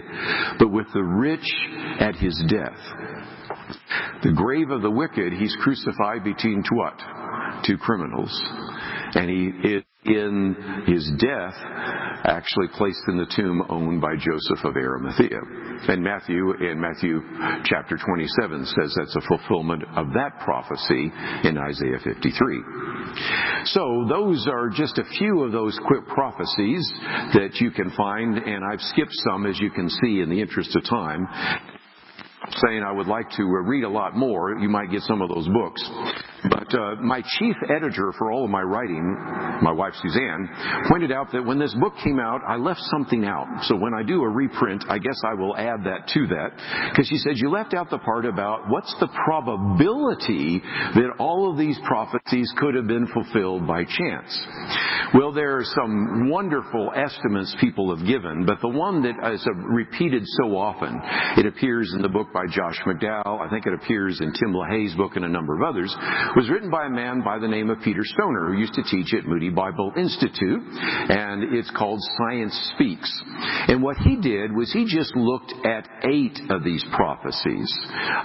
but 0.59 0.71
with 0.71 0.87
the 0.93 1.03
rich 1.03 1.47
at 2.01 2.15
his 2.17 2.41
death. 2.49 2.79
The 4.23 4.33
grave 4.33 4.71
of 4.71 4.83
the 4.83 4.91
wicked, 4.91 5.33
he's 5.33 5.57
crucified 5.63 6.25
between 6.25 6.63
what? 6.71 6.99
Two 7.65 7.77
criminals. 7.77 8.31
And 9.15 9.29
he 9.29 9.69
is 9.69 9.83
in 10.05 10.85
his 10.87 11.11
death 11.19 11.55
actually 12.25 12.67
placed 12.75 13.03
in 13.09 13.19
the 13.19 13.31
tomb 13.37 13.63
owned 13.69 14.01
by 14.01 14.15
Joseph 14.17 14.65
of 14.65 14.77
Arimathea. 14.77 15.39
And 15.89 16.03
Matthew, 16.03 16.55
in 16.55 16.81
Matthew 16.81 17.21
chapter 17.65 17.97
27, 17.97 18.67
says 18.67 18.95
that's 18.97 19.17
a 19.17 19.21
fulfillment 19.29 19.85
of 19.97 20.09
that 20.15 20.41
prophecy 20.45 21.11
in 21.45 21.59
Isaiah 21.59 21.99
53. 22.03 22.63
So 23.67 24.07
those 24.09 24.47
are 24.49 24.71
just 24.71 24.99
a 24.99 25.05
few 25.19 25.43
of 25.43 25.53
those 25.53 25.79
quick 25.87 26.07
prophecies 26.07 26.93
that 27.35 27.57
you 27.61 27.71
can 27.71 27.91
find, 27.97 28.39
and 28.39 28.65
I've 28.65 28.81
skipped 28.81 29.15
some 29.31 29.47
as 29.47 29.59
you 29.61 29.71
can 29.71 29.89
see 29.89 30.21
in 30.21 30.31
the 30.31 30.41
interest 30.41 30.75
of 30.77 30.85
time 30.85 31.27
saying 32.67 32.83
I 32.83 32.93
would 32.93 33.07
like 33.07 33.31
to 33.37 33.45
read 33.45 33.85
a 33.85 33.89
lot 33.89 34.17
more, 34.17 34.59
you 34.59 34.69
might 34.69 34.91
get 34.91 35.03
some 35.03 35.23
of 35.23 35.29
those 35.29 35.49
books. 35.49 35.91
But 36.49 36.75
uh, 36.75 36.97
my 36.97 37.23
chief 37.39 37.57
editor 37.65 38.13
for 38.19 38.33
all 38.33 38.45
of 38.45 38.51
my 38.51 38.63
writing, 38.63 39.17
my 39.63 39.73
wife 39.73 39.93
Suzanne, 40.03 40.49
pointed 40.89 41.13
out 41.13 41.31
that 41.33 41.45
when 41.45 41.59
this 41.59 41.75
book 41.75 41.95
came 42.03 42.19
out, 42.19 42.41
I 42.47 42.57
left 42.57 42.81
something 42.91 43.25
out. 43.25 43.47
So 43.65 43.77
when 43.77 43.95
I 43.95 44.03
do 44.03 44.23
a 44.23 44.29
reprint, 44.29 44.85
I 44.89 44.99
guess 44.99 45.19
I 45.25 45.35
will 45.35 45.57
add 45.57 45.85
that 45.85 46.09
to 46.09 46.27
that. 46.29 46.91
Because 46.91 47.07
she 47.09 47.19
said, 47.19 47.37
you 47.37 47.51
left 47.51 47.75
out 47.75 47.91
the 47.91 47.99
part 47.99 48.25
about 48.27 48.69
what's 48.69 48.95
the 48.99 49.09
probability 49.25 50.61
that 50.95 51.15
all 51.19 51.51
of 51.51 51.59
these 51.59 51.79
prophecies 51.87 52.53
could 52.59 52.75
have 52.75 52.87
been 52.87 53.07
fulfilled 53.09 53.67
by 53.67 53.85
chance. 53.85 54.47
Well, 55.15 55.33
there 55.33 55.59
are 55.59 55.65
some 55.65 56.31
wonderful 56.31 56.91
estimates 56.97 57.55
people 57.61 57.95
have 57.95 58.07
given, 58.07 58.47
but 58.47 58.61
the 58.61 58.69
one 58.69 59.03
that 59.03 59.33
is 59.33 59.47
repeated 59.57 60.23
so 60.25 60.57
often, 60.57 61.01
it 61.37 61.47
appears 61.47 61.93
in 61.95 62.03
the 62.03 62.09
book 62.09 62.29
by 62.33 62.47
Josh 62.51 62.79
McDowell, 62.87 63.41
I 63.41 63.49
think 63.51 63.67
it 63.67 63.75
appears 63.75 64.21
in 64.21 64.33
Tim 64.33 64.55
LaHaye's 64.55 64.95
book 64.95 65.17
and 65.17 65.25
a 65.25 65.29
number 65.29 65.55
of 65.55 65.63
others, 65.63 65.95
was 66.37 66.49
written 66.51 66.71
by 66.71 66.87
a 66.87 66.91
man 66.91 67.23
by 67.23 67.39
the 67.39 67.49
name 67.49 67.71
of 67.71 67.79
Peter 67.83 68.03
Stoner, 68.05 68.53
who 68.53 68.59
used 68.59 68.75
to 68.75 68.83
teach 68.85 69.13
at 69.15 69.27
Moody 69.27 69.51
Bible 69.51 69.93
Institute, 69.97 70.63
and 70.63 71.55
it's 71.55 71.71
called 71.77 72.01
Science 72.19 72.73
Speaks. 72.75 73.23
And 73.69 73.83
what 73.83 73.97
he 73.99 74.17
did 74.17 74.53
was 74.53 74.73
he 74.73 74.85
just 74.87 75.15
looked 75.17 75.53
at 75.67 75.89
eight 76.05 76.39
of 76.51 76.65
these 76.65 76.85
prophecies 76.95 77.73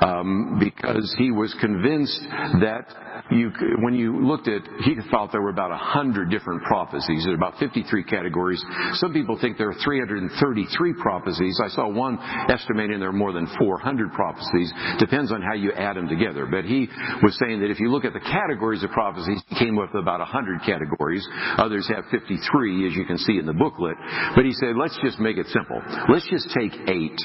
um, 0.01 0.59
because 0.59 1.13
he 1.17 1.31
was 1.31 1.53
convinced 1.59 2.19
that 2.61 3.16
you, 3.31 3.51
when 3.81 3.93
you 3.93 4.25
looked 4.25 4.47
at, 4.47 4.61
he 4.83 4.95
thought 5.11 5.31
there 5.31 5.41
were 5.41 5.49
about 5.49 5.71
100 5.71 6.29
different 6.29 6.63
prophecies. 6.63 7.23
There 7.23 7.33
are 7.33 7.35
about 7.35 7.59
53 7.59 8.03
categories. 8.03 8.63
Some 8.93 9.13
people 9.13 9.37
think 9.39 9.57
there 9.57 9.69
are 9.69 9.79
333 9.83 10.93
prophecies. 11.01 11.59
I 11.63 11.69
saw 11.69 11.87
one 11.89 12.17
estimating 12.49 12.99
there 12.99 13.09
are 13.09 13.13
more 13.13 13.33
than 13.33 13.47
400 13.59 14.13
prophecies. 14.13 14.71
Depends 14.99 15.31
on 15.31 15.41
how 15.41 15.53
you 15.53 15.71
add 15.73 15.95
them 15.95 16.07
together. 16.07 16.45
But 16.45 16.65
he 16.65 16.87
was 17.23 17.37
saying 17.39 17.59
that 17.61 17.71
if 17.71 17.79
you 17.79 17.89
look 17.91 18.05
at 18.05 18.13
the 18.13 18.19
categories 18.19 18.83
of 18.83 18.91
prophecies, 18.91 19.41
he 19.47 19.55
came 19.59 19.77
up 19.79 19.93
with 19.93 20.01
about 20.01 20.19
100 20.19 20.61
categories. 20.61 21.27
Others 21.57 21.89
have 21.93 22.05
53, 22.11 22.87
as 22.87 22.95
you 22.95 23.05
can 23.05 23.17
see 23.17 23.37
in 23.37 23.45
the 23.45 23.53
booklet. 23.53 23.95
But 24.35 24.45
he 24.45 24.53
said, 24.53 24.75
let's 24.77 24.97
just 25.03 25.19
make 25.19 25.37
it 25.37 25.47
simple. 25.47 25.81
Let's 26.09 26.27
just 26.29 26.49
take 26.55 26.73
eight 26.87 27.19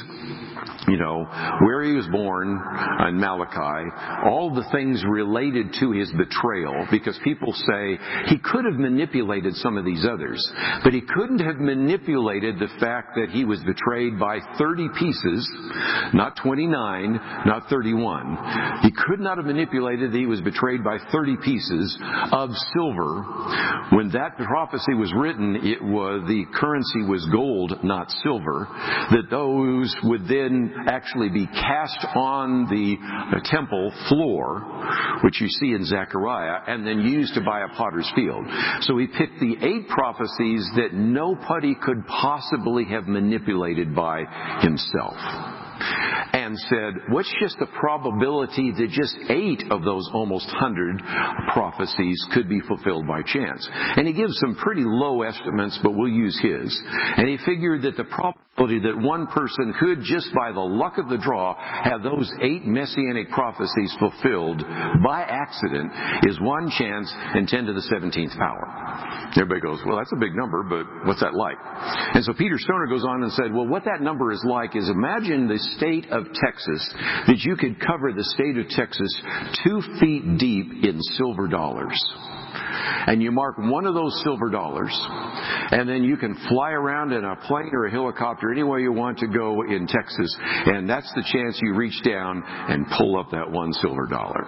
you 0.88 0.98
know, 0.98 1.26
where 1.62 1.82
he 1.82 1.92
was 1.92 2.06
born 2.08 2.48
in 3.08 3.18
Malachi, 3.18 3.90
all 4.24 4.54
the 4.54 4.68
things 4.72 5.02
related 5.08 5.74
to 5.80 5.92
his 5.92 6.10
betrayal, 6.12 6.86
because 6.90 7.18
people 7.24 7.52
say 7.52 7.98
he 8.26 8.38
could 8.38 8.64
have 8.64 8.78
manipulated 8.78 9.54
some 9.56 9.76
of 9.76 9.84
these 9.84 10.04
others, 10.04 10.42
but 10.84 10.92
he 10.92 11.00
couldn't 11.00 11.38
have 11.38 11.56
manipulated 11.56 12.58
the 12.58 12.68
fact 12.80 13.14
that 13.14 13.30
he 13.30 13.44
was 13.44 13.60
betrayed 13.64 14.18
by 14.18 14.38
30 14.58 14.88
pieces, 14.98 15.48
not 16.14 16.36
29, 16.42 17.14
not 17.46 17.68
31. 17.70 18.82
He 18.82 18.90
could 18.90 19.20
not 19.20 19.38
have 19.38 19.46
manipulated 19.46 20.12
that 20.12 20.18
he 20.18 20.26
was 20.26 20.40
betrayed 20.40 20.84
by 20.84 20.98
30 21.12 21.36
pieces 21.44 21.98
of 22.32 22.50
silver. 22.74 23.22
When 23.92 24.10
that 24.12 24.36
prophecy 24.36 24.94
was 24.94 25.12
written, 25.16 25.56
it 25.62 25.82
was, 25.82 26.22
the 26.26 26.44
currency 26.54 27.02
was 27.02 27.26
gold, 27.32 27.84
not 27.84 28.10
silver, 28.22 28.66
that 29.10 29.30
those 29.30 29.94
would 30.02 30.26
then 30.26 30.51
actually 30.86 31.28
be 31.28 31.46
cast 31.46 32.04
on 32.14 32.66
the 32.66 33.40
temple 33.44 33.92
floor, 34.08 34.60
which 35.24 35.40
you 35.40 35.48
see 35.48 35.72
in 35.72 35.84
Zechariah, 35.84 36.60
and 36.66 36.86
then 36.86 37.00
used 37.00 37.34
to 37.34 37.40
buy 37.40 37.60
a 37.62 37.68
potter's 37.76 38.10
field. 38.14 38.46
So 38.82 38.98
he 38.98 39.06
picked 39.06 39.40
the 39.40 39.56
eight 39.60 39.88
prophecies 39.88 40.68
that 40.76 40.94
nobody 40.94 41.74
could 41.74 42.06
possibly 42.06 42.84
have 42.86 43.06
manipulated 43.06 43.94
by 43.94 44.24
himself 44.60 45.16
and 46.32 46.58
said, 46.58 46.94
what's 47.10 47.32
just 47.40 47.58
the 47.58 47.66
probability 47.78 48.72
that 48.72 48.88
just 48.90 49.16
eight 49.28 49.70
of 49.70 49.84
those 49.84 50.08
almost 50.12 50.46
hundred 50.48 50.98
prophecies 51.52 52.24
could 52.34 52.48
be 52.48 52.60
fulfilled 52.60 53.06
by 53.06 53.22
chance? 53.22 53.68
And 53.96 54.06
he 54.06 54.14
gives 54.14 54.38
some 54.40 54.56
pretty 54.56 54.82
low 54.84 55.22
estimates, 55.22 55.78
but 55.82 55.94
we'll 55.94 56.08
use 56.08 56.38
his. 56.42 56.82
And 57.16 57.28
he 57.28 57.36
figured 57.44 57.82
that 57.82 57.96
the 57.96 58.04
probability 58.04 58.80
that 58.80 58.96
one 58.96 59.26
person 59.28 59.74
could, 59.80 60.02
just 60.02 60.28
by 60.34 60.52
the 60.52 60.60
luck 60.60 60.98
of 60.98 61.08
the 61.08 61.18
draw, 61.18 61.56
have 61.58 62.02
those 62.02 62.30
eight 62.42 62.64
messianic 62.66 63.30
prophecies 63.30 63.94
fulfilled 63.98 64.62
by 65.04 65.22
accident 65.22 65.90
is 66.28 66.38
one 66.40 66.70
chance 66.78 67.12
in 67.34 67.46
10 67.46 67.66
to 67.66 67.72
the 67.72 67.84
17th 67.92 68.36
power. 68.36 69.32
Everybody 69.36 69.60
goes, 69.60 69.80
well, 69.86 69.96
that's 69.96 70.12
a 70.12 70.20
big 70.20 70.36
number, 70.36 70.62
but 70.62 70.84
what's 71.06 71.20
that 71.20 71.34
like? 71.34 71.56
And 72.14 72.24
so 72.24 72.34
Peter 72.34 72.58
Stoner 72.58 72.86
goes 72.86 73.04
on 73.04 73.22
and 73.22 73.32
said, 73.32 73.52
well, 73.52 73.66
what 73.66 73.84
that 73.84 74.02
number 74.02 74.32
is 74.32 74.44
like 74.46 74.76
is 74.76 74.88
imagine 74.88 75.48
the 75.48 75.58
state 75.76 76.10
of 76.10 76.21
Texas, 76.34 76.94
that 77.26 77.40
you 77.40 77.56
could 77.56 77.80
cover 77.80 78.12
the 78.12 78.24
state 78.24 78.56
of 78.58 78.68
Texas 78.68 79.22
two 79.64 79.82
feet 80.00 80.38
deep 80.38 80.84
in 80.84 81.00
silver 81.16 81.48
dollars 81.48 81.98
and 82.54 83.22
you 83.22 83.30
mark 83.30 83.56
one 83.58 83.86
of 83.86 83.94
those 83.94 84.20
silver 84.24 84.48
dollars, 84.50 84.92
and 85.70 85.88
then 85.88 86.04
you 86.04 86.16
can 86.16 86.34
fly 86.48 86.70
around 86.70 87.12
in 87.12 87.24
a 87.24 87.36
plane 87.46 87.70
or 87.72 87.86
a 87.86 87.90
helicopter 87.90 88.50
anywhere 88.50 88.78
you 88.78 88.92
want 88.92 89.18
to 89.18 89.26
go 89.26 89.62
in 89.62 89.86
Texas, 89.86 90.36
and 90.66 90.88
that's 90.88 91.10
the 91.14 91.24
chance 91.32 91.58
you 91.62 91.74
reach 91.74 92.02
down 92.04 92.42
and 92.46 92.86
pull 92.98 93.18
up 93.18 93.30
that 93.30 93.50
one 93.50 93.72
silver 93.74 94.06
dollar. 94.06 94.44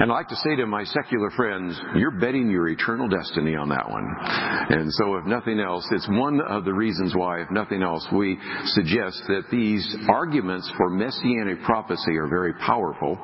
And 0.00 0.10
I 0.10 0.14
like 0.14 0.28
to 0.28 0.36
say 0.36 0.56
to 0.56 0.66
my 0.66 0.84
secular 0.84 1.30
friends, 1.30 1.80
you're 1.96 2.18
betting 2.18 2.50
your 2.50 2.68
eternal 2.68 3.08
destiny 3.08 3.56
on 3.56 3.68
that 3.68 3.88
one. 3.88 4.06
And 4.70 4.92
so 4.94 5.16
if 5.16 5.26
nothing 5.26 5.60
else, 5.60 5.86
it's 5.90 6.08
one 6.08 6.40
of 6.40 6.64
the 6.64 6.72
reasons 6.72 7.14
why, 7.14 7.40
if 7.42 7.50
nothing 7.50 7.82
else, 7.82 8.06
we 8.12 8.38
suggest 8.66 9.22
that 9.28 9.44
these 9.50 9.96
arguments 10.08 10.70
for 10.76 10.90
messianic 10.90 11.62
prophecy 11.62 12.16
are 12.16 12.28
very 12.28 12.54
powerful. 12.54 13.18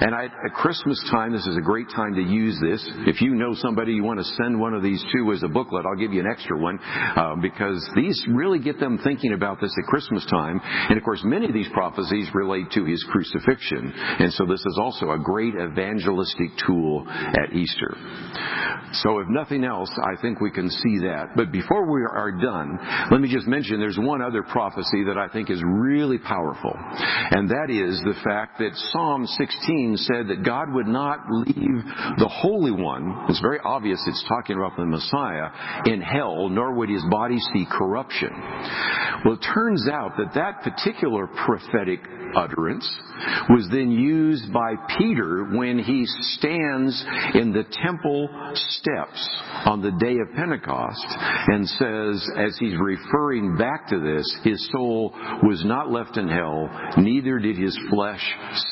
And 0.00 0.14
at 0.14 0.30
Christmas 0.54 1.02
time, 1.10 1.32
this 1.32 1.46
is 1.46 1.56
a 1.56 1.60
great 1.62 1.88
time 1.94 2.14
to 2.14 2.22
use 2.22 2.58
this. 2.60 2.84
If 3.06 3.20
you 3.20 3.34
know 3.34 3.54
somebody 3.56 3.92
you 3.92 4.04
want 4.04 4.18
to 4.18 4.24
send 4.42 4.58
one 4.58 4.74
of 4.74 4.82
these 4.82 5.02
to 5.12 5.32
as 5.32 5.42
a 5.42 5.48
booklet, 5.48 5.84
I'll 5.86 5.98
give 5.98 6.12
you 6.12 6.20
an 6.20 6.30
extra 6.30 6.58
one 6.58 6.78
uh, 6.80 7.36
because 7.40 7.88
these 7.94 8.22
really 8.28 8.58
get 8.58 8.80
them 8.80 8.98
thinking 9.02 9.32
about 9.32 9.60
this 9.60 9.74
at 9.76 9.84
Christmas 9.88 10.24
time. 10.26 10.60
And 10.64 10.96
of 10.96 11.04
course, 11.04 11.20
many 11.24 11.46
of 11.46 11.52
these 11.52 11.68
prophecies 11.72 12.28
relate 12.34 12.70
to 12.72 12.84
his 12.84 13.04
crucifixion. 13.10 13.92
And 14.18 14.32
so 14.32 14.44
this 14.46 14.60
is 14.60 14.78
also 14.80 15.10
a 15.10 15.18
great 15.18 15.54
evangelistic 15.54 16.50
tool 16.66 17.06
at 17.08 17.52
Easter. 17.54 17.96
So 19.02 19.18
if 19.18 19.28
nothing 19.28 19.64
else, 19.64 19.90
I 20.02 20.20
think 20.20 20.40
we 20.40 20.50
can 20.50 20.70
see 20.70 20.98
that. 21.00 21.30
But 21.36 21.52
before 21.52 21.90
we 21.90 22.02
are 22.02 22.32
done, 22.32 22.78
let 23.10 23.20
me 23.20 23.32
just 23.32 23.46
mention 23.46 23.80
there's 23.80 23.98
one 23.98 24.22
other 24.22 24.42
prophecy 24.42 25.04
that 25.06 25.18
I 25.18 25.28
think 25.28 25.50
is 25.50 25.62
really 25.64 26.18
powerful. 26.18 26.72
And 26.72 27.48
that 27.50 27.68
is 27.70 28.00
the 28.04 28.18
fact 28.24 28.58
that 28.58 28.70
Psalm 28.92 29.26
16 29.26 29.96
said 29.98 30.28
that 30.28 30.44
God 30.44 30.72
would 30.72 30.86
not 30.86 31.20
leave 31.30 31.84
the 32.18 32.28
Holy 32.28 32.70
One, 32.70 33.26
it's 33.28 33.42
very 33.46 33.60
obvious 33.64 34.02
it's 34.08 34.24
talking 34.28 34.56
about 34.56 34.76
the 34.76 34.84
Messiah, 34.84 35.50
in 35.84 36.00
hell, 36.00 36.48
nor 36.48 36.74
would 36.74 36.88
his 36.88 37.04
body 37.10 37.38
see 37.54 37.64
corruption. 37.70 38.30
Well, 39.24 39.34
it 39.34 39.46
turns 39.54 39.88
out 39.88 40.16
that 40.16 40.34
that 40.34 40.62
particular 40.62 41.28
prophetic 41.28 42.00
utterance 42.34 42.86
was 43.48 43.68
then 43.70 43.90
used 43.90 44.52
by 44.52 44.74
Peter 44.98 45.44
when 45.44 45.78
he 45.78 46.04
stands 46.36 47.04
in 47.34 47.52
the 47.52 47.64
temple 47.82 48.28
steps 48.54 49.36
on 49.64 49.80
the 49.80 49.92
day 49.92 50.16
of 50.18 50.34
Pentecost 50.36 51.06
and 51.48 51.66
says, 51.68 52.28
as 52.36 52.56
he's 52.58 52.74
referring 52.78 53.56
back 53.56 53.88
to 53.88 54.00
this, 54.00 54.26
his 54.44 54.68
soul 54.72 55.12
was 55.42 55.64
not 55.64 55.90
left 55.90 56.16
in 56.16 56.28
hell, 56.28 56.68
neither 56.98 57.38
did 57.38 57.56
his 57.56 57.78
flesh 57.90 58.22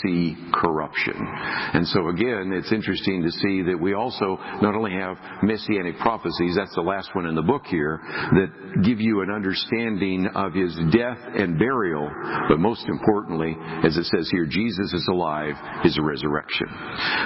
see 0.03 0.37
corruption. 0.53 1.15
And 1.17 1.87
so 1.89 2.09
again, 2.09 2.53
it's 2.53 2.73
interesting 2.73 3.23
to 3.23 3.31
see 3.31 3.63
that 3.63 3.79
we 3.81 3.95
also 3.95 4.39
not 4.65 4.75
only 4.75 4.93
have 4.93 5.17
messianic 5.43 5.99
prophecies, 5.99 6.57
that's 6.57 6.75
the 6.75 6.81
last 6.81 7.15
one 7.15 7.27
in 7.27 7.35
the 7.35 7.43
book 7.43 7.67
here, 7.67 8.01
that 8.33 8.83
give 8.83 8.99
you 9.01 9.21
an 9.21 9.31
understanding 9.31 10.27
of 10.35 10.55
his 10.55 10.73
death 10.91 11.21
and 11.37 11.59
burial, 11.59 12.09
but 12.49 12.59
most 12.59 12.89
importantly, 12.89 13.55
as 13.85 13.97
it 13.97 14.05
says 14.07 14.29
here, 14.33 14.47
Jesus 14.49 14.93
is 14.93 15.07
alive, 15.11 15.55
his 15.83 15.99
resurrection. 16.01 16.67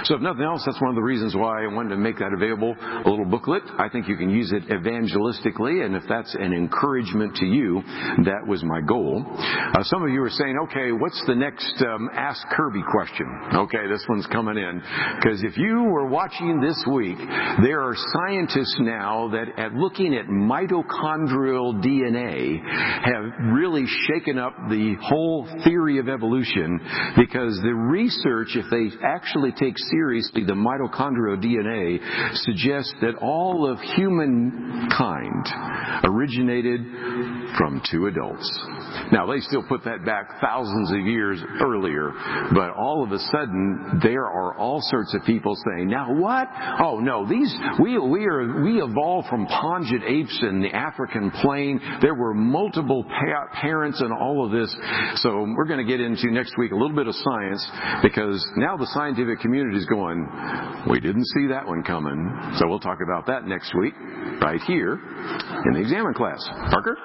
So 0.03 0.15
if 0.15 0.21
nothing 0.21 0.43
else, 0.43 0.63
that's 0.65 0.81
one 0.81 0.89
of 0.89 0.95
the 0.95 1.01
reasons 1.01 1.35
why 1.35 1.63
I 1.63 1.67
wanted 1.67 1.95
to 1.95 1.97
make 1.97 2.19
that 2.19 2.33
available, 2.35 2.75
a 2.75 3.09
little 3.09 3.25
booklet. 3.25 3.63
I 3.79 3.87
think 3.87 4.07
you 4.07 4.17
can 4.17 4.29
use 4.29 4.51
it 4.51 4.67
evangelistically, 4.67 5.85
and 5.85 5.95
if 5.95 6.03
that's 6.09 6.35
an 6.35 6.51
encouragement 6.51 7.35
to 7.37 7.45
you, 7.45 7.81
that 8.25 8.43
was 8.47 8.63
my 8.63 8.81
goal. 8.81 9.23
Uh, 9.25 9.83
some 9.83 10.03
of 10.03 10.09
you 10.09 10.21
are 10.21 10.29
saying, 10.29 10.57
okay, 10.63 10.91
what's 10.91 11.23
the 11.25 11.35
next 11.35 11.81
um, 11.87 12.09
Ask 12.13 12.45
Kerby 12.51 12.83
question? 12.91 13.27
Okay, 13.53 13.87
this 13.89 14.03
one's 14.09 14.27
coming 14.27 14.57
in. 14.57 14.81
Because 15.15 15.43
if 15.43 15.57
you 15.57 15.83
were 15.83 16.05
watching 16.05 16.59
this 16.59 16.83
week, 16.91 17.17
there 17.61 17.81
are 17.81 17.95
scientists 17.95 18.77
now 18.79 19.29
that 19.29 19.47
at 19.57 19.73
looking 19.73 20.15
at 20.15 20.25
mitochondrial 20.25 21.83
DNA 21.83 22.59
have 23.03 23.53
really 23.53 23.85
shaken 24.07 24.37
up 24.37 24.53
the 24.69 24.95
whole 25.01 25.47
theory 25.63 25.99
of 25.99 26.09
evolution 26.09 26.79
because 27.17 27.59
the 27.61 27.73
research, 27.73 28.55
if 28.55 28.65
they 28.71 28.95
actually 29.05 29.51
take 29.51 29.77
seriously 29.91 30.43
the 30.43 30.53
mitochondrial 30.53 31.37
DNA, 31.37 31.99
suggests 32.37 32.93
that 33.01 33.15
all 33.21 33.69
of 33.69 33.79
humankind 33.95 35.45
originated 36.05 36.81
from 37.57 37.81
two 37.91 38.07
adults. 38.07 38.47
Now, 39.11 39.25
they 39.25 39.39
still 39.41 39.63
put 39.67 39.83
that 39.85 40.05
back 40.05 40.39
thousands 40.41 40.91
of 40.91 41.05
years 41.05 41.41
earlier, 41.61 42.11
but 42.53 42.71
all 42.71 43.03
of 43.03 43.11
a 43.11 43.19
sudden, 43.31 43.99
there 44.03 44.25
are 44.25 44.55
all 44.57 44.79
sorts 44.81 45.13
of 45.13 45.23
people 45.25 45.55
saying, 45.55 45.89
now 45.89 46.13
what? 46.13 46.47
Oh 46.79 46.99
these, 47.25 47.53
we, 47.81 47.97
we 47.97 48.25
are, 48.25 48.61
we 48.63 48.81
evolved 48.81 49.27
from 49.27 49.47
pongid 49.47 50.03
apes 50.07 50.39
in 50.41 50.61
the 50.61 50.69
African 50.69 51.31
plain. 51.41 51.79
There 52.01 52.15
were 52.15 52.33
multiple 52.33 53.03
pa- 53.03 53.47
parents 53.53 54.01
and 54.01 54.13
all 54.13 54.45
of 54.45 54.51
this. 54.51 54.75
So 55.21 55.45
we're 55.55 55.65
going 55.65 55.85
to 55.85 55.89
get 55.89 55.99
into 55.99 56.31
next 56.31 56.57
week 56.57 56.71
a 56.71 56.75
little 56.75 56.95
bit 56.95 57.07
of 57.07 57.15
science 57.15 57.67
because 58.03 58.45
now 58.57 58.77
the 58.77 58.87
scientific 58.93 59.39
community 59.39 59.77
is 59.77 59.85
going, 59.85 60.27
we 60.89 60.99
didn't 60.99 61.25
see 61.25 61.47
that 61.49 61.65
one 61.65 61.83
coming. 61.83 62.55
So 62.57 62.67
we'll 62.67 62.79
talk 62.79 62.99
about 63.03 63.25
that 63.27 63.45
next 63.45 63.73
week 63.79 63.93
right 64.41 64.61
here 64.61 64.93
in 64.93 65.73
the 65.73 65.79
examine 65.79 66.13
class. 66.13 66.43
Parker? 66.71 66.97